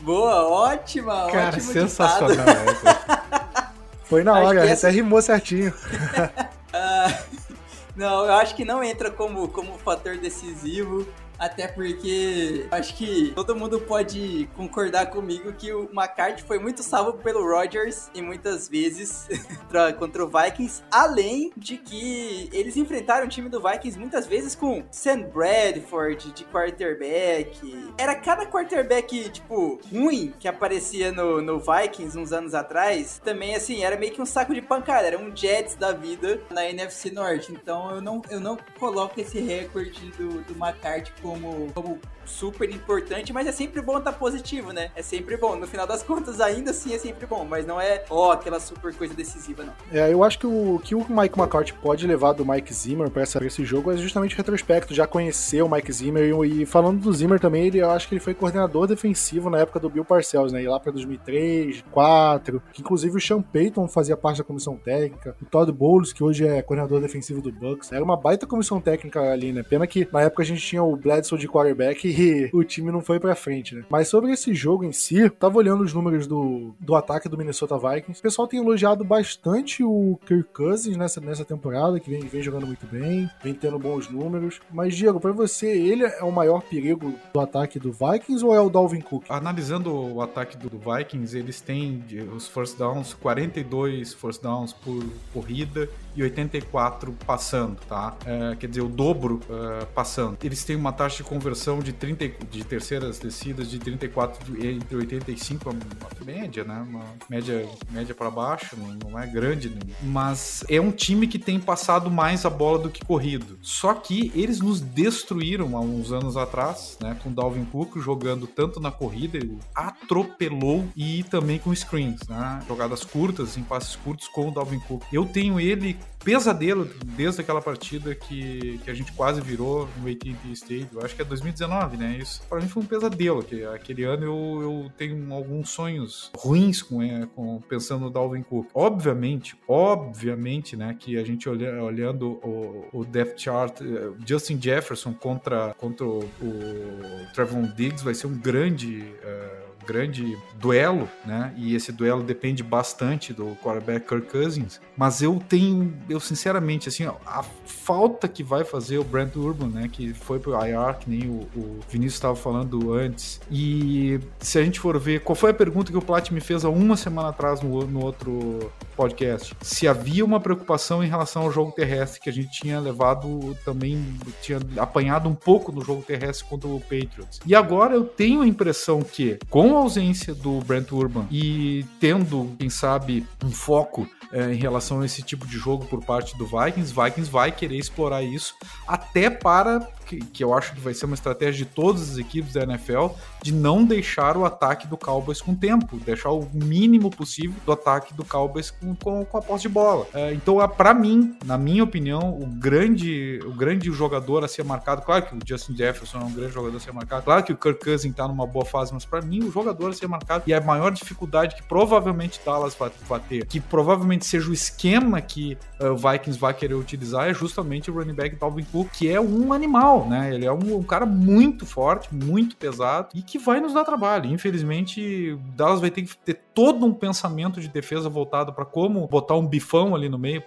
Boa, 0.09 0.49
ótima, 0.49 1.31
Cara, 1.31 1.61
sensacional 1.61 2.47
essa. 2.64 3.73
Foi 4.05 4.25
na 4.25 4.38
hora, 4.38 4.66
essa... 4.66 4.88
até 4.88 4.97
rimou 4.97 5.21
certinho. 5.21 5.68
uh, 5.71 7.38
não, 7.94 8.25
eu 8.25 8.33
acho 8.33 8.57
que 8.57 8.64
não 8.64 8.83
entra 8.83 9.11
como, 9.11 9.49
como 9.49 9.77
fator 9.77 10.16
decisivo. 10.16 11.07
Até 11.38 11.68
porque 11.68 12.66
acho 12.70 12.94
que 12.96 13.33
todo 13.35 13.55
mundo 13.55 13.81
pode 13.81 14.48
concordar 14.57 15.07
comigo 15.07 15.53
que 15.53 15.72
o 15.72 15.88
McCarthy 15.92 16.42
foi 16.42 16.59
muito 16.59 16.83
salvo 16.83 17.14
pelo 17.14 17.42
Rodgers 17.48 18.11
e 18.14 18.20
muitas 18.20 18.68
vezes 18.68 19.29
contra 19.98 20.24
o 20.24 20.29
Vikings. 20.29 20.83
Além 20.90 21.53
de 21.57 21.77
que 21.77 22.48
eles 22.53 22.77
enfrentaram 22.77 23.27
o 23.27 23.29
time 23.29 23.48
do 23.48 23.61
Vikings 23.61 23.98
muitas 23.98 24.27
vezes 24.27 24.55
com 24.55 24.85
Sam 24.90 25.22
Bradford 25.22 26.33
de 26.33 26.44
quarterback. 26.44 27.92
Era 27.96 28.14
cada 28.14 28.46
quarterback, 28.46 29.29
tipo, 29.31 29.79
ruim 29.92 30.33
que 30.38 30.48
aparecia 30.48 31.12
no, 31.12 31.40
no 31.40 31.61
Vikings 31.61 32.18
uns 32.18 32.33
anos 32.33 32.55
atrás. 32.55 33.20
Também, 33.24 33.55
assim, 33.55 33.85
era 33.85 33.96
meio 33.96 34.12
que 34.12 34.20
um 34.20 34.27
saco 34.27 34.55
de 34.55 34.62
pancada. 34.62 35.07
Era 35.07 35.18
um 35.18 35.35
Jets 35.35 35.74
da 35.77 35.92
vida 35.92 36.40
na 36.51 36.68
NFC 36.68 37.11
Norte. 37.11 37.53
Então 37.53 37.90
eu 37.90 38.01
não, 38.01 38.22
eu 38.31 38.40
não 38.40 38.59
coloco 38.79 39.20
esse 39.20 39.40
recorde 39.40 40.11
do, 40.12 40.42
do 40.42 40.53
McCarthy 40.55 41.12
como, 41.28 41.72
como 41.74 41.98
super 42.28 42.70
importante, 42.70 43.32
mas 43.32 43.46
é 43.46 43.52
sempre 43.52 43.80
bom 43.82 43.98
estar 43.98 44.12
tá 44.12 44.18
positivo, 44.18 44.72
né? 44.72 44.90
É 44.94 45.02
sempre 45.02 45.36
bom. 45.36 45.56
No 45.56 45.66
final 45.66 45.86
das 45.86 46.02
contas, 46.02 46.40
ainda 46.40 46.70
assim 46.70 46.94
é 46.94 46.98
sempre 46.98 47.26
bom, 47.26 47.44
mas 47.44 47.66
não 47.66 47.80
é, 47.80 48.04
ó, 48.10 48.28
oh, 48.28 48.30
aquela 48.32 48.60
super 48.60 48.94
coisa 48.94 49.14
decisiva, 49.14 49.64
não. 49.64 49.72
É, 49.92 50.12
eu 50.12 50.22
acho 50.22 50.38
que 50.38 50.46
o 50.46 50.80
que 50.84 50.94
o 50.94 51.06
Mike 51.08 51.38
McCarthy 51.38 51.72
pode 51.74 52.06
levar 52.06 52.32
do 52.32 52.44
Mike 52.44 52.72
Zimmer 52.72 53.10
pra 53.10 53.22
esse 53.22 53.64
jogo 53.64 53.90
é 53.90 53.96
justamente 53.96 54.34
o 54.34 54.36
retrospecto, 54.36 54.94
já 54.94 55.06
conhecer 55.06 55.62
o 55.62 55.68
Mike 55.68 55.92
Zimmer 55.92 56.24
e, 56.44 56.62
e, 56.62 56.66
falando 56.66 57.00
do 57.00 57.12
Zimmer 57.12 57.40
também, 57.40 57.66
ele, 57.66 57.78
eu 57.78 57.90
acho 57.90 58.08
que 58.08 58.14
ele 58.14 58.20
foi 58.20 58.34
coordenador 58.34 58.86
defensivo 58.86 59.50
na 59.50 59.58
época 59.58 59.80
do 59.80 59.90
Bill 59.90 60.04
Parcells, 60.04 60.52
né? 60.52 60.62
E 60.62 60.68
lá 60.68 60.78
pra 60.78 60.92
2003, 60.92 61.82
2004, 61.88 62.62
que 62.72 62.80
inclusive 62.80 63.16
o 63.16 63.20
Sean 63.20 63.42
Payton 63.42 63.88
fazia 63.88 64.16
parte 64.16 64.38
da 64.38 64.44
comissão 64.44 64.76
técnica, 64.76 65.36
o 65.40 65.44
Todd 65.44 65.70
Bowles, 65.72 66.12
que 66.12 66.22
hoje 66.22 66.46
é 66.46 66.62
coordenador 66.62 67.00
defensivo 67.00 67.40
do 67.40 67.52
Bucks. 67.52 67.92
Era 67.92 68.04
uma 68.04 68.16
baita 68.16 68.46
comissão 68.46 68.80
técnica 68.80 69.20
ali, 69.20 69.52
né? 69.52 69.62
Pena 69.62 69.86
que 69.86 70.08
na 70.12 70.22
época 70.22 70.42
a 70.42 70.46
gente 70.46 70.62
tinha 70.62 70.82
o 70.82 70.96
Bledsoe 70.96 71.38
de 71.38 71.48
quarterback 71.48 72.08
o 72.52 72.64
time 72.64 72.90
não 72.90 73.00
foi 73.00 73.18
pra 73.18 73.35
frente, 73.35 73.74
né? 73.74 73.85
Mas 73.88 74.09
sobre 74.09 74.33
esse 74.33 74.54
jogo 74.54 74.85
em 74.85 74.92
si, 74.92 75.28
tava 75.31 75.59
olhando 75.59 75.83
os 75.83 75.92
números 75.92 76.26
do, 76.26 76.74
do 76.81 76.94
ataque 76.94 77.28
do 77.28 77.37
Minnesota 77.37 77.78
Vikings. 77.78 78.20
O 78.20 78.22
pessoal 78.22 78.48
tem 78.48 78.61
elogiado 78.61 79.04
bastante 79.04 79.83
o 79.83 80.18
Kirk 80.26 80.48
Cousins 80.52 80.96
nessa, 80.96 81.20
nessa 81.20 81.44
temporada, 81.44 82.00
que 82.00 82.11
vem, 82.11 82.20
vem 82.20 82.42
jogando 82.42 82.66
muito 82.66 82.87
bem, 82.87 83.31
vem 83.42 83.54
tendo 83.54 83.78
bons 83.78 84.09
números. 84.09 84.61
Mas, 84.70 84.96
Diego, 84.96 85.20
pra 85.20 85.33
você, 85.33 85.66
ele 85.66 86.04
é 86.04 86.22
o 86.22 86.33
maior 86.33 86.62
perigo 86.62 87.14
do 87.33 87.40
ataque 87.40 87.78
do 87.78 87.92
Vikings 87.92 88.44
ou 88.44 88.54
é 88.54 88.61
o 88.61 88.68
Dalvin 88.68 89.00
Cook? 89.00 89.24
Analisando 89.28 89.94
o 89.94 90.20
ataque 90.20 90.57
do 90.57 90.70
Vikings, 90.78 91.37
eles 91.37 91.61
têm 91.61 92.04
os 92.35 92.48
first 92.48 92.76
downs, 92.76 93.14
42 93.14 94.14
first 94.14 94.42
downs 94.42 94.72
por 94.72 95.04
corrida 95.33 95.88
e 96.16 96.22
84 96.22 97.12
passando, 97.24 97.76
tá? 97.88 98.16
É, 98.26 98.57
quer 98.57 98.66
dizer, 98.66 98.81
o 98.81 98.88
dobro 98.88 99.40
é, 99.48 99.85
passando. 99.87 100.37
Eles 100.42 100.64
têm 100.64 100.74
uma 100.74 100.92
taxa 100.92 101.18
de 101.18 101.24
conversão 101.24 101.78
de 101.78 101.92
30 101.92 102.08
de 102.14 102.64
terceiras 102.64 103.18
descidas 103.18 103.71
de 103.71 103.79
34 103.79 104.66
entre 104.66 104.97
85 104.97 105.71
uma 105.71 106.25
média, 106.25 106.64
né? 106.64 106.85
Uma 106.88 107.05
média 107.29 107.68
média 107.90 108.14
para 108.14 108.31
baixo, 108.31 108.77
não, 108.77 109.11
não 109.11 109.18
é 109.18 109.27
grande, 109.27 109.68
né? 109.68 109.81
mas 110.03 110.64
é 110.68 110.81
um 110.81 110.90
time 110.90 111.27
que 111.27 111.38
tem 111.38 111.59
passado 111.59 112.11
mais 112.11 112.44
a 112.44 112.51
bola 112.51 112.79
do 112.79 112.90
que 112.90 113.05
corrido. 113.05 113.59
Só 113.62 113.94
que 113.94 114.33
eles 114.35 114.61
nos 114.61 114.81
destruíram 114.81 115.77
há 115.77 115.81
uns 115.81 116.12
anos 116.12 116.37
atrás, 116.37 116.97
né? 117.01 117.16
Com 117.23 117.33
Dalvin 117.33 117.64
Cook 117.64 117.99
jogando 117.99 118.47
tanto 118.47 118.81
na 118.81 118.90
corrida, 118.90 119.37
ele 119.37 119.59
atropelou 119.75 120.87
e 120.97 121.23
também 121.25 121.59
com 121.59 121.75
screens, 121.75 122.27
né? 122.29 122.61
Jogadas 122.66 123.05
curtas, 123.05 123.57
em 123.57 123.62
passes 123.62 123.97
curtos 123.97 124.29
com 124.29 124.49
o 124.49 124.51
Dalvin 124.51 124.81
Cook. 124.81 125.03
Eu 125.12 125.27
tenho 125.27 125.61
ele 125.61 125.97
pesadelo 126.28 126.84
desde 127.16 127.40
aquela 127.40 127.62
partida 127.62 128.14
que, 128.14 128.78
que 128.84 128.90
a 128.90 128.94
gente 128.94 129.10
quase 129.12 129.40
virou 129.40 129.88
no 129.96 130.10
AT&T 130.10 130.52
Stadium. 130.52 131.00
Acho 131.02 131.16
que 131.16 131.22
é 131.22 131.24
2019, 131.24 131.96
né? 131.96 132.18
Isso 132.20 132.42
para 132.50 132.60
mim 132.60 132.68
foi 132.68 132.82
um 132.82 132.86
pesadelo. 132.86 133.42
Que 133.42 133.64
aquele 133.64 134.04
ano 134.04 134.24
eu, 134.24 134.62
eu 134.62 134.92
tenho 134.94 135.32
alguns 135.32 135.70
sonhos 135.70 136.30
ruins 136.36 136.82
com, 136.82 137.02
é, 137.02 137.26
com 137.34 137.62
pensando 137.62 138.02
no 138.02 138.10
Dalvin 138.10 138.42
Cook. 138.42 138.68
Obviamente, 138.74 139.56
obviamente, 139.66 140.76
né? 140.76 140.94
Que 140.98 141.16
a 141.16 141.24
gente 141.24 141.48
olha, 141.48 141.82
olhando 141.82 142.32
o, 142.44 142.88
o 142.92 143.04
depth 143.06 143.38
chart, 143.38 143.80
eh, 143.80 144.10
Justin 144.26 144.60
Jefferson 144.60 145.14
contra, 145.14 145.74
contra 145.78 146.04
o, 146.04 146.18
o 146.42 147.26
Trevon 147.32 147.72
Diggs 147.74 148.04
vai 148.04 148.12
ser 148.12 148.26
um 148.26 148.36
grande 148.36 149.00
uh, 149.00 149.67
grande 149.88 150.37
duelo, 150.61 151.09
né? 151.24 151.55
E 151.57 151.74
esse 151.74 151.90
duelo 151.90 152.22
depende 152.22 152.62
bastante 152.62 153.33
do 153.33 153.57
quarterback 153.62 154.07
Kirk 154.07 154.31
Cousins. 154.31 154.79
Mas 154.94 155.22
eu 155.22 155.42
tenho, 155.48 155.96
eu 156.11 156.20
sinceramente, 156.20 156.90
assim, 156.90 157.07
a 157.07 157.42
falta 157.64 158.29
que 158.29 158.42
vai 158.42 158.64
fazer 158.64 158.98
o 158.98 159.05
Brent 159.05 159.35
Urban, 159.35 159.68
né? 159.68 159.88
Que 159.90 160.12
foi 160.12 160.38
pro 160.38 160.53
IR, 160.53 160.98
que 160.98 161.09
nem 161.09 161.27
o, 161.27 161.48
o 161.57 161.81
Vinícius 161.88 162.14
estava 162.14 162.37
falando 162.37 162.92
antes. 162.92 163.40
E 163.51 164.20
se 164.38 164.59
a 164.59 164.62
gente 164.62 164.79
for 164.79 164.98
ver, 164.98 165.20
qual 165.20 165.35
foi 165.35 165.53
a 165.53 165.55
pergunta 165.55 165.90
que 165.90 165.96
o 165.96 166.03
Plat 166.03 166.31
me 166.31 166.40
fez 166.40 166.66
há 166.66 166.68
uma 166.68 166.96
semana 166.96 167.31
atrás 167.31 167.62
no, 167.62 167.87
no 167.87 168.05
outro 168.05 168.70
podcast? 168.94 169.57
Se 169.62 169.88
havia 169.88 170.22
uma 170.22 170.38
preocupação 170.38 171.03
em 171.03 171.09
relação 171.09 171.42
ao 171.42 171.51
jogo 171.51 171.72
terrestre, 171.72 172.20
que 172.20 172.29
a 172.29 172.33
gente 172.33 172.51
tinha 172.51 172.79
levado 172.79 173.57
também, 173.64 174.05
tinha 174.42 174.59
apanhado 174.77 175.29
um 175.29 175.35
pouco 175.35 175.72
no 175.72 175.81
jogo 175.81 176.03
terrestre 176.03 176.46
contra 176.46 176.68
o 176.68 176.79
Patriots. 176.81 177.40
E 177.46 177.55
agora 177.55 177.94
eu 177.94 178.05
tenho 178.05 178.42
a 178.42 178.46
impressão 178.46 179.01
que, 179.01 179.38
com 179.48 179.77
a 179.78 179.82
ausência 179.82 180.34
do 180.34 180.60
Brent 180.60 180.90
Urban 180.92 181.26
e 181.30 181.84
tendo, 182.00 182.54
quem 182.58 182.68
sabe, 182.68 183.26
um 183.44 183.50
foco 183.50 184.08
é, 184.32 184.52
em 184.52 184.56
relação 184.56 185.00
a 185.00 185.06
esse 185.06 185.22
tipo 185.22 185.46
de 185.46 185.56
jogo 185.56 185.86
por 185.86 186.04
parte 186.04 186.36
do 186.36 186.46
Vikings, 186.46 186.92
Vikings 186.92 187.30
vai 187.30 187.50
querer 187.50 187.76
explorar 187.76 188.22
isso 188.22 188.54
até 188.86 189.30
para 189.30 189.88
que, 190.09 190.18
que, 190.18 190.42
eu 190.42 190.55
acho 190.55 190.73
que 190.75 190.81
vai 190.81 190.94
ser 190.94 191.05
uma 191.05 191.14
estratégia 191.14 191.64
de 191.64 191.71
todas 191.71 192.11
as 192.11 192.18
equipes 192.18 192.55
da 192.55 192.62
NFL 192.62 193.09
de 193.42 193.53
não 193.53 193.85
deixar 193.85 194.37
o 194.37 194.44
ataque 194.44 194.87
do 194.87 194.97
Cowboys 194.97 195.42
com 195.42 195.55
tempo, 195.55 195.99
deixar 195.99 196.31
o 196.31 196.49
mínimo 196.53 197.11
possível 197.11 197.55
do 197.64 197.73
ataque 197.73 198.14
do 198.14 198.25
Cowboys 198.25 198.71
com, 198.71 198.94
com, 198.94 199.25
com 199.25 199.38
a 199.38 199.42
posse 199.42 199.62
de 199.62 199.68
bola. 199.68 200.07
É, 200.14 200.33
então, 200.33 200.57
para 200.68 200.94
mim, 200.94 201.37
na 201.44 201.59
minha 201.59 201.85
opinião, 201.85 202.31
o 202.31 202.47
grande, 202.47 203.38
o 203.44 203.53
grande 203.53 203.90
jogador 203.92 204.44
a 204.44 204.49
ser 204.49 204.64
marcado, 204.64 205.03
claro 205.03 205.27
que 205.27 205.35
o 205.35 205.38
Justin 205.44 205.77
Jefferson 205.77 206.21
é 206.21 206.25
um 206.25 206.33
grande 206.33 206.53
jogador 206.53 206.77
a 206.77 206.81
ser 206.81 206.92
marcado, 206.92 207.23
claro 207.23 207.42
que 207.42 207.53
o 207.53 207.57
Kirk 207.57 207.85
Cousins 207.85 208.11
está 208.11 208.27
numa 208.27 208.47
boa 208.47 208.64
fase, 208.64 208.92
mas 208.94 209.05
para 209.05 209.21
mim 209.21 209.44
o 209.44 209.53
jogador 209.53 209.90
a 209.90 209.92
ser 209.92 210.09
marcado 210.09 210.44
e 210.47 210.55
a 210.55 210.61
maior 210.61 210.90
dificuldade 210.90 211.55
que 211.55 211.62
provavelmente 211.62 212.40
Dallas 212.44 212.75
vai, 212.75 212.90
vai 213.07 213.21
ter, 213.21 213.47
que 213.47 213.61
provavelmente 213.61 214.25
seja 214.25 214.49
o 214.49 214.53
esquema 214.53 215.21
que 215.21 215.57
uh, 215.81 215.87
o 215.88 215.97
Vikings 215.97 216.38
vai 216.38 216.55
querer 216.55 216.75
utilizar, 216.75 217.29
é 217.29 217.35
justamente 217.35 217.90
o 217.90 217.94
running 217.94 218.14
back 218.14 218.37
Dalvin 218.37 218.64
Cook, 218.64 218.90
que 218.92 219.09
é 219.11 219.21
um 219.21 219.53
animal, 219.53 219.97
né? 220.06 220.34
Ele 220.34 220.46
é 220.46 220.52
um, 220.52 220.76
um 220.76 220.82
cara 220.82 221.06
muito 221.06 221.64
forte, 221.64 222.08
muito 222.14 222.56
pesado 222.56 223.08
e 223.14 223.22
que 223.22 223.38
vai 223.38 223.61
nos 223.61 223.74
dar 223.74 223.84
trabalho. 223.84 224.30
Infelizmente, 224.30 225.38
Dallas 225.56 225.80
vai 225.80 225.90
ter 225.90 226.02
que 226.02 226.16
ter 226.18 226.40
todo 226.54 226.84
um 226.84 226.92
pensamento 226.92 227.61
de 227.61 227.68
defesa 227.68 228.08
voltado 228.08 228.52
para 228.52 228.64
como 228.64 229.06
botar 229.06 229.37
um 229.37 229.46
bifão 229.46 229.94
ali 229.94 230.08
no 230.08 230.18
meio 230.18 230.42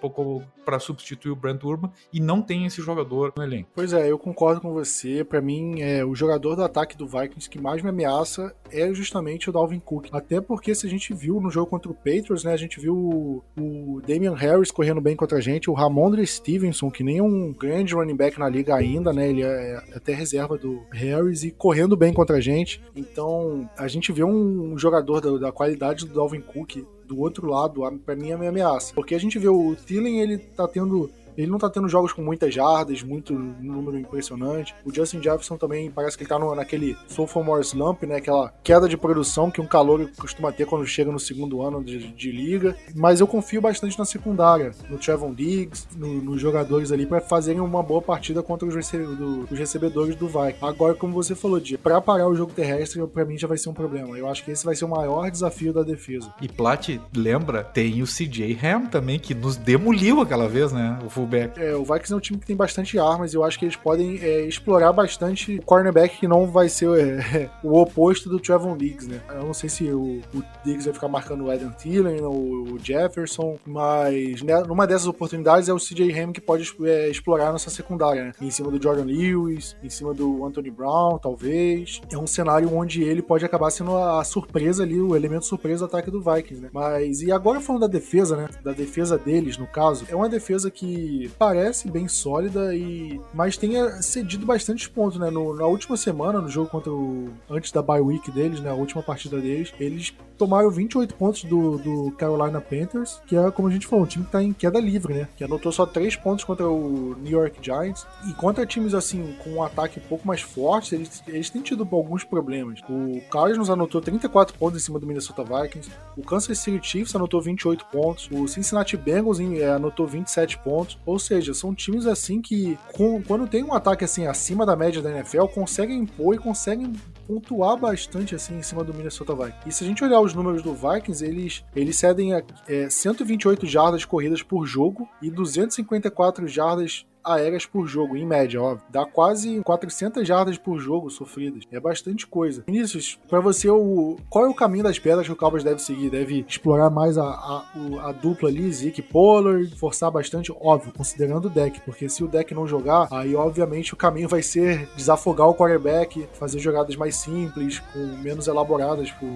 para 0.66 0.80
substituir 0.80 1.32
o 1.32 1.36
Brent 1.36 1.64
Urban 1.64 1.90
e 2.12 2.20
não 2.20 2.42
tem 2.42 2.66
esse 2.66 2.82
jogador 2.82 3.34
no 3.36 3.44
elenco. 3.44 3.70
Pois 3.74 3.94
é, 3.94 4.12
eu 4.12 4.20
concordo 4.20 4.62
com 4.62 4.74
você. 4.74 5.24
Para 5.24 5.42
mim, 5.42 5.82
é 5.82 6.04
o 6.04 6.14
jogador 6.14 6.56
do 6.56 6.64
ataque 6.64 6.98
do 6.98 7.08
Vikings 7.08 7.50
que 7.50 7.60
mais 7.60 7.82
me 7.82 7.90
ameaça 7.90 8.54
é 8.70 8.94
justamente 8.94 9.50
o 9.50 9.54
Dalvin 9.54 9.80
Cook. 9.80 10.08
Até 10.12 10.42
porque 10.42 10.76
se 10.76 10.86
a 10.86 10.90
gente 10.90 11.14
viu 11.14 11.40
no 11.40 11.50
jogo 11.50 11.68
contra 11.68 11.92
o 11.92 11.96
Patriots, 11.96 12.44
né, 12.44 12.54
a 12.54 12.58
gente 12.58 12.80
viu 12.80 12.96
o, 12.96 13.44
o 13.58 14.02
Damian 14.06 14.36
Harris 14.36 14.72
correndo 14.72 15.02
bem 15.02 15.16
contra 15.16 15.38
a 15.38 15.42
gente, 15.42 15.70
o 15.70 15.74
Ramondre 15.74 16.26
Stevenson, 16.26 16.92
que 16.92 17.04
nem 17.04 17.22
um 17.22 17.54
grande 17.54 17.94
running 17.94 18.16
back 18.16 18.40
na 18.40 18.50
liga 18.50 18.76
ainda, 18.76 19.14
né, 19.14 19.30
ele 19.30 19.41
é 19.44 19.84
até 19.94 20.14
reserva 20.14 20.58
do 20.58 20.84
Harris 20.92 21.44
e 21.44 21.52
correndo 21.52 21.96
bem 21.98 22.14
contra 22.14 22.38
a 22.38 22.42
gente. 22.42 22.82
Então, 22.96 23.70
a 23.78 23.88
gente 23.88 24.12
vê 24.12 24.24
um 24.24 24.78
jogador 24.78 25.22
da, 25.22 25.48
da 25.48 25.52
qualidade 25.52 26.06
do 26.06 26.14
Dalvin 26.14 26.42
Cook 26.42 26.86
do 27.06 27.20
outro 27.20 27.48
lado, 27.48 27.82
para 28.06 28.16
mim 28.16 28.32
é 28.32 28.38
minha 28.38 28.50
ameaça. 28.50 28.94
Porque 28.94 29.14
a 29.14 29.20
gente 29.20 29.38
vê 29.38 29.50
o 29.50 29.76
Thielen, 29.76 30.22
ele 30.22 30.38
tá 30.38 30.68
tendo 30.68 31.10
ele 31.38 31.50
não 31.50 31.58
tá 31.58 31.70
tendo 31.70 31.88
jogos 31.88 32.14
com 32.14 32.22
muitas 32.22 32.54
jardas, 32.54 33.04
muito 33.04 33.34
número 33.34 33.98
impressionante. 33.98 34.76
O 34.86 34.94
Justin 34.94 35.22
Jefferson 35.22 35.58
também 35.58 35.90
parece 35.90 36.18
que 36.18 36.24
ele 36.24 36.30
tá 36.30 36.40
no, 36.40 36.54
naquele 36.56 36.98
sophomore 37.08 37.64
slump, 37.64 38.04
né? 38.04 38.18
Aquela 38.18 38.54
queda 38.64 38.88
de 38.88 38.98
produção 38.98 39.52
que 39.52 39.62
um 39.62 39.68
calor 39.68 40.10
costuma 40.18 40.52
ter 40.52 40.66
quando 40.66 40.86
chega 40.86 41.12
no 41.12 41.20
segundo 41.20 41.62
ano 41.62 41.84
de, 41.84 42.12
de 42.12 42.32
liga. 42.32 42.76
Mas 42.96 43.20
eu 43.20 43.28
confio 43.28 43.62
bastante 43.62 43.98
na 43.98 44.06
secundária, 44.06 44.72
no 44.90 44.98
Trevon 44.98 45.34
Diggs, 45.34 45.88
no, 45.96 46.22
nos 46.22 46.42
jogadores 46.42 46.92
ali, 46.92 47.06
para 47.06 47.22
fazerem 47.22 47.62
uma 47.62 47.84
boa 47.84 48.02
partida 48.02 48.42
contra 48.42 48.68
os, 48.68 48.76
rece 48.76 48.98
do, 48.98 49.48
os 49.50 49.58
recebedores 49.58 50.16
do 50.16 50.28
Vikings. 50.28 50.58
Agora, 50.62 50.94
como 50.94 51.14
você 51.14 51.36
falou, 51.36 51.60
Dia, 51.60 51.78
pra 51.78 52.02
parar 52.02 52.28
o 52.28 52.36
jogo 52.36 52.54
terrestre, 52.54 53.06
para 53.08 53.26
mim 53.26 53.38
já 53.38 53.48
vai 53.48 53.58
ser 53.58 53.70
um 53.70 53.74
problema. 53.74 54.18
Eu 54.18 54.28
acho 54.28 54.44
que 54.44 54.52
esse 54.52 54.66
vai 54.66 54.76
ser 54.76 54.86
o 54.86 54.90
maior 54.90 55.30
desafio 55.30 55.74
da 55.74 55.84
defesa. 55.84 56.34
E 56.42 56.48
Plat, 56.48 57.00
lembra, 57.16 57.64
tem 57.64 58.02
o 58.02 58.06
CJ 58.06 58.58
Ham 58.64 58.86
também, 58.88 59.20
que 59.20 59.34
nos 59.34 59.58
demoliu 59.58 60.22
aquela 60.22 60.48
vez, 60.48 60.72
né? 60.72 60.98
O 61.06 61.10
fullback. 61.22 61.62
É, 61.62 61.76
o 61.76 61.84
Vikings 61.84 62.14
é 62.14 62.16
um 62.16 62.20
time 62.20 62.40
que 62.40 62.46
tem 62.46 62.56
bastante 62.56 62.98
armas 62.98 63.34
e 63.34 63.38
eu 63.38 63.44
acho 63.44 63.58
que 63.58 63.66
eles 63.66 63.76
podem 63.76 64.20
é, 64.20 64.42
explorar 64.42 64.92
bastante 64.92 65.58
o 65.58 65.62
cornerback 65.62 66.18
que 66.18 66.28
não 66.28 66.48
vai 66.48 66.68
ser 66.70 66.90
é, 67.00 67.50
o 67.64 67.80
oposto 67.80 68.30
do 68.30 68.40
Trevon 68.40 68.76
Diggs, 68.76 69.08
né? 69.08 69.22
Eu 69.30 69.46
não 69.46 69.54
sei 69.54 69.70
se 69.70 69.86
o, 69.86 70.22
o 70.34 70.44
Diggs 70.64 70.86
vai 70.86 70.94
ficar 70.94 71.08
marcando 71.08 71.46
o 71.46 71.52
Adam 71.52 71.72
Thielen 71.72 72.22
ou 72.22 72.36
o 72.36 72.80
Jefferson, 72.82 73.58
mas 73.66 74.42
né, 74.42 74.62
numa 74.62 74.88
dessas 74.88 75.08
oportunidades 75.08 75.70
é 75.70 75.74
o 75.74 75.78
CJ 75.78 76.20
Ham 76.20 76.32
que 76.32 76.42
pode 76.42 76.72
é, 76.84 77.10
explorar 77.10 77.52
nossa 77.52 77.70
secundária, 77.70 78.26
né? 78.26 78.32
Em 78.42 78.52
cima 78.52 78.72
do 78.72 78.82
Jordan 78.82 79.06
Lewis, 79.06 79.76
em 79.84 79.90
cima 79.90 80.14
do 80.14 80.46
Anthony 80.46 80.72
Brown, 80.72 81.18
talvez. 81.18 82.02
É 82.12 82.18
um 82.18 82.28
cenário 82.28 82.74
onde 82.74 83.04
ele 83.04 83.22
pode 83.22 83.46
acabar 83.46 83.70
sendo 83.72 83.96
a 83.96 84.24
surpresa 84.24 84.84
ali, 84.84 85.00
o 85.00 85.16
elemento 85.16 85.46
surpresa 85.46 85.80
do 85.80 85.86
ataque 85.86 86.12
do 86.12 86.22
Vikings, 86.22 86.62
né? 86.62 86.70
Mas, 86.74 87.22
e 87.22 87.32
agora 87.32 87.60
falando 87.60 87.82
da 87.82 87.88
defesa, 87.88 88.36
né? 88.36 88.50
Da 88.64 88.72
defesa 88.72 89.18
deles, 89.18 89.58
no 89.58 89.68
caso, 89.68 90.06
é 90.10 90.16
uma 90.16 90.30
defesa 90.30 90.72
que 90.72 91.11
parece 91.38 91.90
bem 91.90 92.08
sólida 92.08 92.76
e 92.76 93.20
mas 93.34 93.58
tenha 93.58 94.02
cedido 94.02 94.46
bastante 94.46 94.90
pontos, 94.90 95.20
né? 95.20 95.30
No, 95.30 95.56
na 95.56 95.66
última 95.66 95.98
semana, 95.98 96.42
no 96.42 96.50
jogo 96.50 96.70
contra 96.70 96.92
o 96.92 97.30
antes 97.50 97.72
da 97.72 97.82
bye 97.82 98.02
week 98.02 98.32
deles, 98.32 98.60
né, 98.60 98.70
a 98.70 98.74
última 98.74 99.02
partida 99.02 99.40
deles, 99.40 99.74
eles 99.80 100.14
tomaram 100.42 100.72
28 100.72 101.14
pontos 101.14 101.44
do, 101.44 101.78
do 101.78 102.12
Carolina 102.18 102.60
Panthers, 102.60 103.22
que 103.28 103.36
é 103.36 103.52
como 103.52 103.68
a 103.68 103.72
gente 103.72 103.86
falou, 103.86 104.06
um 104.06 104.08
time 104.08 104.26
que 104.26 104.32
tá 104.32 104.42
em 104.42 104.52
queda 104.52 104.80
livre, 104.80 105.14
né? 105.14 105.28
Que 105.38 105.44
anotou 105.44 105.72
só 105.72 105.86
3 105.86 106.16
pontos 106.16 106.44
contra 106.44 106.68
o 106.68 107.16
New 107.22 107.32
York 107.32 107.60
Giants 107.62 108.08
e 108.28 108.34
contra 108.34 108.66
times 108.66 108.96
assim 108.96 109.36
com 109.44 109.52
um 109.52 109.64
ataque 109.64 110.00
um 110.00 110.10
pouco 110.10 110.28
mais 110.28 110.42
forte, 110.42 110.96
eles, 110.96 111.24
eles 111.28 111.50
têm 111.52 111.62
tido 111.62 111.88
alguns 111.92 112.24
problemas. 112.24 112.80
O 112.90 113.22
Cardinals 113.30 113.70
anotou 113.70 114.02
34 114.02 114.58
pontos 114.58 114.82
em 114.82 114.84
cima 114.84 115.00
do 115.00 115.06
Minnesota 115.06 115.44
Vikings, 115.44 115.92
o 116.18 116.24
Kansas 116.24 116.58
City 116.58 116.80
Chiefs 116.88 117.16
anotou 117.16 117.40
28 117.40 117.86
pontos, 117.86 118.28
o 118.32 118.48
Cincinnati 118.48 118.98
Bengals 118.98 119.40
é, 119.40 119.70
anotou 119.70 120.08
27 120.08 120.58
pontos, 120.60 120.98
ou 121.06 121.18
seja, 121.18 121.54
são 121.54 121.74
times 121.74 122.06
assim 122.06 122.42
que, 122.42 122.78
com, 122.94 123.22
quando 123.22 123.48
tem 123.48 123.64
um 123.64 123.74
ataque 123.74 124.04
assim 124.04 124.28
acima 124.28 124.66
da 124.66 124.76
média 124.76 125.02
da 125.02 125.12
NFL, 125.12 125.46
conseguem 125.46 126.00
impor 126.00 126.36
e 126.36 126.38
conseguem 126.38 126.94
pontuar 127.28 127.78
bastante 127.78 128.36
assim 128.36 128.58
em 128.58 128.64
cima 128.64 128.84
do 128.84 128.94
Minnesota 128.94 129.34
Vikings. 129.34 129.70
E 129.70 129.72
se 129.72 129.84
a 129.84 129.88
gente 129.88 130.04
olhar 130.04 130.20
os 130.20 130.34
números 130.34 130.62
do 130.62 130.74
Vikings, 130.74 131.26
eles, 131.26 131.64
eles 131.76 131.98
cedem 131.98 132.34
é, 132.68 132.90
128 132.90 133.66
jardas 133.66 134.06
corridas 134.06 134.44
por 134.44 134.66
jogo 134.66 135.08
e 135.22 135.30
254 135.30 136.48
jardas 136.48 137.06
aéreas 137.24 137.66
por 137.66 137.88
jogo, 137.88 138.16
em 138.16 138.26
média, 138.26 138.62
óbvio. 138.62 138.86
Dá 138.90 139.06
quase 139.06 139.62
400 139.62 140.28
jardas 140.28 140.58
por 140.58 140.80
jogo 140.80 141.10
sofridas. 141.10 141.64
É 141.72 141.80
bastante 141.80 142.26
coisa. 142.28 142.64
Vinícius, 142.66 143.20
para 143.28 143.40
você, 143.40 143.70
o, 143.70 144.18
qual 144.30 144.46
é 144.46 144.50
o 144.50 144.54
caminho 144.54 144.84
das 144.84 145.00
pedras 145.00 145.26
que 145.26 145.34
o 145.34 145.36
Cowboys 145.36 145.64
deve 145.64 145.80
seguir? 145.80 146.10
Deve 146.10 146.46
explorar 146.48 146.90
mais 146.90 147.18
a, 147.18 147.24
a, 147.24 147.64
a 148.10 148.12
dupla 148.12 148.50
ali, 148.50 148.72
Zeke 148.72 149.02
Pollard, 149.02 149.76
forçar 149.76 150.12
bastante, 150.12 150.52
óbvio, 150.60 150.94
considerando 150.94 151.46
o 151.46 151.50
deck, 151.50 151.82
porque 151.82 152.10
se 152.10 152.24
o 152.24 152.28
deck 152.28 152.54
não 152.54 152.68
jogar, 152.68 153.08
aí 153.12 153.36
obviamente 153.36 153.94
o 153.94 153.98
caminho 153.98 154.28
vai 154.28 154.42
ser 154.42 154.88
desafogar 154.96 155.48
o 155.48 155.56
quarterback, 155.56 156.28
fazer 156.34 156.60
jogadas 156.60 156.96
mais 156.96 157.16
simples, 157.16 157.80
com 157.80 158.00
menos 158.22 158.48
elaboradas 158.48 159.12
por, 159.12 159.30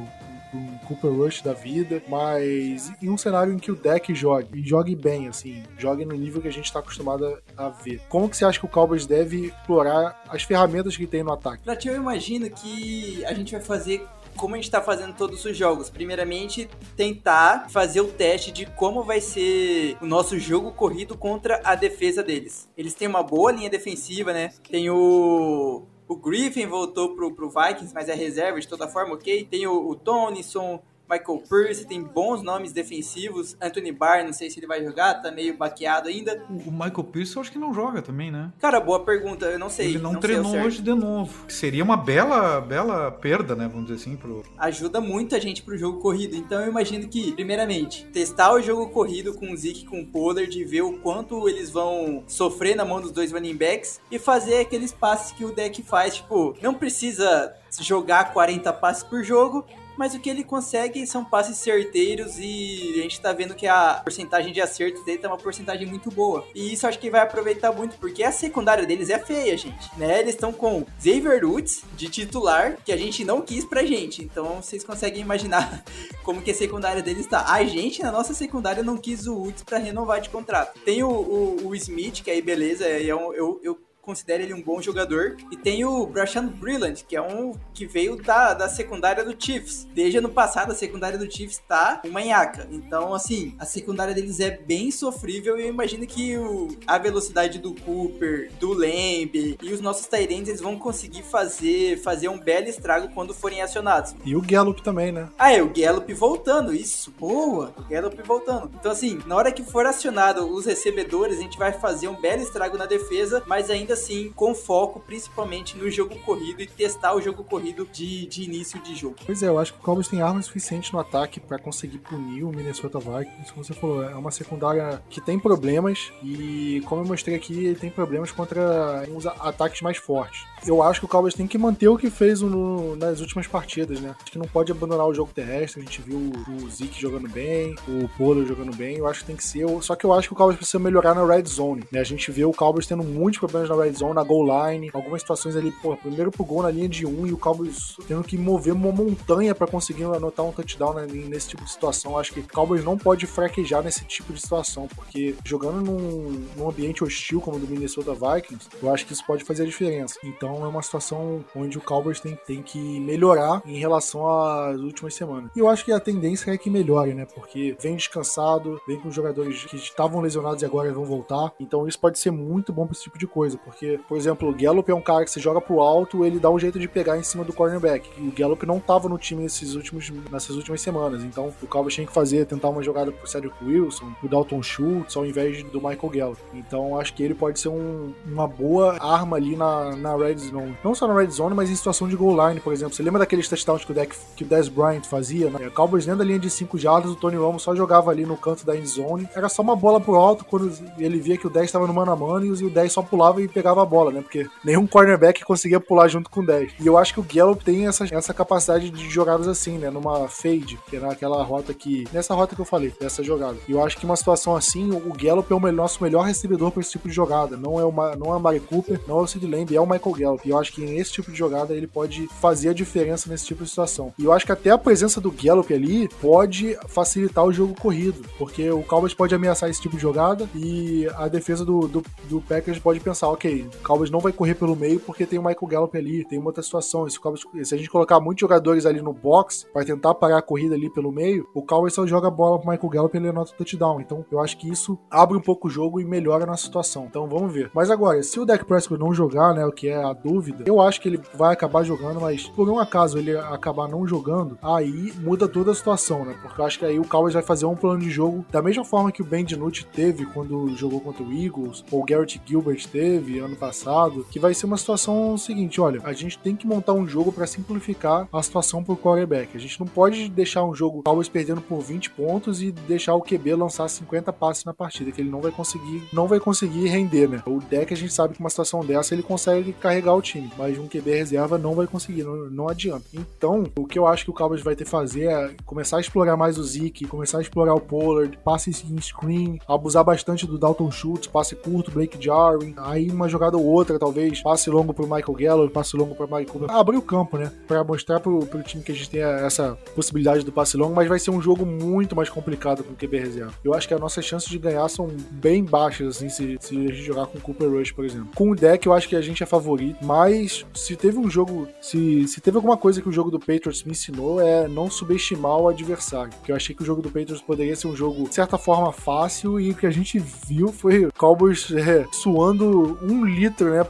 um 0.55 0.77
Cooper 0.87 1.11
Rush 1.11 1.41
da 1.41 1.53
vida, 1.53 2.01
mas 2.07 2.91
em 3.01 3.09
um 3.09 3.17
cenário 3.17 3.53
em 3.53 3.59
que 3.59 3.71
o 3.71 3.75
deck 3.75 4.13
jogue, 4.13 4.59
e 4.59 4.67
jogue 4.67 4.95
bem, 4.95 5.27
assim, 5.27 5.63
jogue 5.77 6.05
no 6.05 6.15
nível 6.15 6.41
que 6.41 6.47
a 6.47 6.51
gente 6.51 6.65
está 6.65 6.79
acostumado 6.79 7.37
a 7.57 7.69
ver. 7.69 8.01
Como 8.09 8.29
que 8.29 8.37
você 8.37 8.45
acha 8.45 8.59
que 8.59 8.65
o 8.65 8.69
Cowboys 8.69 9.05
deve 9.05 9.47
explorar 9.47 10.23
as 10.29 10.43
ferramentas 10.43 10.95
que 10.95 11.07
tem 11.07 11.23
no 11.23 11.33
ataque? 11.33 11.63
Pra 11.63 11.77
eu 11.85 11.95
imagino 11.95 12.49
que 12.49 13.23
a 13.25 13.33
gente 13.33 13.51
vai 13.51 13.61
fazer 13.61 14.07
como 14.35 14.53
a 14.53 14.57
gente 14.57 14.65
está 14.65 14.81
fazendo 14.81 15.13
todos 15.13 15.43
os 15.45 15.55
jogos. 15.57 15.89
Primeiramente, 15.89 16.69
tentar 16.95 17.69
fazer 17.69 18.01
o 18.01 18.07
teste 18.07 18.51
de 18.51 18.65
como 18.65 19.03
vai 19.03 19.21
ser 19.21 19.97
o 20.01 20.05
nosso 20.05 20.37
jogo 20.37 20.71
corrido 20.71 21.17
contra 21.17 21.61
a 21.63 21.75
defesa 21.75 22.21
deles. 22.21 22.69
Eles 22.77 22.93
têm 22.93 23.07
uma 23.07 23.23
boa 23.23 23.51
linha 23.51 23.69
defensiva, 23.69 24.33
né? 24.33 24.51
Tem 24.69 24.89
o 24.89 25.85
o 26.07 26.15
Griffin 26.15 26.67
voltou 26.67 27.15
pro, 27.15 27.33
pro 27.33 27.49
Vikings, 27.49 27.93
mas 27.93 28.09
é 28.09 28.13
reserva 28.13 28.59
de 28.59 28.67
toda 28.67 28.87
forma, 28.87 29.15
ok. 29.15 29.45
Tem 29.45 29.65
o, 29.65 29.89
o 29.89 29.95
Tonison, 29.95 30.81
Michael 31.09 31.43
Pierce, 31.47 31.85
tem 31.85 32.01
bons 32.01 32.41
nomes 32.41 32.71
defensivos. 32.71 33.55
Anthony 33.61 33.91
Barr, 33.91 34.25
não 34.25 34.33
sei 34.33 34.49
se 34.49 34.59
ele 34.59 34.67
vai 34.67 34.83
jogar, 34.83 35.15
tá 35.15 35.31
meio 35.31 35.55
baqueado 35.57 36.09
ainda. 36.09 36.43
O 36.49 36.71
Michael 36.71 37.03
Pierce 37.03 37.35
eu 37.35 37.41
acho 37.41 37.51
que 37.51 37.59
não 37.59 37.73
joga 37.73 38.01
também, 38.01 38.31
né? 38.31 38.51
Cara, 38.59 38.79
boa 38.79 38.99
pergunta, 38.99 39.45
eu 39.45 39.59
não 39.59 39.69
sei. 39.69 39.87
Ele 39.87 39.99
não, 39.99 40.13
não 40.13 40.19
treinou 40.19 40.55
hoje 40.55 40.81
de 40.81 40.93
novo. 40.93 41.45
Seria 41.47 41.83
uma 41.83 41.97
bela, 41.97 42.59
bela 42.61 43.11
perda, 43.11 43.55
né? 43.55 43.67
Vamos 43.67 43.87
dizer 43.87 44.01
assim. 44.01 44.15
Pro... 44.15 44.43
Ajuda 44.57 44.99
muito 44.99 45.35
a 45.35 45.39
gente 45.39 45.61
pro 45.61 45.77
jogo 45.77 45.99
corrido. 45.99 46.35
Então 46.35 46.61
eu 46.61 46.69
imagino 46.69 47.07
que, 47.07 47.31
primeiramente, 47.33 48.05
testar 48.05 48.53
o 48.53 48.61
jogo 48.61 48.89
corrido 48.89 49.33
com 49.33 49.51
o 49.51 49.57
Zeke 49.57 49.85
com 49.85 50.01
o 50.01 50.05
Pollard, 50.05 50.63
ver 50.63 50.81
o 50.81 50.97
quanto 50.99 51.47
eles 51.47 51.69
vão 51.69 52.23
sofrer 52.27 52.75
na 52.75 52.85
mão 52.85 53.01
dos 53.01 53.11
dois 53.11 53.31
running 53.31 53.55
backs 53.55 53.99
e 54.09 54.17
fazer 54.17 54.59
aqueles 54.59 54.91
passes 54.91 55.31
que 55.31 55.45
o 55.45 55.53
deck 55.53 55.81
faz. 55.83 56.15
Tipo, 56.15 56.55
não 56.61 56.73
precisa 56.73 57.53
jogar 57.81 58.33
40 58.33 58.71
passes 58.73 59.03
por 59.03 59.23
jogo, 59.23 59.65
mas 59.97 60.13
o 60.13 60.19
que 60.19 60.29
ele 60.29 60.43
consegue 60.43 61.05
são 61.05 61.23
passes 61.23 61.57
certeiros 61.57 62.37
e 62.37 62.93
a 62.97 63.01
gente 63.01 63.19
tá 63.19 63.33
vendo 63.33 63.55
que 63.55 63.67
a 63.67 64.01
porcentagem 64.03 64.53
de 64.53 64.61
acertos 64.61 65.03
dele 65.03 65.19
tá 65.19 65.27
uma 65.27 65.37
porcentagem 65.37 65.87
muito 65.87 66.09
boa. 66.11 66.45
E 66.53 66.73
isso 66.73 66.87
acho 66.87 66.99
que 66.99 67.09
vai 67.09 67.21
aproveitar 67.21 67.71
muito, 67.71 67.97
porque 67.97 68.23
a 68.23 68.31
secundária 68.31 68.85
deles 68.85 69.09
é 69.09 69.19
feia, 69.19 69.57
gente, 69.57 69.89
né? 69.97 70.19
Eles 70.19 70.35
estão 70.35 70.51
com 70.51 70.85
Xavier 70.99 71.43
Woods 71.45 71.83
de 71.95 72.09
titular, 72.09 72.77
que 72.83 72.91
a 72.91 72.97
gente 72.97 73.23
não 73.23 73.41
quis 73.41 73.65
pra 73.65 73.83
gente. 73.83 74.23
Então 74.23 74.61
vocês 74.61 74.83
conseguem 74.83 75.21
imaginar 75.21 75.83
como 76.23 76.41
que 76.41 76.51
a 76.51 76.55
secundária 76.55 77.01
deles 77.01 77.27
tá. 77.27 77.45
A 77.51 77.63
gente, 77.63 78.01
na 78.01 78.11
nossa 78.11 78.33
secundária, 78.33 78.83
não 78.83 78.97
quis 78.97 79.27
o 79.27 79.35
Woods 79.35 79.63
pra 79.63 79.77
renovar 79.77 80.21
de 80.21 80.29
contrato. 80.29 80.79
Tem 80.81 81.03
o, 81.03 81.09
o, 81.09 81.67
o 81.67 81.75
Smith, 81.75 82.23
que 82.23 82.31
aí 82.31 82.41
beleza, 82.41 82.85
é 82.85 83.13
um, 83.13 83.33
eu, 83.33 83.59
eu 83.63 83.84
considero 84.05 84.43
ele 84.43 84.53
um 84.53 84.61
bom 84.61 84.81
jogador. 84.81 85.37
E 85.51 85.57
tem 85.57 85.83
o 85.85 86.05
Brashan 86.05 86.47
Brillant, 86.47 87.03
que 87.07 87.15
é 87.15 87.21
um 87.21 87.53
que 87.73 87.85
veio 87.85 88.15
da, 88.15 88.53
da 88.53 88.69
secundária 88.69 89.23
do 89.23 89.35
Chiefs. 89.37 89.87
Desde 89.93 90.19
ano 90.19 90.29
passado, 90.29 90.71
a 90.71 90.75
secundária 90.75 91.17
do 91.17 91.29
Chiefs 91.29 91.61
tá 91.67 92.01
uma 92.03 92.25
manhaca. 92.25 92.67
Então, 92.71 93.13
assim, 93.13 93.55
a 93.59 93.65
secundária 93.65 94.13
deles 94.13 94.39
é 94.39 94.51
bem 94.51 94.91
sofrível. 94.91 95.57
E 95.57 95.63
eu 95.63 95.69
imagino 95.69 96.05
que 96.05 96.37
o, 96.37 96.67
a 96.85 96.97
velocidade 96.97 97.59
do 97.59 97.73
Cooper, 97.73 98.51
do 98.59 98.73
Lamb 98.73 99.57
e 99.61 99.73
os 99.73 99.81
nossos 99.81 100.07
Tyrants 100.07 100.49
eles 100.49 100.61
vão 100.61 100.77
conseguir 100.77 101.23
fazer, 101.23 101.97
fazer 101.99 102.27
um 102.27 102.37
belo 102.37 102.67
estrago 102.67 103.09
quando 103.13 103.33
forem 103.33 103.61
acionados. 103.61 104.15
E 104.23 104.35
o 104.35 104.41
Gallup 104.41 104.81
também, 104.81 105.11
né? 105.11 105.29
Ah, 105.37 105.51
é, 105.51 105.61
o 105.61 105.71
Gallup 105.71 106.11
voltando, 106.13 106.73
isso, 106.73 107.11
boa, 107.11 107.73
o 107.77 107.83
Gallup 107.83 108.21
voltando. 108.23 108.71
Então, 108.79 108.91
assim, 108.91 109.19
na 109.25 109.35
hora 109.35 109.51
que 109.51 109.63
for 109.63 109.85
acionado 109.85 110.45
os 110.45 110.65
recebedores, 110.65 111.37
a 111.37 111.41
gente 111.41 111.57
vai 111.57 111.71
fazer 111.71 112.07
um 112.07 112.19
belo 112.19 112.41
estrago 112.41 112.77
na 112.77 112.85
defesa, 112.85 113.43
mas 113.45 113.69
ainda 113.69 113.94
assim 113.95 114.31
com 114.35 114.53
foco 114.53 114.99
principalmente 114.99 115.77
no 115.77 115.89
jogo 115.89 116.15
corrido 116.19 116.61
e 116.61 116.67
testar 116.67 117.15
o 117.15 117.21
jogo 117.21 117.43
corrido 117.43 117.87
de, 117.91 118.27
de 118.27 118.43
início 118.43 118.79
de 118.81 118.93
jogo. 118.95 119.15
Pois 119.25 119.41
é, 119.41 119.47
eu 119.47 119.57
acho 119.57 119.73
que 119.73 119.79
o 119.79 119.81
Cowboys 119.81 120.07
tem 120.07 120.21
armas 120.21 120.45
suficientes 120.45 120.91
no 120.91 120.99
ataque 120.99 121.39
para 121.39 121.57
conseguir 121.57 121.99
punir 121.99 122.43
o 122.43 122.49
Minnesota 122.49 122.99
Vikings. 122.99 123.51
Como 123.51 123.63
você 123.63 123.73
falou, 123.73 124.03
é 124.03 124.15
uma 124.15 124.31
secundária 124.31 125.01
que 125.09 125.19
tem 125.19 125.39
problemas 125.39 126.11
e, 126.21 126.83
como 126.85 127.01
eu 127.01 127.07
mostrei 127.07 127.35
aqui, 127.35 127.65
ele 127.65 127.75
tem 127.75 127.89
problemas 127.89 128.31
contra 128.31 129.07
uns 129.09 129.25
ataques 129.25 129.81
mais 129.81 129.97
fortes. 129.97 130.45
Eu 130.67 130.81
acho 130.81 130.99
que 130.99 131.05
o 131.05 131.09
Cowboys 131.09 131.35
tem 131.35 131.45
que 131.45 131.57
manter 131.57 131.87
o 131.87 131.97
que 131.97 132.09
fez 132.09 132.41
no, 132.41 132.95
nas 132.95 133.21
últimas 133.21 133.45
partidas, 133.45 133.99
né? 133.99 134.15
Acho 134.21 134.31
que 134.31 134.37
não 134.37 134.47
pode 134.47 134.71
abandonar 134.71 135.05
o 135.05 135.13
jogo 135.13 135.31
terrestre. 135.33 135.81
A 135.81 135.83
gente 135.83 136.01
viu 136.01 136.17
o 136.17 136.69
Zeke 136.69 136.99
jogando 136.99 137.29
bem, 137.29 137.75
o 137.87 138.07
Polo 138.17 138.45
jogando 138.45 138.75
bem. 138.75 138.97
Eu 138.97 139.07
acho 139.07 139.19
que 139.19 139.27
tem 139.27 139.35
que 139.35 139.43
ser. 139.43 139.65
Só 139.81 139.95
que 139.95 140.05
eu 140.05 140.13
acho 140.13 140.27
que 140.27 140.33
o 140.33 140.37
Cowboys 140.37 140.57
precisa 140.57 140.79
melhorar 140.79 141.13
na 141.13 141.25
red 141.25 141.43
zone. 141.43 141.83
Né? 141.91 141.99
A 141.99 142.03
gente 142.03 142.31
vê 142.31 142.43
o 142.43 142.51
Cowboys 142.51 142.87
tendo 142.87 143.03
muitos 143.03 143.39
problemas 143.39 143.69
na 143.69 143.75
red 143.75 143.93
zone, 143.93 144.13
na 144.13 144.23
goal 144.23 144.45
line, 144.45 144.89
algumas 144.93 145.21
situações 145.21 145.55
ali, 145.55 145.71
pô, 145.71 145.95
primeiro 145.95 146.31
pro 146.31 146.43
gol 146.43 146.63
na 146.63 146.71
linha 146.71 146.89
de 146.89 147.05
um 147.05 147.27
e 147.27 147.33
o 147.33 147.37
Cowboys 147.37 147.95
tendo 148.07 148.23
que 148.23 148.37
mover 148.37 148.73
uma 148.73 148.91
montanha 148.91 149.53
para 149.53 149.67
conseguir 149.67 150.05
anotar 150.05 150.45
um 150.45 150.51
touchdown 150.51 150.93
né, 150.93 151.05
nesse 151.05 151.49
tipo 151.49 151.63
de 151.63 151.71
situação. 151.71 152.17
Acho 152.17 152.33
que 152.33 152.39
o 152.39 152.47
Cowboys 152.47 152.83
não 152.83 152.97
pode 152.97 153.27
fraquejar 153.27 153.83
nesse 153.83 154.03
tipo 154.05 154.33
de 154.33 154.41
situação, 154.41 154.87
porque 154.95 155.35
jogando 155.43 155.81
num, 155.81 156.47
num 156.57 156.69
ambiente 156.69 157.03
hostil 157.03 157.39
como 157.39 157.57
o 157.57 157.59
do 157.59 157.67
Minnesota 157.67 158.13
Vikings, 158.13 158.67
eu 158.81 158.93
acho 158.93 159.05
que 159.05 159.13
isso 159.13 159.25
pode 159.25 159.43
fazer 159.43 159.63
a 159.63 159.65
diferença. 159.65 160.17
Então 160.23 160.54
é 160.63 160.67
uma 160.67 160.81
situação 160.81 161.43
onde 161.55 161.77
o 161.77 161.81
Cowboys 161.81 162.19
tem, 162.19 162.37
tem 162.45 162.61
que 162.61 162.99
melhorar 162.99 163.61
em 163.65 163.77
relação 163.77 164.27
às 164.27 164.79
últimas 164.79 165.13
semanas. 165.13 165.51
E 165.55 165.59
eu 165.59 165.67
acho 165.67 165.85
que 165.85 165.91
a 165.91 165.99
tendência 165.99 166.51
é 166.51 166.57
que 166.57 166.69
melhore, 166.69 167.13
né? 167.13 167.25
Porque 167.25 167.75
vem 167.79 167.95
descansado, 167.95 168.79
vem 168.87 168.99
com 168.99 169.09
jogadores 169.09 169.63
que 169.65 169.75
estavam 169.75 170.21
lesionados 170.21 170.61
e 170.61 170.65
agora 170.65 170.91
vão 170.91 171.05
voltar. 171.05 171.53
Então 171.59 171.87
isso 171.87 171.99
pode 171.99 172.19
ser 172.19 172.31
muito 172.31 172.73
bom 172.73 172.85
para 172.85 172.93
esse 172.93 173.03
tipo 173.03 173.17
de 173.17 173.27
coisa, 173.27 173.57
porque 173.57 173.85
porque, 173.85 173.99
por 174.07 174.17
exemplo, 174.17 174.49
o 174.49 174.53
Gallup 174.53 174.89
é 174.89 174.95
um 174.95 175.01
cara 175.01 175.23
que 175.23 175.31
se 175.31 175.39
joga 175.39 175.61
pro 175.61 175.79
alto, 175.81 176.25
ele 176.25 176.39
dá 176.39 176.49
um 176.49 176.57
jeito 176.57 176.79
de 176.79 176.87
pegar 176.87 177.17
em 177.17 177.23
cima 177.23 177.43
do 177.43 177.53
cornerback. 177.53 178.09
E 178.17 178.27
o 178.27 178.31
Gallup 178.31 178.65
não 178.65 178.79
tava 178.79 179.07
no 179.07 179.17
time 179.17 179.43
nesses 179.43 179.75
últimos, 179.75 180.09
nessas 180.31 180.55
últimas 180.55 180.81
semanas. 180.81 181.23
Então, 181.23 181.53
o 181.61 181.67
Cowboys 181.67 181.93
tinha 181.93 182.07
que 182.07 182.13
fazer, 182.13 182.45
tentar 182.45 182.69
uma 182.69 182.81
jogada 182.81 183.11
pro 183.11 183.27
Cedric 183.27 183.55
Wilson, 183.63 184.11
pro 184.19 184.29
Dalton 184.29 184.63
Schultz, 184.63 185.15
ao 185.15 185.25
invés 185.25 185.63
do 185.63 185.81
Michael 185.81 186.09
Gallup. 186.09 186.41
Então, 186.53 186.99
acho 186.99 187.13
que 187.13 187.23
ele 187.23 187.35
pode 187.35 187.59
ser 187.59 187.69
um, 187.69 188.13
uma 188.25 188.47
boa 188.47 188.97
arma 188.99 189.37
ali 189.37 189.55
na, 189.55 189.95
na 189.95 190.15
red 190.15 190.44
zone. 190.49 190.77
Não 190.83 190.95
só 190.95 191.07
na 191.07 191.15
red 191.15 191.29
zone, 191.29 191.55
mas 191.55 191.69
em 191.69 191.75
situação 191.75 192.07
de 192.07 192.15
goal 192.15 192.47
line, 192.47 192.59
por 192.59 192.73
exemplo. 192.73 192.93
Você 192.93 193.03
lembra 193.03 193.19
daqueles 193.19 193.47
touchdowns 193.47 193.85
que 193.85 193.91
o, 193.91 193.95
que 194.35 194.43
o 194.43 194.47
Dez 194.47 194.67
Bryant 194.67 195.03
fazia? 195.03 195.49
Né? 195.49 195.67
O 195.67 195.71
Cowboys 195.71 196.05
dentro 196.05 196.19
da 196.19 196.25
linha 196.25 196.39
de 196.39 196.49
5 196.49 196.77
jardas, 196.77 197.11
o 197.11 197.15
Tony 197.15 197.35
Romo 197.35 197.59
só 197.59 197.75
jogava 197.75 198.11
ali 198.11 198.25
no 198.25 198.37
canto 198.37 198.65
da 198.65 198.75
end 198.75 198.87
zone. 198.87 199.27
Era 199.35 199.49
só 199.49 199.61
uma 199.61 199.75
bola 199.75 199.99
pro 199.99 200.15
alto 200.15 200.45
quando 200.45 200.71
ele 200.97 201.19
via 201.19 201.37
que 201.37 201.47
o 201.47 201.49
10 201.49 201.65
estava 201.65 201.87
no 201.87 201.93
mano 201.93 202.11
a 202.11 202.15
mano 202.15 202.45
e 202.45 202.65
o 202.65 202.69
10 202.69 202.91
só 202.91 203.01
pulava 203.01 203.41
e 203.41 203.47
pegava 203.47 203.81
a 203.81 203.85
bola, 203.85 204.11
né? 204.11 204.21
Porque 204.21 204.47
nenhum 204.63 204.87
cornerback 204.87 205.43
conseguia 205.43 205.79
pular 205.79 206.07
junto 206.07 206.29
com 206.29 206.43
10. 206.43 206.73
E 206.79 206.87
eu 206.87 206.97
acho 206.97 207.13
que 207.13 207.19
o 207.19 207.25
Gallup 207.27 207.63
tem 207.63 207.87
essa, 207.87 208.05
essa 208.13 208.33
capacidade 208.33 208.89
de 208.89 209.09
jogadas 209.09 209.47
assim, 209.47 209.77
né? 209.77 209.89
Numa 209.89 210.27
fade, 210.27 210.79
que 210.89 210.97
é 210.97 210.99
naquela 210.99 211.43
rota 211.43 211.73
que. 211.73 212.07
Nessa 212.11 212.33
rota 212.33 212.55
que 212.55 212.61
eu 212.61 212.65
falei, 212.65 212.93
dessa 212.99 213.23
jogada. 213.23 213.57
E 213.67 213.71
eu 213.71 213.83
acho 213.83 213.97
que 213.97 214.05
uma 214.05 214.15
situação 214.15 214.55
assim, 214.55 214.91
o 214.91 215.13
Gallup 215.13 215.51
é 215.51 215.55
o 215.55 215.71
nosso 215.71 216.03
melhor 216.03 216.23
recebedor 216.23 216.71
para 216.71 216.81
esse 216.81 216.91
tipo 216.91 217.07
de 217.07 217.13
jogada. 217.13 217.57
Não 217.57 217.79
é, 217.79 217.85
uma, 217.85 218.15
não 218.15 218.33
é 218.33 218.37
o 218.37 218.39
Mari 218.39 218.59
Cooper, 218.59 218.99
não 219.07 219.19
é 219.19 219.21
o 219.21 219.27
Sid 219.27 219.45
Lamb, 219.45 219.75
é 219.75 219.79
o 219.79 219.85
Michael 219.85 220.15
Gallup. 220.15 220.24
E 220.45 220.49
eu 220.49 220.57
acho 220.57 220.73
que 220.73 220.81
nesse 220.81 221.11
tipo 221.11 221.31
de 221.31 221.37
jogada 221.37 221.73
ele 221.73 221.87
pode 221.87 222.27
fazer 222.39 222.69
a 222.69 222.73
diferença 222.73 223.29
nesse 223.29 223.45
tipo 223.45 223.63
de 223.63 223.69
situação. 223.69 224.13
E 224.17 224.23
eu 224.23 224.33
acho 224.33 224.45
que 224.45 224.51
até 224.51 224.69
a 224.69 224.77
presença 224.77 225.21
do 225.21 225.31
Gallup 225.31 225.73
ali 225.73 226.07
pode 226.21 226.77
facilitar 226.87 227.45
o 227.45 227.51
jogo 227.51 227.75
corrido, 227.79 228.25
porque 228.37 228.69
o 228.69 228.83
Cowboys 228.83 229.13
pode 229.13 229.35
ameaçar 229.35 229.69
esse 229.69 229.81
tipo 229.81 229.95
de 229.95 230.01
jogada 230.01 230.49
e 230.55 231.07
a 231.15 231.27
defesa 231.27 231.63
do, 231.63 231.87
do, 231.87 232.03
do 232.29 232.41
Packers 232.41 232.79
pode 232.79 232.99
pensar, 232.99 233.29
ok, 233.29 233.67
o 233.81 233.83
Cowboys 233.83 234.09
não 234.09 234.19
vai 234.19 234.31
correr 234.31 234.55
pelo 234.55 234.75
meio 234.75 234.99
porque 234.99 235.25
tem 235.25 235.39
o 235.39 235.43
Michael 235.43 235.67
Gallup 235.67 235.97
ali, 235.97 236.25
tem 236.25 236.39
uma 236.39 236.47
outra 236.47 236.63
situação. 236.63 237.07
Se, 237.09 237.19
se 237.63 237.75
a 237.75 237.77
gente 237.77 237.89
colocar 237.89 238.19
muitos 238.19 238.41
jogadores 238.41 238.85
ali 238.85 239.01
no 239.01 239.13
box 239.13 239.67
para 239.71 239.85
tentar 239.85 240.15
parar 240.15 240.37
a 240.37 240.41
corrida 240.41 240.75
ali 240.75 240.89
pelo 240.89 241.11
meio, 241.11 241.47
o 241.53 241.61
Cowboys 241.61 241.93
só 241.93 242.05
joga 242.05 242.27
a 242.27 242.31
bola 242.31 242.59
pro 242.59 242.69
Michael 242.69 242.89
Gallup 242.89 243.15
e 243.15 243.19
ele 243.19 243.29
anota 243.29 243.51
o 243.51 243.55
touchdown. 243.55 244.01
Então 244.01 244.25
eu 244.31 244.39
acho 244.39 244.57
que 244.57 244.69
isso 244.69 244.97
abre 245.09 245.37
um 245.37 245.41
pouco 245.41 245.67
o 245.67 245.71
jogo 245.71 245.99
e 245.99 246.05
melhora 246.05 246.45
na 246.45 246.57
situação. 246.57 247.05
Então 247.05 247.27
vamos 247.27 247.53
ver. 247.53 247.69
Mas 247.73 247.91
agora, 247.91 248.21
se 248.23 248.39
o 248.39 248.45
Dak 248.45 248.65
Prescott 248.65 248.99
não 248.99 249.13
jogar, 249.13 249.53
né, 249.53 249.65
o 249.65 249.71
que 249.71 249.89
é 249.89 249.95
a 249.95 250.14
dúvida, 250.23 250.63
eu 250.65 250.81
acho 250.81 251.01
que 251.01 251.07
ele 251.07 251.19
vai 251.33 251.53
acabar 251.53 251.83
jogando, 251.83 252.21
mas 252.21 252.47
por 252.47 252.69
um 252.69 252.79
acaso 252.79 253.17
ele 253.17 253.37
acabar 253.37 253.87
não 253.87 254.07
jogando, 254.07 254.57
aí 254.61 255.13
muda 255.19 255.47
toda 255.47 255.71
a 255.71 255.75
situação, 255.75 256.25
né? 256.25 256.35
Porque 256.41 256.59
eu 256.59 256.65
acho 256.65 256.79
que 256.79 256.85
aí 256.85 256.99
o 256.99 257.07
Cowboys 257.07 257.33
vai 257.33 257.43
fazer 257.43 257.65
um 257.65 257.75
plano 257.75 257.99
de 257.99 258.09
jogo 258.09 258.45
da 258.51 258.61
mesma 258.61 258.83
forma 258.83 259.11
que 259.11 259.21
o 259.21 259.25
Ben 259.25 259.43
DiNucci 259.43 259.85
teve 259.85 260.25
quando 260.25 260.75
jogou 260.75 260.99
contra 260.99 261.23
o 261.23 261.31
Eagles, 261.31 261.83
ou 261.91 262.01
o 262.01 262.05
Garrett 262.05 262.41
Gilbert 262.45 262.85
teve 262.87 263.39
ano 263.39 263.55
passado, 263.55 264.25
que 264.29 264.39
vai 264.39 264.53
ser 264.53 264.65
uma 264.65 264.77
situação 264.77 265.37
seguinte: 265.37 265.79
olha, 265.79 266.01
a 266.03 266.13
gente 266.13 266.37
tem 266.39 266.55
que 266.55 266.67
montar 266.67 266.93
um 266.93 267.07
jogo 267.07 267.31
para 267.31 267.47
simplificar 267.47 268.27
a 268.31 268.43
situação 268.43 268.83
pro 268.83 268.97
quarterback. 268.97 269.55
A 269.55 269.59
gente 269.59 269.79
não 269.79 269.87
pode 269.87 270.29
deixar 270.29 270.63
um 270.63 270.73
jogo 270.73 271.03
Cowboys 271.03 271.29
perdendo 271.29 271.61
por 271.61 271.81
20 271.81 272.11
pontos 272.11 272.61
e 272.61 272.71
deixar 272.71 273.15
o 273.15 273.21
QB 273.21 273.55
lançar 273.55 273.87
50 273.87 274.31
passes 274.33 274.65
na 274.65 274.73
partida, 274.73 275.11
que 275.11 275.21
ele 275.21 275.29
não 275.29 275.41
vai 275.41 275.51
conseguir, 275.51 276.03
não 276.11 276.27
vai 276.27 276.39
conseguir 276.39 276.87
render, 276.87 277.27
né? 277.27 277.41
O 277.45 277.59
deck 277.59 277.93
a 277.93 277.97
gente 277.97 278.13
sabe 278.13 278.33
que 278.33 278.39
uma 278.39 278.49
situação 278.49 278.83
dessa 278.85 279.13
ele 279.13 279.23
consegue 279.23 279.73
carregar 279.73 280.04
o 280.13 280.21
time, 280.21 280.51
mas 280.57 280.77
um 280.77 280.87
QB 280.87 281.09
reserva 281.11 281.57
não 281.57 281.73
vai 281.73 281.87
conseguir, 281.87 282.23
não, 282.23 282.49
não 282.49 282.69
adianta. 282.69 283.05
Então, 283.13 283.65
o 283.77 283.85
que 283.85 283.97
eu 283.97 284.07
acho 284.07 284.23
que 284.25 284.29
o 284.29 284.33
Cowboys 284.33 284.61
vai 284.61 284.75
ter 284.75 284.83
que 284.83 284.89
fazer 284.89 285.25
é 285.25 285.55
começar 285.65 285.97
a 285.97 286.01
explorar 286.01 286.37
mais 286.37 286.57
o 286.57 286.63
Zeke, 286.63 287.05
começar 287.05 287.39
a 287.39 287.41
explorar 287.41 287.73
o 287.73 287.81
Pollard, 287.81 288.37
passe 288.43 288.69
em 288.69 289.01
screen, 289.01 289.59
abusar 289.67 290.03
bastante 290.03 290.45
do 290.45 290.57
Dalton 290.57 290.91
Schultz, 290.91 291.27
passe 291.27 291.55
curto, 291.55 291.91
Blake 291.91 292.23
Jarwin, 292.23 292.73
aí 292.77 293.09
uma 293.09 293.27
jogada 293.27 293.57
ou 293.57 293.65
outra, 293.65 293.99
talvez, 293.99 294.41
passe 294.41 294.69
longo 294.69 294.93
pro 294.93 295.05
Michael 295.05 295.33
Gallup, 295.33 295.73
passe 295.73 295.95
longo 295.95 296.15
pro 296.15 296.25
Michael. 296.27 296.69
Abrir 296.69 296.97
o 296.97 297.01
campo, 297.01 297.37
né? 297.37 297.51
Pra 297.67 297.83
mostrar 297.83 298.19
pro, 298.19 298.45
pro 298.45 298.63
time 298.63 298.83
que 298.83 298.91
a 298.91 298.95
gente 298.95 299.09
tem 299.09 299.21
essa 299.21 299.77
possibilidade 299.95 300.43
do 300.43 300.51
passe 300.51 300.77
longo, 300.77 300.95
mas 300.95 301.07
vai 301.07 301.19
ser 301.19 301.31
um 301.31 301.41
jogo 301.41 301.65
muito 301.65 302.15
mais 302.15 302.29
complicado 302.29 302.83
com 302.83 302.93
o 302.93 302.95
QB 302.95 303.19
reserva. 303.19 303.53
Eu 303.63 303.73
acho 303.73 303.87
que 303.87 303.93
as 303.93 303.99
nossas 303.99 304.25
chances 304.25 304.49
de 304.49 304.57
ganhar 304.57 304.87
são 304.89 305.07
bem 305.31 305.63
baixas, 305.63 306.17
assim, 306.17 306.29
se, 306.29 306.57
se 306.59 306.75
a 306.77 306.93
gente 306.93 307.03
jogar 307.03 307.27
com 307.27 307.37
o 307.37 307.41
Cooper 307.41 307.69
Rush, 307.69 307.91
por 307.91 308.05
exemplo. 308.05 308.29
Com 308.35 308.51
o 308.51 308.55
deck, 308.55 308.85
eu 308.85 308.93
acho 308.93 309.07
que 309.07 309.15
a 309.15 309.21
gente 309.21 309.43
é 309.43 309.45
favorito, 309.45 309.94
mas 310.01 310.65
se 310.73 310.95
teve 310.95 311.17
um 311.17 311.29
jogo, 311.29 311.67
se, 311.81 312.27
se 312.27 312.41
teve 312.41 312.57
alguma 312.57 312.77
coisa 312.77 313.01
que 313.01 313.09
o 313.09 313.11
jogo 313.11 313.31
do 313.31 313.39
Patriots 313.39 313.83
me 313.83 313.91
ensinou, 313.91 314.41
é 314.41 314.67
não 314.67 314.89
subestimar 314.89 315.57
o 315.57 315.67
adversário. 315.67 316.31
Porque 316.31 316.51
eu 316.51 316.55
achei 316.55 316.75
que 316.75 316.83
o 316.83 316.85
jogo 316.85 317.01
do 317.01 317.09
Patriots 317.09 317.41
poderia 317.41 317.75
ser 317.75 317.87
um 317.87 317.95
jogo, 317.95 318.27
de 318.27 318.35
certa 318.35 318.57
forma, 318.57 318.91
fácil, 318.91 319.59
e 319.59 319.71
o 319.71 319.75
que 319.75 319.85
a 319.85 319.91
gente 319.91 320.19
viu 320.19 320.71
foi 320.71 321.05
o 321.05 321.13
Cowboys 321.13 321.71
é, 321.75 322.05
suando 322.11 322.97
um 323.01 323.25
litro, 323.25 323.71
né, 323.71 323.81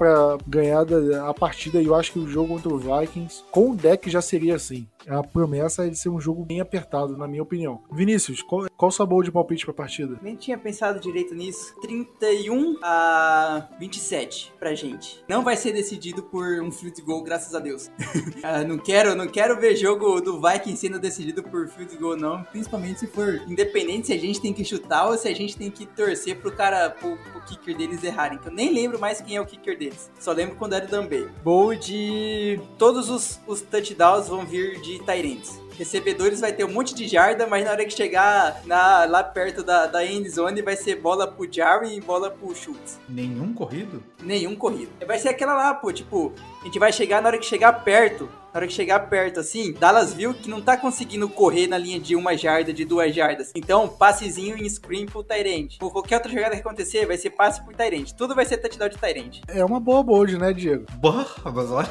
ganhar 0.47 0.85
a 1.27 1.33
partida. 1.33 1.81
E 1.81 1.85
eu 1.85 1.95
acho 1.95 2.11
que 2.11 2.19
o 2.19 2.27
jogo 2.27 2.55
contra 2.55 2.73
o 2.73 2.77
Vikings, 2.77 3.43
com 3.51 3.71
o 3.71 3.75
deck, 3.75 4.09
já 4.09 4.21
seria 4.21 4.55
assim 4.55 4.87
a 5.07 5.23
promessa 5.23 5.85
é 5.85 5.89
de 5.89 5.97
ser 5.97 6.09
um 6.09 6.19
jogo 6.19 6.43
bem 6.43 6.61
apertado, 6.61 7.17
na 7.17 7.27
minha 7.27 7.43
opinião. 7.43 7.81
Vinícius, 7.91 8.41
qual, 8.41 8.65
qual 8.75 8.91
sabor 8.91 9.23
de 9.23 9.31
palpite 9.31 9.65
pra 9.65 9.73
partida? 9.73 10.17
Nem 10.21 10.35
tinha 10.35 10.57
pensado 10.57 10.99
direito 10.99 11.33
nisso. 11.33 11.75
31 11.81 12.77
a 12.81 13.67
27 13.79 14.53
pra 14.59 14.73
gente. 14.73 15.23
Não 15.27 15.43
vai 15.43 15.55
ser 15.55 15.73
decidido 15.73 16.23
por 16.23 16.61
um 16.61 16.71
field 16.71 17.01
goal, 17.01 17.23
graças 17.23 17.53
a 17.53 17.59
Deus. 17.59 17.89
ah, 18.43 18.63
não 18.63 18.77
quero, 18.77 19.15
não 19.15 19.27
quero 19.27 19.59
ver 19.59 19.75
jogo 19.75 20.21
do 20.21 20.41
Vikings 20.41 20.77
sendo 20.77 20.99
decidido 20.99 21.43
por 21.43 21.67
field 21.67 21.97
goal, 21.97 22.17
não. 22.17 22.43
Principalmente 22.43 22.99
se 22.99 23.07
for 23.07 23.41
independente 23.47 24.07
se 24.07 24.13
a 24.13 24.19
gente 24.19 24.41
tem 24.41 24.53
que 24.53 24.63
chutar 24.63 25.07
ou 25.07 25.17
se 25.17 25.27
a 25.27 25.35
gente 25.35 25.57
tem 25.57 25.69
que 25.69 25.85
torcer 25.85 26.37
pro 26.37 26.51
cara, 26.51 26.89
pro, 26.89 27.17
pro 27.17 27.41
kicker 27.41 27.77
deles 27.77 28.03
errarem. 28.03 28.37
Que 28.37 28.47
eu 28.47 28.53
nem 28.53 28.73
lembro 28.73 28.99
mais 28.99 29.21
quem 29.21 29.35
é 29.35 29.41
o 29.41 29.45
kicker 29.45 29.77
deles. 29.77 30.11
Só 30.19 30.31
lembro 30.31 30.55
quando 30.55 30.73
era 30.73 30.85
o 30.85 30.87
Dambay. 30.87 31.27
Bold, 31.43 32.61
todos 32.77 33.09
os, 33.09 33.39
os 33.47 33.61
touchdowns 33.61 34.27
vão 34.27 34.45
vir 34.45 34.79
de 34.81 34.94
de 34.99 35.05
Tyrants. 35.05 35.64
Recebedores 35.77 36.39
vai 36.39 36.51
ter 36.51 36.63
um 36.63 36.71
monte 36.71 36.93
de 36.95 37.07
jarda, 37.07 37.47
mas 37.47 37.65
na 37.65 37.71
hora 37.71 37.85
que 37.85 37.91
chegar 37.91 38.61
na, 38.65 39.05
lá 39.05 39.23
perto 39.23 39.63
da, 39.63 39.85
da 39.85 40.05
end 40.05 40.29
zone 40.29 40.61
vai 40.61 40.75
ser 40.75 40.95
bola 40.95 41.27
pro 41.27 41.51
Jarwin 41.51 41.95
e 41.95 42.01
bola 42.01 42.29
pro 42.29 42.55
Schultz. 42.55 42.99
Nenhum 43.07 43.53
corrido? 43.53 44.03
Nenhum 44.21 44.55
corrido. 44.55 44.91
Vai 45.05 45.19
ser 45.19 45.29
aquela 45.29 45.53
lá, 45.53 45.73
pô, 45.73 45.91
tipo, 45.91 46.33
a 46.61 46.65
gente 46.65 46.79
vai 46.79 46.91
chegar 46.91 47.21
na 47.21 47.29
hora 47.29 47.37
que 47.37 47.45
chegar 47.45 47.73
perto 47.83 48.29
na 48.55 48.59
hora 48.59 48.67
que 48.67 48.73
chegar 48.73 48.99
perto, 49.09 49.41
assim, 49.41 49.73
Dallas 49.73 50.13
viu 50.13 50.33
que 50.33 50.49
não 50.49 50.61
tá 50.61 50.77
conseguindo 50.77 51.27
correr 51.27 51.67
na 51.67 51.77
linha 51.77 51.99
de 51.99 52.15
uma 52.15 52.37
jarda, 52.37 52.71
de 52.71 52.85
duas 52.85 53.13
jardas. 53.13 53.51
Então, 53.53 53.89
passezinho 53.89 54.55
em 54.57 54.69
screen 54.69 55.05
pro 55.05 55.21
Tyrande. 55.21 55.77
Por 55.77 55.91
qualquer 55.91 56.15
outra 56.15 56.31
jogada 56.31 56.55
que 56.55 56.61
acontecer, 56.61 57.05
vai 57.05 57.17
ser 57.17 57.31
passe 57.31 57.61
pro 57.61 57.75
Tyrande. 57.75 58.15
Tudo 58.15 58.33
vai 58.33 58.45
ser 58.45 58.55
touchdown 58.55 58.87
de 58.87 58.97
Tyrande. 58.97 59.41
É 59.49 59.65
uma 59.65 59.77
boa 59.77 60.01
bold, 60.01 60.37
né, 60.37 60.53
Diego? 60.53 60.85
Boa, 60.93 61.27
mas 61.43 61.67
olha, 61.69 61.89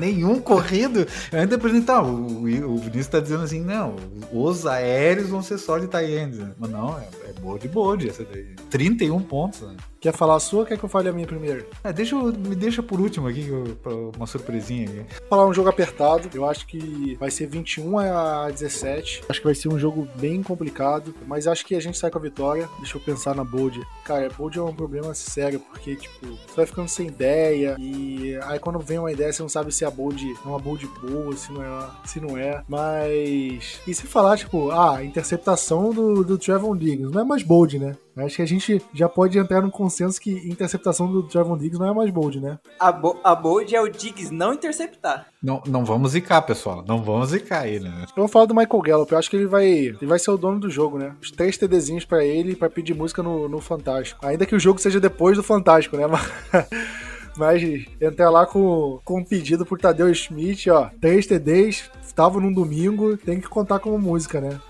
nenhum 0.00 0.40
corrido. 0.40 1.06
Eu 1.30 1.40
ainda 1.40 1.56
apresentar, 1.56 2.02
o, 2.02 2.44
o 2.44 2.80
Vinícius 2.94 3.08
tá 3.08 3.18
dizendo 3.18 3.42
assim, 3.42 3.60
não, 3.60 3.96
os 4.32 4.66
aéreos 4.66 5.28
vão 5.28 5.42
ser 5.42 5.58
só 5.58 5.78
de 5.78 5.88
Tyrande. 5.88 6.46
Mas 6.56 6.70
não, 6.70 6.96
é, 6.96 7.08
é 7.28 7.32
bold 7.40 7.66
bold 7.66 8.08
essa 8.08 8.24
daí. 8.24 8.54
31 8.70 9.20
pontos, 9.20 9.62
né? 9.62 9.74
Quer 10.04 10.12
falar 10.12 10.36
a 10.36 10.38
sua 10.38 10.60
ou 10.60 10.66
quer 10.66 10.76
que 10.76 10.84
eu 10.84 10.88
fale 10.90 11.08
a 11.08 11.12
minha 11.14 11.26
primeiro? 11.26 11.64
É, 11.82 11.90
deixa, 11.90 12.14
me 12.14 12.54
deixa 12.54 12.82
por 12.82 13.00
último 13.00 13.26
aqui, 13.26 13.48
uma 14.14 14.26
surpresinha 14.26 14.84
aqui. 14.84 14.96
Vou 15.20 15.28
falar 15.30 15.46
um 15.46 15.54
jogo 15.54 15.70
apertado. 15.70 16.28
Eu 16.34 16.44
acho 16.44 16.66
que 16.66 17.16
vai 17.18 17.30
ser 17.30 17.46
21 17.46 17.98
a 18.00 18.50
17. 18.50 19.22
Acho 19.26 19.40
que 19.40 19.46
vai 19.46 19.54
ser 19.54 19.70
um 19.70 19.78
jogo 19.78 20.06
bem 20.16 20.42
complicado, 20.42 21.14
mas 21.26 21.46
acho 21.46 21.64
que 21.64 21.74
a 21.74 21.80
gente 21.80 21.96
sai 21.96 22.10
com 22.10 22.18
a 22.18 22.20
vitória. 22.20 22.68
Deixa 22.80 22.98
eu 22.98 23.00
pensar 23.00 23.34
na 23.34 23.42
Bold. 23.42 23.80
Cara, 24.04 24.28
Bold 24.36 24.58
é 24.58 24.62
um 24.62 24.74
problema 24.74 25.14
sério, 25.14 25.58
porque, 25.58 25.96
tipo, 25.96 26.26
você 26.26 26.54
vai 26.54 26.66
ficando 26.66 26.88
sem 26.88 27.06
ideia 27.06 27.74
e 27.78 28.38
aí 28.42 28.58
quando 28.58 28.80
vem 28.80 28.98
uma 28.98 29.10
ideia, 29.10 29.32
você 29.32 29.40
não 29.40 29.48
sabe 29.48 29.72
se 29.72 29.86
a 29.86 29.90
Bold 29.90 30.22
é 30.22 30.46
uma 30.46 30.58
Bold 30.58 30.86
boa, 31.00 31.34
se 31.34 31.50
não 31.50 31.62
é. 31.62 31.90
Se 32.04 32.20
não 32.20 32.36
é. 32.36 32.62
Mas. 32.68 33.80
E 33.86 33.94
se 33.94 34.06
falar, 34.06 34.36
tipo, 34.36 34.70
ah, 34.70 35.02
interceptação 35.02 35.94
do, 35.94 36.22
do 36.22 36.36
Trevon 36.36 36.76
Diggs, 36.76 37.10
não 37.10 37.22
é 37.22 37.24
mais 37.24 37.42
Bold, 37.42 37.78
né? 37.78 37.96
Acho 38.16 38.36
que 38.36 38.42
a 38.42 38.46
gente 38.46 38.80
já 38.92 39.08
pode 39.08 39.38
entrar 39.38 39.60
num 39.60 39.70
consenso 39.70 40.20
que 40.20 40.30
interceptação 40.48 41.10
do 41.10 41.22
Trevon 41.22 41.56
Diggs 41.56 41.78
não 41.78 41.88
é 41.88 41.92
mais 41.92 42.10
bold, 42.10 42.40
né? 42.40 42.58
A, 42.78 42.92
bo 42.92 43.18
a 43.24 43.34
bold 43.34 43.74
é 43.74 43.80
o 43.80 43.88
Diggs 43.88 44.32
não 44.32 44.54
interceptar. 44.54 45.26
Não, 45.42 45.62
não 45.66 45.84
vamos 45.84 46.12
zicar, 46.12 46.42
pessoal. 46.42 46.84
Não 46.86 47.02
vamos 47.02 47.30
zicar 47.30 47.66
ele, 47.66 47.88
né? 47.88 48.04
Eu 48.16 48.22
vou 48.22 48.28
falar 48.28 48.46
do 48.46 48.54
Michael 48.54 48.82
Gallup. 48.82 49.12
Eu 49.12 49.18
acho 49.18 49.28
que 49.28 49.36
ele 49.36 49.46
vai, 49.46 49.66
ele 49.66 50.06
vai 50.06 50.18
ser 50.18 50.30
o 50.30 50.36
dono 50.36 50.60
do 50.60 50.70
jogo, 50.70 50.98
né? 50.98 51.14
Os 51.20 51.30
três 51.30 51.58
TDzinhos 51.58 52.04
pra 52.04 52.24
ele 52.24 52.54
pra 52.54 52.70
pedir 52.70 52.94
música 52.94 53.22
no, 53.22 53.48
no 53.48 53.60
Fantástico. 53.60 54.24
Ainda 54.24 54.46
que 54.46 54.54
o 54.54 54.60
jogo 54.60 54.80
seja 54.80 55.00
depois 55.00 55.36
do 55.36 55.42
Fantástico, 55.42 55.96
né? 55.96 56.06
Mas... 56.06 56.24
Mas 57.36 57.62
entrar 58.00 58.30
lá 58.30 58.46
com, 58.46 59.00
com 59.04 59.18
um 59.18 59.24
pedido 59.24 59.66
por 59.66 59.76
Tadeu 59.80 60.12
Schmidt, 60.14 60.70
ó. 60.70 60.88
Três 61.00 61.26
TDs, 61.26 61.90
tava 62.14 62.40
num 62.40 62.52
domingo, 62.52 63.16
tem 63.16 63.40
que 63.40 63.48
contar 63.48 63.80
como 63.80 63.98
música, 63.98 64.40
né? 64.40 64.60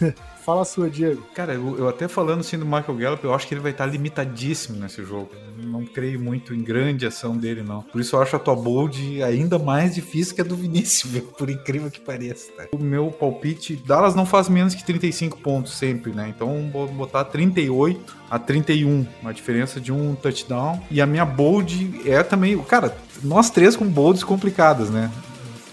Fala 0.44 0.60
a 0.60 0.64
sua, 0.66 0.90
Diego. 0.90 1.22
Cara, 1.34 1.54
eu, 1.54 1.78
eu, 1.78 1.88
até 1.88 2.06
falando 2.06 2.40
assim 2.40 2.58
do 2.58 2.66
Michael 2.66 2.94
Gallup, 2.98 3.24
eu 3.24 3.32
acho 3.32 3.48
que 3.48 3.54
ele 3.54 3.62
vai 3.62 3.70
estar 3.70 3.86
limitadíssimo 3.86 4.78
nesse 4.78 5.02
jogo. 5.02 5.30
Não 5.56 5.86
creio 5.86 6.20
muito 6.20 6.54
em 6.54 6.62
grande 6.62 7.06
ação 7.06 7.34
dele, 7.34 7.62
não. 7.62 7.80
Por 7.80 7.98
isso 7.98 8.14
eu 8.14 8.20
acho 8.20 8.36
a 8.36 8.38
tua 8.38 8.54
bold 8.54 9.22
ainda 9.22 9.58
mais 9.58 9.94
difícil 9.94 10.34
que 10.34 10.42
a 10.42 10.44
do 10.44 10.54
Vinícius, 10.54 11.18
por 11.38 11.48
incrível 11.48 11.90
que 11.90 11.98
pareça. 11.98 12.52
Tá? 12.52 12.66
O 12.72 12.78
meu 12.78 13.10
palpite, 13.10 13.74
Dallas 13.74 14.14
não 14.14 14.26
faz 14.26 14.46
menos 14.50 14.74
que 14.74 14.84
35 14.84 15.38
pontos 15.38 15.72
sempre, 15.72 16.12
né? 16.12 16.28
Então 16.28 16.68
vou 16.70 16.86
botar 16.88 17.24
38 17.24 18.14
a 18.30 18.38
31, 18.38 19.06
uma 19.22 19.32
diferença 19.32 19.80
de 19.80 19.92
um 19.92 20.14
touchdown. 20.14 20.78
E 20.90 21.00
a 21.00 21.06
minha 21.06 21.24
bold 21.24 22.02
é 22.04 22.22
também, 22.22 22.58
cara, 22.64 22.94
nós 23.22 23.48
três 23.48 23.76
com 23.76 23.86
bolds 23.86 24.22
complicadas, 24.22 24.90
né? 24.90 25.10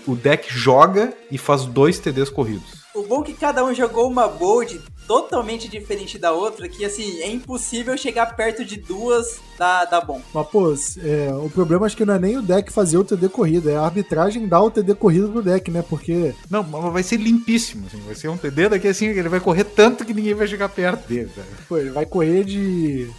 O 0.07 0.15
deck 0.15 0.47
joga 0.49 1.13
e 1.29 1.37
faz 1.37 1.65
dois 1.65 1.99
TDs 1.99 2.29
corridos. 2.29 2.80
O 2.93 3.03
bom 3.03 3.21
é 3.21 3.25
que 3.25 3.33
cada 3.33 3.63
um 3.63 3.73
jogou 3.73 4.09
uma 4.09 4.27
bold 4.27 4.81
totalmente 5.07 5.67
diferente 5.67 6.17
da 6.17 6.31
outra, 6.31 6.67
que 6.67 6.85
assim, 6.85 7.19
é 7.21 7.29
impossível 7.29 7.97
chegar 7.97 8.35
perto 8.35 8.63
de 8.63 8.77
duas 8.77 9.39
da, 9.57 9.85
da 9.85 10.01
bom. 10.01 10.21
Mas, 10.33 10.47
pô, 10.47 10.73
é, 11.03 11.33
o 11.33 11.49
problema 11.49 11.85
acho 11.85 11.97
que 11.97 12.05
não 12.05 12.13
é 12.13 12.19
nem 12.19 12.37
o 12.37 12.41
deck 12.41 12.71
fazer 12.71 12.97
o 12.97 13.03
TD 13.03 13.29
corrida, 13.29 13.71
é 13.71 13.77
a 13.77 13.81
arbitragem 13.81 14.47
dar 14.47 14.61
o 14.61 14.71
TD 14.71 14.95
corrido 14.95 15.29
pro 15.29 15.41
deck, 15.41 15.71
né? 15.71 15.83
Porque. 15.87 16.33
Não, 16.49 16.63
mas 16.63 16.93
vai 16.93 17.03
ser 17.03 17.17
limpíssimo, 17.17 17.87
assim, 17.87 18.01
vai 18.05 18.15
ser 18.15 18.29
um 18.29 18.37
TD 18.37 18.69
daqui 18.69 18.87
assim, 18.87 19.07
ele 19.07 19.29
vai 19.29 19.39
correr 19.39 19.63
tanto 19.63 20.05
que 20.05 20.13
ninguém 20.13 20.33
vai 20.33 20.47
chegar 20.47 20.69
perto 20.69 21.07
dele, 21.07 21.31
cara. 21.35 21.47
Pô, 21.67 21.77
ele 21.77 21.91
vai 21.91 22.05
correr 22.05 22.43
de 22.43 23.09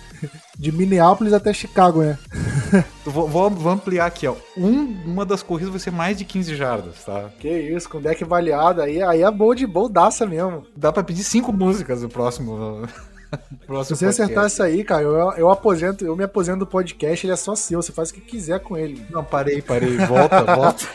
de 0.58 0.72
Minneapolis 0.72 1.32
até 1.32 1.52
Chicago, 1.52 2.02
né? 2.02 2.18
vou, 3.04 3.28
vou, 3.28 3.50
vou, 3.50 3.72
ampliar 3.72 4.06
aqui, 4.06 4.26
ó. 4.26 4.34
Um, 4.56 5.02
uma 5.04 5.24
das 5.24 5.42
corridas 5.42 5.70
vai 5.70 5.80
ser 5.80 5.90
mais 5.90 6.16
de 6.16 6.24
15 6.24 6.54
jardas, 6.54 7.04
tá? 7.04 7.30
Que 7.38 7.48
isso, 7.48 7.88
com 7.88 8.00
deck 8.00 8.22
avaliado, 8.22 8.82
aí, 8.82 9.02
aí 9.02 9.22
é 9.22 9.30
boa 9.30 9.54
de 9.54 9.66
boldaça 9.66 10.26
mesmo. 10.26 10.66
Dá 10.76 10.92
pra 10.92 11.02
pedir 11.02 11.24
cinco 11.24 11.52
músicas 11.52 12.02
no 12.02 12.08
próximo. 12.08 12.82
próximo 13.66 13.96
Se 13.96 14.04
você 14.04 14.06
podcast. 14.06 14.22
acertar 14.22 14.46
isso 14.46 14.62
aí, 14.62 14.84
cara, 14.84 15.02
eu, 15.02 15.32
eu 15.32 15.50
aposento, 15.50 16.04
eu 16.04 16.16
me 16.16 16.24
aposento 16.24 16.60
do 16.60 16.66
podcast, 16.66 17.26
ele 17.26 17.32
é 17.32 17.36
só 17.36 17.54
seu, 17.54 17.82
você 17.82 17.92
faz 17.92 18.10
o 18.10 18.14
que 18.14 18.20
quiser 18.20 18.60
com 18.60 18.76
ele. 18.76 19.04
Não, 19.10 19.24
parei, 19.24 19.60
parei, 19.62 19.96
volta, 19.98 20.42
volta. 20.54 20.86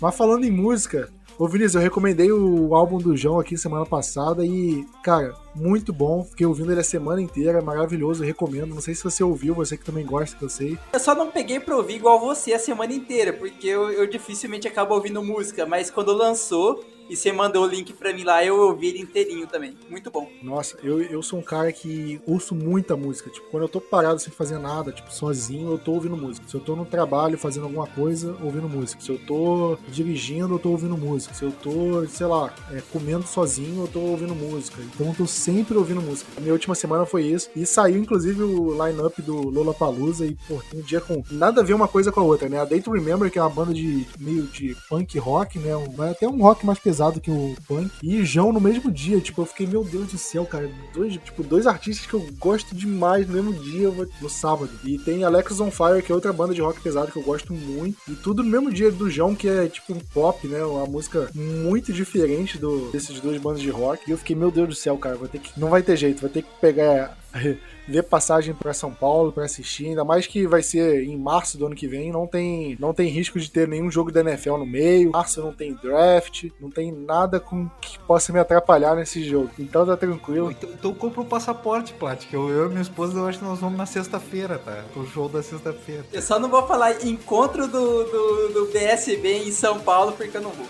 Mas 0.00 0.16
falando 0.16 0.44
em 0.44 0.50
música, 0.50 1.08
Ô 1.40 1.48
Vinícius, 1.48 1.76
eu 1.76 1.80
recomendei 1.80 2.30
o 2.30 2.74
álbum 2.74 2.98
do 2.98 3.16
João 3.16 3.40
aqui 3.40 3.56
semana 3.56 3.86
passada 3.86 4.44
e, 4.44 4.86
cara, 5.02 5.32
muito 5.54 5.92
bom. 5.92 6.24
Fiquei 6.24 6.46
ouvindo 6.46 6.72
ele 6.72 6.80
a 6.80 6.84
semana 6.84 7.20
inteira, 7.20 7.58
é 7.58 7.62
maravilhoso, 7.62 8.24
recomendo. 8.24 8.74
Não 8.74 8.80
sei 8.80 8.94
se 8.94 9.04
você 9.04 9.22
ouviu, 9.22 9.54
você 9.54 9.76
que 9.76 9.84
também 9.84 10.04
gosta, 10.04 10.36
que 10.36 10.44
eu 10.44 10.48
sei. 10.48 10.78
Eu 10.92 11.00
só 11.00 11.14
não 11.14 11.30
peguei 11.30 11.60
pra 11.60 11.76
ouvir 11.76 11.94
igual 11.94 12.20
você 12.20 12.52
a 12.52 12.58
semana 12.58 12.92
inteira, 12.92 13.32
porque 13.32 13.66
eu, 13.66 13.90
eu 13.90 14.06
dificilmente 14.06 14.68
acabo 14.68 14.94
ouvindo 14.94 15.22
música, 15.22 15.66
mas 15.66 15.90
quando 15.90 16.12
lançou, 16.12 16.84
e 17.10 17.16
você 17.16 17.32
mandou 17.32 17.64
o 17.64 17.66
link 17.66 17.92
pra 17.92 18.12
mim 18.12 18.22
lá, 18.22 18.44
eu 18.44 18.56
ouvi 18.56 18.86
ele 18.86 19.00
inteirinho 19.00 19.44
também. 19.44 19.76
Muito 19.90 20.12
bom. 20.12 20.30
Nossa, 20.40 20.78
eu, 20.80 21.02
eu 21.02 21.20
sou 21.24 21.40
um 21.40 21.42
cara 21.42 21.72
que 21.72 22.20
ouço 22.24 22.54
muita 22.54 22.96
música. 22.96 23.28
Tipo, 23.28 23.50
quando 23.50 23.64
eu 23.64 23.68
tô 23.68 23.80
parado 23.80 24.20
sem 24.20 24.32
fazer 24.32 24.58
nada, 24.58 24.92
tipo, 24.92 25.12
sozinho, 25.12 25.72
eu 25.72 25.78
tô 25.78 25.90
ouvindo 25.90 26.16
música. 26.16 26.46
Se 26.46 26.54
eu 26.54 26.60
tô 26.60 26.76
no 26.76 26.84
trabalho 26.84 27.36
fazendo 27.36 27.64
alguma 27.64 27.88
coisa, 27.88 28.36
ouvindo 28.40 28.68
música. 28.68 29.02
Se 29.02 29.10
eu 29.10 29.18
tô 29.18 29.76
dirigindo, 29.88 30.54
eu 30.54 30.58
tô 30.60 30.70
ouvindo 30.70 30.96
música. 30.96 31.34
Se 31.34 31.42
eu 31.42 31.50
tô, 31.50 32.06
sei 32.06 32.26
lá, 32.26 32.54
é, 32.70 32.80
comendo 32.92 33.26
sozinho, 33.26 33.82
eu 33.82 33.88
tô 33.88 33.98
ouvindo 33.98 34.34
música. 34.36 34.80
Então 34.80 35.08
eu 35.08 35.14
tô 35.14 35.26
sempre 35.40 35.76
ouvindo 35.76 36.00
música. 36.00 36.30
Minha 36.40 36.52
última 36.52 36.74
semana 36.74 37.06
foi 37.06 37.24
isso. 37.24 37.48
E 37.56 37.64
saiu, 37.66 37.98
inclusive, 37.98 38.42
o 38.42 38.72
line-up 38.72 39.20
do 39.22 39.48
Lola 39.48 39.74
Palusa 39.74 40.26
e, 40.26 40.36
pô, 40.46 40.60
tem 40.70 40.80
um 40.80 40.82
dia 40.82 41.00
com 41.00 41.22
nada 41.30 41.60
a 41.60 41.64
ver 41.64 41.74
uma 41.74 41.88
coisa 41.88 42.12
com 42.12 42.20
a 42.20 42.24
outra, 42.24 42.48
né? 42.48 42.60
A 42.60 42.64
Day 42.64 42.80
to 42.80 42.92
Remember, 42.92 43.30
que 43.30 43.38
é 43.38 43.42
uma 43.42 43.50
banda 43.50 43.72
de 43.72 44.06
meio 44.18 44.42
de 44.44 44.76
punk 44.88 45.18
rock, 45.18 45.58
né? 45.58 45.70
Vai 45.96 46.10
até 46.10 46.28
um 46.28 46.42
rock 46.42 46.64
mais 46.64 46.78
pesado 46.78 47.20
que 47.20 47.30
o 47.30 47.54
punk. 47.66 47.90
E 48.02 48.24
João 48.24 48.52
no 48.52 48.60
mesmo 48.60 48.90
dia, 48.90 49.20
tipo, 49.20 49.40
eu 49.40 49.46
fiquei, 49.46 49.66
meu 49.66 49.82
Deus 49.84 50.12
do 50.12 50.18
céu, 50.18 50.44
cara, 50.44 50.70
dois, 50.92 51.14
tipo, 51.14 51.42
dois 51.42 51.66
artistas 51.66 52.06
que 52.06 52.14
eu 52.14 52.26
gosto 52.38 52.74
demais 52.74 53.26
no 53.26 53.34
mesmo 53.34 53.52
dia, 53.52 53.90
no 54.20 54.30
sábado. 54.30 54.70
E 54.84 54.98
tem 54.98 55.24
Alex 55.24 55.60
on 55.60 55.70
Fire, 55.70 56.02
que 56.02 56.12
é 56.12 56.14
outra 56.14 56.32
banda 56.32 56.54
de 56.54 56.60
rock 56.60 56.80
pesado 56.80 57.10
que 57.10 57.18
eu 57.18 57.22
gosto 57.22 57.52
muito. 57.52 57.98
E 58.08 58.14
tudo 58.14 58.42
no 58.42 58.50
mesmo 58.50 58.72
dia 58.72 58.90
do 58.90 59.10
João, 59.10 59.34
que 59.34 59.48
é 59.48 59.68
tipo 59.68 59.92
um 59.92 60.00
pop, 60.00 60.46
né? 60.46 60.64
Uma 60.64 60.86
música 60.86 61.30
muito 61.34 61.92
diferente 61.92 62.58
do, 62.58 62.90
desses 62.90 63.20
dois 63.20 63.40
bandas 63.40 63.60
de 63.60 63.70
rock. 63.70 64.02
E 64.06 64.10
eu 64.10 64.18
fiquei, 64.18 64.36
meu 64.36 64.50
Deus 64.50 64.68
do 64.68 64.74
céu, 64.74 64.96
cara, 64.98 65.16
ter 65.30 65.38
que. 65.38 65.58
Não 65.58 65.68
vai 65.68 65.82
ter 65.82 65.96
jeito, 65.96 66.20
vai 66.20 66.30
ter 66.30 66.42
que 66.42 66.50
pegar 66.60 67.16
ver 67.90 68.02
passagem 68.04 68.54
para 68.54 68.72
São 68.72 68.92
Paulo 68.92 69.32
para 69.32 69.44
assistir, 69.44 69.88
ainda 69.88 70.04
mais 70.04 70.26
que 70.26 70.46
vai 70.46 70.62
ser 70.62 71.02
em 71.02 71.16
março 71.16 71.58
do 71.58 71.66
ano 71.66 71.74
que 71.74 71.88
vem, 71.88 72.12
não 72.12 72.26
tem, 72.26 72.76
não 72.78 72.94
tem 72.94 73.08
risco 73.08 73.38
de 73.38 73.50
ter 73.50 73.66
nenhum 73.66 73.90
jogo 73.90 74.12
da 74.12 74.20
NFL 74.20 74.56
no 74.56 74.66
meio. 74.66 75.10
Março 75.10 75.40
não 75.40 75.52
tem 75.52 75.74
draft, 75.74 76.48
não 76.60 76.70
tem 76.70 76.92
nada 76.92 77.40
com 77.40 77.68
que 77.80 77.98
possa 78.00 78.32
me 78.32 78.38
atrapalhar 78.38 78.94
nesse 78.94 79.24
jogo. 79.24 79.50
Então 79.58 79.84
tá 79.84 79.96
tranquilo. 79.96 80.50
Então, 80.50 80.70
então 80.70 80.94
compra 80.94 81.20
o 81.20 81.24
passaporte, 81.24 81.92
Plat, 81.94 82.26
que 82.26 82.34
eu, 82.34 82.48
eu 82.48 82.66
e 82.66 82.68
minha 82.68 82.82
esposa 82.82 83.18
eu 83.18 83.26
acho 83.26 83.38
que 83.38 83.44
nós 83.44 83.58
vamos 83.58 83.76
na 83.76 83.86
sexta-feira, 83.86 84.58
tá? 84.58 84.84
Pro 84.92 85.06
show 85.06 85.28
da 85.28 85.42
sexta-feira. 85.42 86.04
Eu 86.12 86.22
só 86.22 86.38
não 86.38 86.48
vou 86.48 86.66
falar 86.66 87.04
encontro 87.04 87.66
do, 87.66 88.04
do, 88.04 88.48
do 88.48 88.72
BSB 88.72 89.48
em 89.48 89.52
São 89.52 89.80
Paulo 89.80 90.12
porque 90.12 90.36
eu 90.36 90.42
não 90.42 90.50
vou. 90.50 90.66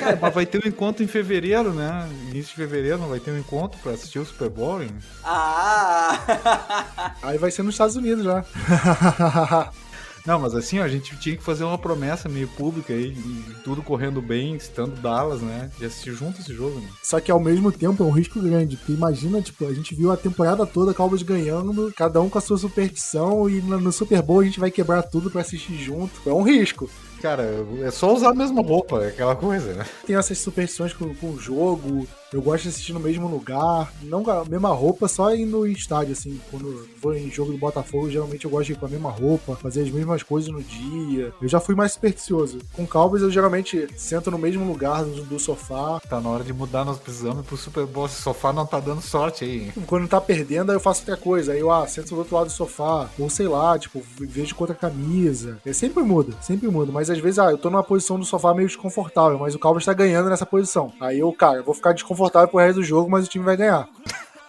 Cara, 0.00 0.18
mas 0.20 0.34
vai 0.34 0.46
ter 0.46 0.64
um 0.64 0.68
encontro 0.68 1.02
em 1.02 1.06
fevereiro, 1.06 1.72
né? 1.72 2.08
Início 2.30 2.50
de 2.50 2.54
fevereiro 2.54 2.98
não 2.98 3.08
vai 3.08 3.20
ter 3.20 3.30
um 3.30 3.38
encontro 3.38 3.78
pra 3.82 3.92
assistir 3.92 4.18
o 4.18 4.24
Super 4.24 4.48
Bowl, 4.48 4.82
hein? 4.82 4.90
Ah! 5.24 7.14
Aí 7.22 7.38
vai 7.38 7.50
ser 7.50 7.62
nos 7.62 7.74
Estados 7.74 7.96
Unidos 7.96 8.24
já. 8.24 8.44
Não, 10.26 10.40
mas 10.40 10.56
assim, 10.56 10.80
ó, 10.80 10.82
a 10.82 10.88
gente 10.88 11.16
tinha 11.18 11.36
que 11.36 11.42
fazer 11.42 11.62
uma 11.62 11.78
promessa 11.78 12.28
meio 12.28 12.48
pública 12.48 12.92
aí, 12.92 13.16
tudo 13.62 13.80
correndo 13.80 14.20
bem, 14.20 14.56
estando 14.56 15.00
Dallas, 15.00 15.40
né? 15.40 15.70
De 15.78 15.84
assistir 15.84 16.12
junto 16.14 16.40
esse 16.40 16.52
jogo, 16.52 16.80
né? 16.80 16.88
Só 17.00 17.20
que 17.20 17.30
ao 17.30 17.38
mesmo 17.38 17.70
tempo 17.70 18.02
é 18.02 18.06
um 18.06 18.10
risco 18.10 18.40
grande, 18.40 18.76
porque 18.76 18.92
imagina, 18.92 19.40
tipo, 19.40 19.64
a 19.64 19.72
gente 19.72 19.94
viu 19.94 20.10
a 20.10 20.16
temporada 20.16 20.66
toda 20.66 20.92
Cowboys 20.92 21.22
ganhando, 21.22 21.92
cada 21.96 22.20
um 22.20 22.28
com 22.28 22.38
a 22.38 22.40
sua 22.40 22.58
superstição, 22.58 23.48
e 23.48 23.60
no 23.62 23.92
Super 23.92 24.20
Bowl 24.20 24.40
a 24.40 24.44
gente 24.44 24.58
vai 24.58 24.70
quebrar 24.70 25.04
tudo 25.04 25.30
para 25.30 25.42
assistir 25.42 25.76
junto. 25.76 26.28
É 26.28 26.32
um 26.32 26.42
risco. 26.42 26.90
Cara, 27.20 27.44
é 27.82 27.90
só 27.90 28.12
usar 28.14 28.30
a 28.30 28.34
mesma 28.34 28.62
roupa, 28.62 29.04
é 29.04 29.08
aquela 29.08 29.34
coisa, 29.34 29.74
né? 29.74 29.86
Tem 30.06 30.16
essas 30.16 30.38
superstições 30.38 30.92
com, 30.92 31.14
com 31.14 31.30
o 31.30 31.38
jogo, 31.38 32.06
eu 32.32 32.42
gosto 32.42 32.64
de 32.64 32.70
assistir 32.70 32.92
no 32.92 33.00
mesmo 33.00 33.28
lugar, 33.28 33.92
não 34.02 34.24
com 34.24 34.30
a 34.30 34.44
mesma 34.44 34.70
roupa, 34.70 35.06
só 35.06 35.34
indo 35.34 35.66
em 35.66 35.72
estádio, 35.72 36.12
assim. 36.12 36.40
Quando 36.50 36.86
vou 37.00 37.14
em 37.14 37.30
jogo 37.30 37.52
do 37.52 37.58
Botafogo, 37.58 38.10
geralmente 38.10 38.44
eu 38.44 38.50
gosto 38.50 38.66
de 38.66 38.72
ir 38.72 38.76
com 38.76 38.86
a 38.86 38.88
mesma 38.88 39.10
roupa, 39.10 39.54
fazer 39.56 39.82
as 39.82 39.90
mesmas 39.90 40.22
coisas 40.22 40.50
no 40.50 40.62
dia. 40.62 41.32
Eu 41.40 41.48
já 41.48 41.60
fui 41.60 41.74
mais 41.74 41.92
supersticioso. 41.92 42.58
Com 42.74 42.86
Cowboys, 42.86 43.22
eu 43.22 43.30
geralmente 43.30 43.86
sento 43.96 44.30
no 44.30 44.38
mesmo 44.38 44.66
lugar 44.66 45.04
do, 45.04 45.22
do 45.22 45.38
sofá. 45.38 46.00
Tá 46.00 46.20
na 46.20 46.28
hora 46.28 46.42
de 46.42 46.52
mudar, 46.52 46.84
nós 46.84 46.98
precisamos 46.98 47.46
pro 47.46 47.56
Super 47.56 47.86
Bowl. 47.86 48.06
Esse 48.06 48.20
sofá 48.20 48.52
não 48.52 48.66
tá 48.66 48.80
dando 48.80 49.00
sorte 49.00 49.44
aí. 49.44 49.72
Quando 49.86 50.08
tá 50.08 50.20
perdendo, 50.20 50.70
aí 50.70 50.76
eu 50.76 50.80
faço 50.80 51.02
outra 51.02 51.16
coisa. 51.16 51.52
Aí 51.52 51.60
eu, 51.60 51.70
ah, 51.70 51.86
sento 51.86 52.08
do 52.08 52.18
outro 52.18 52.34
lado 52.34 52.46
do 52.46 52.52
sofá. 52.52 53.08
Ou 53.18 53.30
sei 53.30 53.46
lá, 53.46 53.78
tipo, 53.78 54.02
vejo 54.18 54.54
com 54.54 54.64
outra 54.64 54.76
camisa. 54.76 55.58
É, 55.64 55.72
sempre 55.72 56.02
muda, 56.02 56.34
sempre 56.40 56.68
muda. 56.68 56.90
Mas 56.90 57.08
às 57.08 57.18
vezes, 57.18 57.38
ah, 57.38 57.50
eu 57.50 57.58
tô 57.58 57.70
numa 57.70 57.84
posição 57.84 58.18
do 58.18 58.24
sofá 58.24 58.52
meio 58.52 58.66
desconfortável, 58.66 59.38
mas 59.38 59.54
o 59.54 59.58
Cowboys 59.58 59.84
tá 59.84 59.92
ganhando 59.92 60.28
nessa 60.28 60.44
posição. 60.44 60.92
Aí 61.00 61.20
eu, 61.20 61.32
cara, 61.32 61.58
eu 61.58 61.64
vou 61.64 61.74
ficar 61.74 61.92
desconfortável 61.92 62.15
pro 62.48 62.58
resto 62.58 62.80
do 62.80 62.84
jogo, 62.84 63.10
mas 63.10 63.26
o 63.26 63.30
time 63.30 63.44
vai 63.44 63.56
ganhar. 63.56 63.88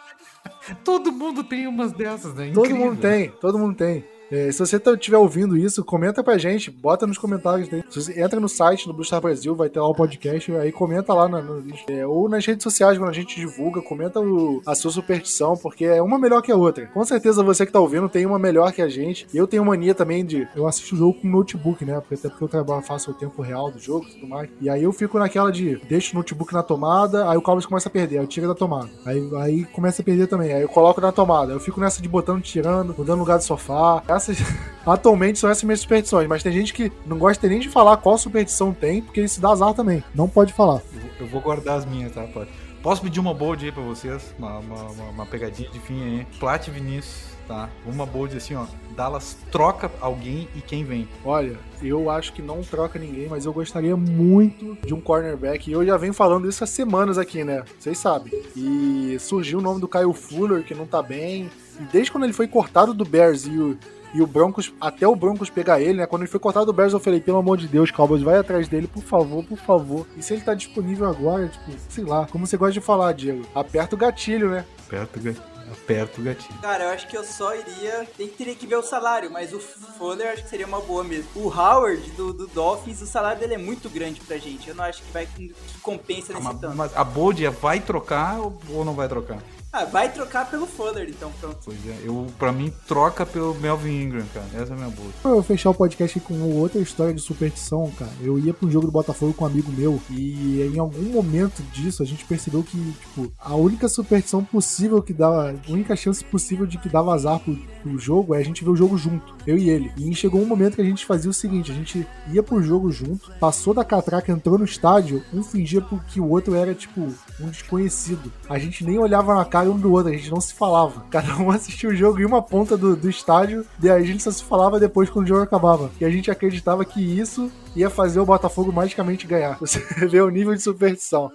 todo 0.83 1.11
mundo 1.11 1.43
tem 1.43 1.67
umas 1.67 1.91
dessas, 1.91 2.33
né? 2.33 2.47
Incrível. 2.47 2.63
Todo 2.63 2.75
mundo 2.75 3.01
tem, 3.01 3.29
todo 3.29 3.59
mundo 3.59 3.75
tem. 3.75 4.16
É, 4.31 4.51
se 4.51 4.59
você 4.59 4.77
estiver 4.77 5.17
tá, 5.17 5.21
ouvindo 5.21 5.57
isso, 5.57 5.83
comenta 5.83 6.23
pra 6.23 6.37
gente, 6.37 6.69
bota 6.69 7.07
nos 7.07 7.17
comentários. 7.17 7.69
Entra 8.15 8.39
no 8.39 8.49
site 8.49 8.85
do 8.87 8.93
Blue 8.93 9.05
Star 9.05 9.21
Brasil, 9.21 9.55
vai 9.55 9.69
ter 9.69 9.79
lá 9.79 9.87
o 9.87 9.95
podcast, 9.95 10.53
aí 10.55 10.71
comenta 10.71 11.13
lá 11.13 11.27
na, 11.27 11.41
no, 11.41 11.63
é, 11.89 12.05
ou 12.05 12.27
nas 12.27 12.45
redes 12.45 12.63
sociais 12.63 12.97
quando 12.97 13.09
a 13.09 13.13
gente 13.13 13.35
divulga, 13.35 13.81
comenta 13.81 14.19
o, 14.19 14.61
a 14.65 14.75
sua 14.75 14.91
superstição, 14.91 15.55
porque 15.55 15.85
é 15.85 16.01
uma 16.01 16.19
melhor 16.19 16.41
que 16.41 16.51
a 16.51 16.55
outra. 16.55 16.87
Com 16.87 17.03
certeza 17.05 17.43
você 17.43 17.65
que 17.65 17.71
tá 17.71 17.79
ouvindo 17.79 18.09
tem 18.09 18.25
uma 18.25 18.39
melhor 18.39 18.71
que 18.71 18.81
a 18.81 18.89
gente. 18.89 19.27
Eu 19.33 19.47
tenho 19.47 19.65
mania 19.65 19.95
também 19.95 20.25
de. 20.25 20.47
Eu 20.55 20.67
assisto 20.67 20.95
o 20.95 20.97
jogo 20.97 21.21
com 21.21 21.27
notebook, 21.27 21.85
né? 21.85 21.99
Porque, 21.99 22.15
até 22.15 22.29
porque 22.29 22.43
eu 22.43 22.49
trabalho, 22.49 22.81
faço 22.81 23.11
o 23.11 23.13
tempo 23.13 23.41
real 23.41 23.71
do 23.71 23.79
jogo 23.79 24.05
e 24.07 24.13
tudo 24.13 24.27
mais. 24.27 24.49
E 24.59 24.69
aí 24.69 24.83
eu 24.83 24.91
fico 24.91 25.17
naquela 25.17 25.51
de 25.51 25.77
deixo 25.87 26.13
o 26.13 26.17
notebook 26.17 26.53
na 26.53 26.63
tomada, 26.63 27.29
aí 27.29 27.37
o 27.37 27.41
Cowboys 27.41 27.65
começa 27.65 27.89
a 27.89 27.91
perder, 27.91 28.17
aí 28.17 28.23
eu 28.23 28.27
tiro 28.27 28.47
da 28.47 28.55
tomada. 28.55 28.89
Aí, 29.05 29.29
aí 29.37 29.65
começa 29.65 30.01
a 30.01 30.05
perder 30.05 30.27
também, 30.27 30.53
aí 30.53 30.61
eu 30.61 30.69
coloco 30.69 30.99
na 30.99 31.11
tomada. 31.11 31.53
Eu 31.53 31.59
fico 31.59 31.79
nessa 31.79 32.01
de 32.01 32.09
botando, 32.09 32.41
tirando, 32.41 32.93
mudando 32.97 33.19
lugar 33.19 33.37
do 33.37 33.43
sofá. 33.43 34.03
Essas. 34.17 34.37
Atualmente 34.85 35.37
são 35.37 35.49
essas 35.49 35.63
minhas 35.63 35.81
superstições, 35.81 36.27
mas 36.29 36.41
tem 36.41 36.51
gente 36.51 36.73
que 36.73 36.91
não 37.05 37.17
gosta 37.17 37.45
nem 37.47 37.59
de 37.59 37.67
falar 37.67 37.97
qual 37.97 38.17
superstição 38.17 38.73
tem, 38.73 39.01
porque 39.01 39.27
se 39.27 39.41
dá 39.41 39.49
azar 39.49 39.73
também. 39.73 40.01
Não 40.15 40.29
pode 40.29 40.53
falar. 40.53 40.81
Eu 41.19 41.27
vou 41.27 41.41
guardar 41.41 41.77
as 41.77 41.85
minhas, 41.85 42.13
tá? 42.13 42.23
Pode. 42.23 42.49
Posso 42.81 43.01
pedir 43.01 43.19
uma 43.19 43.33
bold 43.33 43.65
aí 43.65 43.71
pra 43.71 43.83
vocês? 43.83 44.33
Uma, 44.39 44.59
uma, 44.59 44.83
uma 45.09 45.25
pegadinha 45.25 45.69
de 45.69 45.79
fim 45.79 46.01
aí. 46.03 46.27
Plat 46.39 46.69
Vinícius, 46.69 47.35
tá? 47.47 47.69
Uma 47.85 48.05
bold 48.05 48.37
assim, 48.37 48.55
ó. 48.55 48.65
Dallas 48.95 49.37
troca 49.51 49.91
alguém 49.99 50.47
e 50.55 50.61
quem 50.61 50.85
vem? 50.85 51.07
Olha, 51.25 51.57
eu 51.81 52.09
acho 52.09 52.31
que 52.31 52.41
não 52.41 52.61
troca 52.61 52.97
ninguém, 52.97 53.27
mas 53.27 53.45
eu 53.45 53.51
gostaria 53.51 53.97
muito 53.97 54.77
de 54.85 54.93
um 54.93 55.01
cornerback. 55.01 55.69
E 55.69 55.73
eu 55.73 55.85
já 55.85 55.97
venho 55.97 56.13
falando 56.13 56.47
isso 56.47 56.63
há 56.63 56.67
semanas 56.67 57.17
aqui, 57.17 57.43
né? 57.43 57.63
Vocês 57.77 57.97
sabem. 57.97 58.31
E 58.55 59.17
surgiu 59.19 59.59
o 59.59 59.61
nome 59.61 59.81
do 59.81 59.87
Kyle 59.87 60.13
Fuller, 60.13 60.63
que 60.63 60.73
não 60.73 60.85
tá 60.85 61.01
bem. 61.01 61.49
E 61.79 61.83
desde 61.91 62.11
quando 62.11 62.23
ele 62.23 62.33
foi 62.33 62.47
cortado 62.47 62.93
do 62.93 63.03
Bears 63.03 63.45
e 63.45 63.57
o, 63.57 63.77
e 64.13 64.21
o 64.21 64.27
Broncos, 64.27 64.73
até 64.79 65.07
o 65.07 65.15
Broncos 65.15 65.49
pegar 65.49 65.81
ele, 65.81 65.99
né? 65.99 66.05
Quando 66.05 66.21
ele 66.23 66.31
foi 66.31 66.39
cortado 66.39 66.65
do 66.65 66.73
Bears, 66.73 66.93
eu 66.93 66.99
falei, 66.99 67.19
pelo 67.19 67.37
amor 67.37 67.57
de 67.57 67.67
Deus, 67.67 67.91
Cowboys, 67.91 68.21
vai 68.21 68.37
atrás 68.37 68.67
dele, 68.67 68.87
por 68.87 69.03
favor, 69.03 69.43
por 69.43 69.57
favor. 69.57 70.07
E 70.15 70.23
se 70.23 70.33
ele 70.33 70.41
tá 70.41 70.53
disponível 70.53 71.07
agora, 71.07 71.47
tipo, 71.47 71.71
sei 71.89 72.03
lá, 72.03 72.27
como 72.27 72.47
você 72.47 72.57
gosta 72.57 72.73
de 72.73 72.81
falar, 72.81 73.13
Diego? 73.13 73.45
Aperta 73.53 73.95
o 73.95 73.97
gatilho, 73.97 74.49
né? 74.49 74.65
Aperta 74.85 75.19
o 75.19 75.21
gatilho. 75.21 75.57
Aperta 75.69 76.21
o 76.21 76.23
gatilho. 76.23 76.59
Cara, 76.61 76.85
eu 76.85 76.89
acho 76.91 77.07
que 77.07 77.17
eu 77.17 77.23
só 77.25 77.53
iria. 77.53 78.07
Tem 78.17 78.27
que 78.29 78.37
teria 78.37 78.55
que 78.55 78.65
ver 78.65 78.77
o 78.77 78.81
salário, 78.81 79.29
mas 79.29 79.53
o 79.53 79.59
Fuller 79.59 80.31
acho 80.31 80.43
que 80.43 80.49
seria 80.49 80.65
uma 80.65 80.79
boa 80.79 81.03
mesmo. 81.03 81.29
O 81.35 81.49
Howard 81.49 82.09
do, 82.11 82.31
do 82.31 82.47
Dolphins, 82.47 83.01
o 83.01 83.05
salário 83.05 83.39
dele 83.39 83.55
é 83.55 83.57
muito 83.57 83.89
grande 83.89 84.21
pra 84.21 84.37
gente. 84.37 84.69
Eu 84.69 84.75
não 84.75 84.85
acho 84.85 85.03
que 85.03 85.11
vai 85.11 85.25
que 85.25 85.53
compensa 85.81 86.31
nesse 86.31 86.45
mas, 86.45 86.59
tanto. 86.59 86.75
Mas 86.77 86.95
a 86.95 87.03
Boldia 87.03 87.51
vai 87.51 87.81
trocar 87.81 88.39
ou 88.39 88.85
não 88.85 88.93
vai 88.93 89.09
trocar? 89.09 89.39
Ah, 89.77 89.85
vai 89.85 90.11
trocar 90.11 90.49
pelo 90.49 90.65
Fuller, 90.65 91.07
então 91.07 91.31
pronto. 91.39 91.57
Pois 91.63 91.77
é, 91.87 91.99
eu, 92.03 92.25
pra 92.39 92.51
mim, 92.51 92.73
troca 92.87 93.27
pelo 93.27 93.53
Melvin 93.53 94.01
Ingram, 94.01 94.25
cara. 94.33 94.47
Essa 94.55 94.73
é 94.73 94.75
a 94.75 94.75
minha 94.75 94.89
boa. 94.89 95.09
Eu 95.23 95.33
vou 95.33 95.43
fechar 95.43 95.69
o 95.69 95.73
podcast 95.75 96.19
com 96.21 96.33
outra 96.59 96.81
história 96.81 97.13
de 97.13 97.21
superstição, 97.21 97.91
cara. 97.91 98.09
Eu 98.19 98.39
ia 98.39 98.55
pra 98.55 98.67
um 98.67 98.71
jogo 98.71 98.87
do 98.87 98.91
Botafogo 98.91 99.35
com 99.35 99.43
um 99.43 99.47
amigo 99.47 99.71
meu 99.71 100.01
e 100.09 100.63
em 100.73 100.79
algum 100.79 101.03
momento 101.11 101.61
disso 101.71 102.01
a 102.01 102.07
gente 102.07 102.25
percebeu 102.25 102.63
que, 102.63 102.75
tipo, 102.93 103.31
a 103.37 103.53
única 103.53 103.87
superstição 103.87 104.43
possível 104.43 104.99
que 104.99 105.13
dava, 105.13 105.51
a 105.51 105.71
única 105.71 105.95
chance 105.95 106.25
possível 106.25 106.65
de 106.65 106.79
que 106.79 106.89
dava 106.89 107.13
azar 107.13 107.39
pro, 107.39 107.55
pro 107.83 107.99
jogo 107.99 108.33
é 108.33 108.39
a 108.39 108.43
gente 108.43 108.63
ver 108.63 108.71
o 108.71 108.75
jogo 108.75 108.97
junto, 108.97 109.35
eu 109.45 109.59
e 109.59 109.69
ele. 109.69 109.91
E 109.95 110.15
chegou 110.15 110.41
um 110.41 110.45
momento 110.45 110.73
que 110.73 110.81
a 110.81 110.85
gente 110.85 111.05
fazia 111.05 111.29
o 111.29 111.33
seguinte, 111.35 111.71
a 111.71 111.75
gente 111.75 112.07
ia 112.31 112.41
pro 112.41 112.63
jogo 112.63 112.91
junto, 112.91 113.31
passou 113.39 113.75
da 113.75 113.85
catraca, 113.85 114.31
entrou 114.31 114.57
no 114.57 114.65
estádio, 114.65 115.23
um 115.31 115.43
fingia 115.43 115.85
que 116.07 116.19
o 116.19 116.27
outro 116.27 116.55
era, 116.55 116.73
tipo, 116.73 117.13
um 117.39 117.49
desconhecido. 117.49 118.33
A 118.49 118.57
gente 118.57 118.83
nem 118.83 118.97
olhava 118.97 119.35
na 119.35 119.45
cara 119.45 119.66
um 119.67 119.77
do 119.77 119.91
outro, 119.91 120.11
a 120.11 120.15
gente 120.15 120.31
não 120.31 120.41
se 120.41 120.53
falava. 120.53 121.03
Cada 121.09 121.35
um 121.37 121.49
assistia 121.51 121.89
o 121.89 121.95
jogo 121.95 122.19
em 122.19 122.25
uma 122.25 122.41
ponta 122.41 122.77
do, 122.77 122.95
do 122.95 123.09
estádio, 123.09 123.65
e 123.81 123.89
a 123.89 124.01
gente 124.01 124.23
só 124.23 124.31
se 124.31 124.43
falava 124.43 124.79
depois 124.79 125.09
quando 125.09 125.25
o 125.25 125.29
jogo 125.29 125.41
acabava. 125.41 125.89
E 125.99 126.05
a 126.05 126.09
gente 126.09 126.31
acreditava 126.31 126.83
que 126.85 127.01
isso 127.01 127.51
ia 127.75 127.89
fazer 127.89 128.19
o 128.19 128.25
Botafogo 128.25 128.71
magicamente 128.71 129.27
ganhar. 129.27 129.57
Você 129.61 129.79
vê 130.07 130.21
o 130.21 130.29
nível 130.29 130.55
de 130.55 130.61
superstição. 130.61 131.31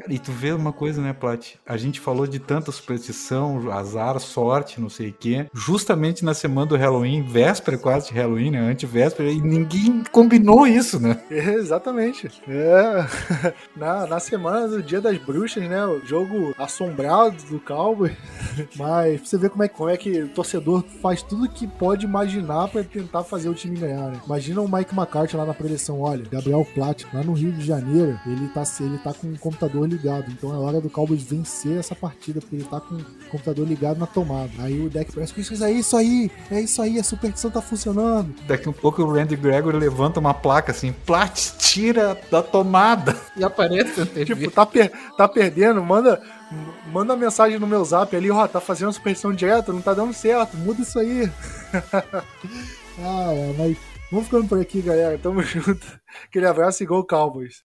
Cara, 0.00 0.14
e 0.14 0.18
tu 0.18 0.32
vê 0.32 0.52
uma 0.52 0.72
coisa, 0.72 1.02
né, 1.02 1.12
Plat? 1.12 1.56
A 1.66 1.76
gente 1.76 2.00
falou 2.00 2.26
de 2.26 2.38
tanta 2.38 2.72
superstição, 2.72 3.70
azar, 3.70 4.18
sorte, 4.18 4.80
não 4.80 4.88
sei 4.88 5.10
o 5.10 5.12
quê. 5.12 5.46
Justamente 5.52 6.24
na 6.24 6.32
semana 6.32 6.68
do 6.68 6.76
Halloween, 6.76 7.22
véspera 7.22 7.76
quase 7.76 8.08
de 8.08 8.14
Halloween, 8.14 8.52
né? 8.52 8.60
Antivéspera, 8.60 9.30
e 9.30 9.40
ninguém 9.40 10.02
combinou 10.10 10.66
isso, 10.66 10.98
né? 10.98 11.20
É, 11.30 11.52
exatamente. 11.54 12.30
É. 12.48 13.06
Na, 13.76 14.06
na 14.06 14.20
semana 14.20 14.66
do 14.68 14.82
Dia 14.82 15.00
das 15.00 15.16
Bruxas, 15.18 15.62
né? 15.68 15.84
O 15.84 16.04
jogo 16.04 16.54
assombrado 16.58 17.36
do 17.44 17.60
Cowboy. 17.60 18.16
Mas 18.76 19.20
você 19.20 19.36
vê 19.36 19.48
como 19.48 19.62
é, 19.62 19.68
como 19.68 19.90
é 19.90 19.96
que 19.96 20.22
o 20.22 20.28
torcedor 20.28 20.82
faz 21.02 21.22
tudo 21.22 21.48
que 21.48 21.66
pode 21.66 22.06
imaginar 22.06 22.68
para 22.68 22.82
tentar 22.82 23.22
fazer 23.24 23.48
o 23.48 23.54
time 23.54 23.78
ganhar, 23.78 24.10
né? 24.10 24.20
Imagina 24.24 24.60
o 24.60 24.70
Mike 24.70 24.94
McCarthy 24.94 25.36
lá 25.36 25.44
na 25.44 25.54
preleção, 25.54 26.00
olha, 26.00 26.24
Gabriel 26.30 26.66
Platt, 26.74 27.06
lá 27.12 27.22
no 27.22 27.32
Rio 27.32 27.52
de 27.52 27.64
Janeiro, 27.64 28.18
ele 28.26 28.48
tá, 28.48 28.62
ele 28.80 28.98
tá 28.98 29.12
com 29.12 29.28
o 29.28 29.38
computador 29.38 29.89
ligado. 29.90 30.30
Então 30.30 30.54
é 30.54 30.58
hora 30.58 30.80
do 30.80 30.88
Cowboys 30.88 31.22
vencer 31.22 31.78
essa 31.78 31.94
partida, 31.94 32.40
porque 32.40 32.56
ele 32.56 32.64
tá 32.64 32.80
com 32.80 32.94
o 32.94 33.04
computador 33.30 33.66
ligado 33.66 33.98
na 33.98 34.06
tomada. 34.06 34.50
Aí 34.58 34.80
o 34.80 34.88
deck 34.88 35.12
parece 35.12 35.34
que 35.34 35.40
isso 35.40 35.64
é 35.64 35.72
isso 35.72 35.96
aí, 35.96 36.30
é 36.50 36.60
isso 36.60 36.80
aí, 36.80 36.98
a 36.98 37.04
superstição 37.04 37.50
tá 37.50 37.60
funcionando. 37.60 38.34
Daqui 38.46 38.68
um 38.68 38.72
pouco 38.72 39.02
o 39.02 39.12
Randy 39.12 39.36
Gregory 39.36 39.76
levanta 39.76 40.20
uma 40.20 40.34
placa 40.34 40.72
assim, 40.72 40.92
Platt, 41.04 41.52
tira 41.58 42.18
da 42.30 42.42
tomada. 42.42 43.16
E 43.36 43.44
aparece 43.44 44.06
Tipo, 44.24 44.50
tá, 44.50 44.66
per 44.66 44.90
tá 45.16 45.28
perdendo, 45.28 45.82
manda 45.82 46.20
manda 46.92 47.16
mensagem 47.16 47.58
no 47.58 47.66
meu 47.66 47.84
zap 47.84 48.14
ali, 48.14 48.30
ó, 48.30 48.46
tá 48.46 48.60
fazendo 48.60 48.92
superstição 48.92 49.32
direta, 49.32 49.72
não 49.72 49.80
tá 49.80 49.94
dando 49.94 50.12
certo, 50.12 50.56
muda 50.56 50.82
isso 50.82 50.98
aí. 50.98 51.30
ah, 52.98 53.32
é, 53.32 53.54
mas 53.56 53.76
vamos 54.10 54.26
ficando 54.26 54.48
por 54.48 54.60
aqui, 54.60 54.82
galera. 54.82 55.18
Tamo 55.18 55.42
junto. 55.42 56.00
Aquele 56.24 56.46
abraço 56.46 56.82
e 56.82 56.86
gol 56.86 57.06
Cowboys. 57.06 57.62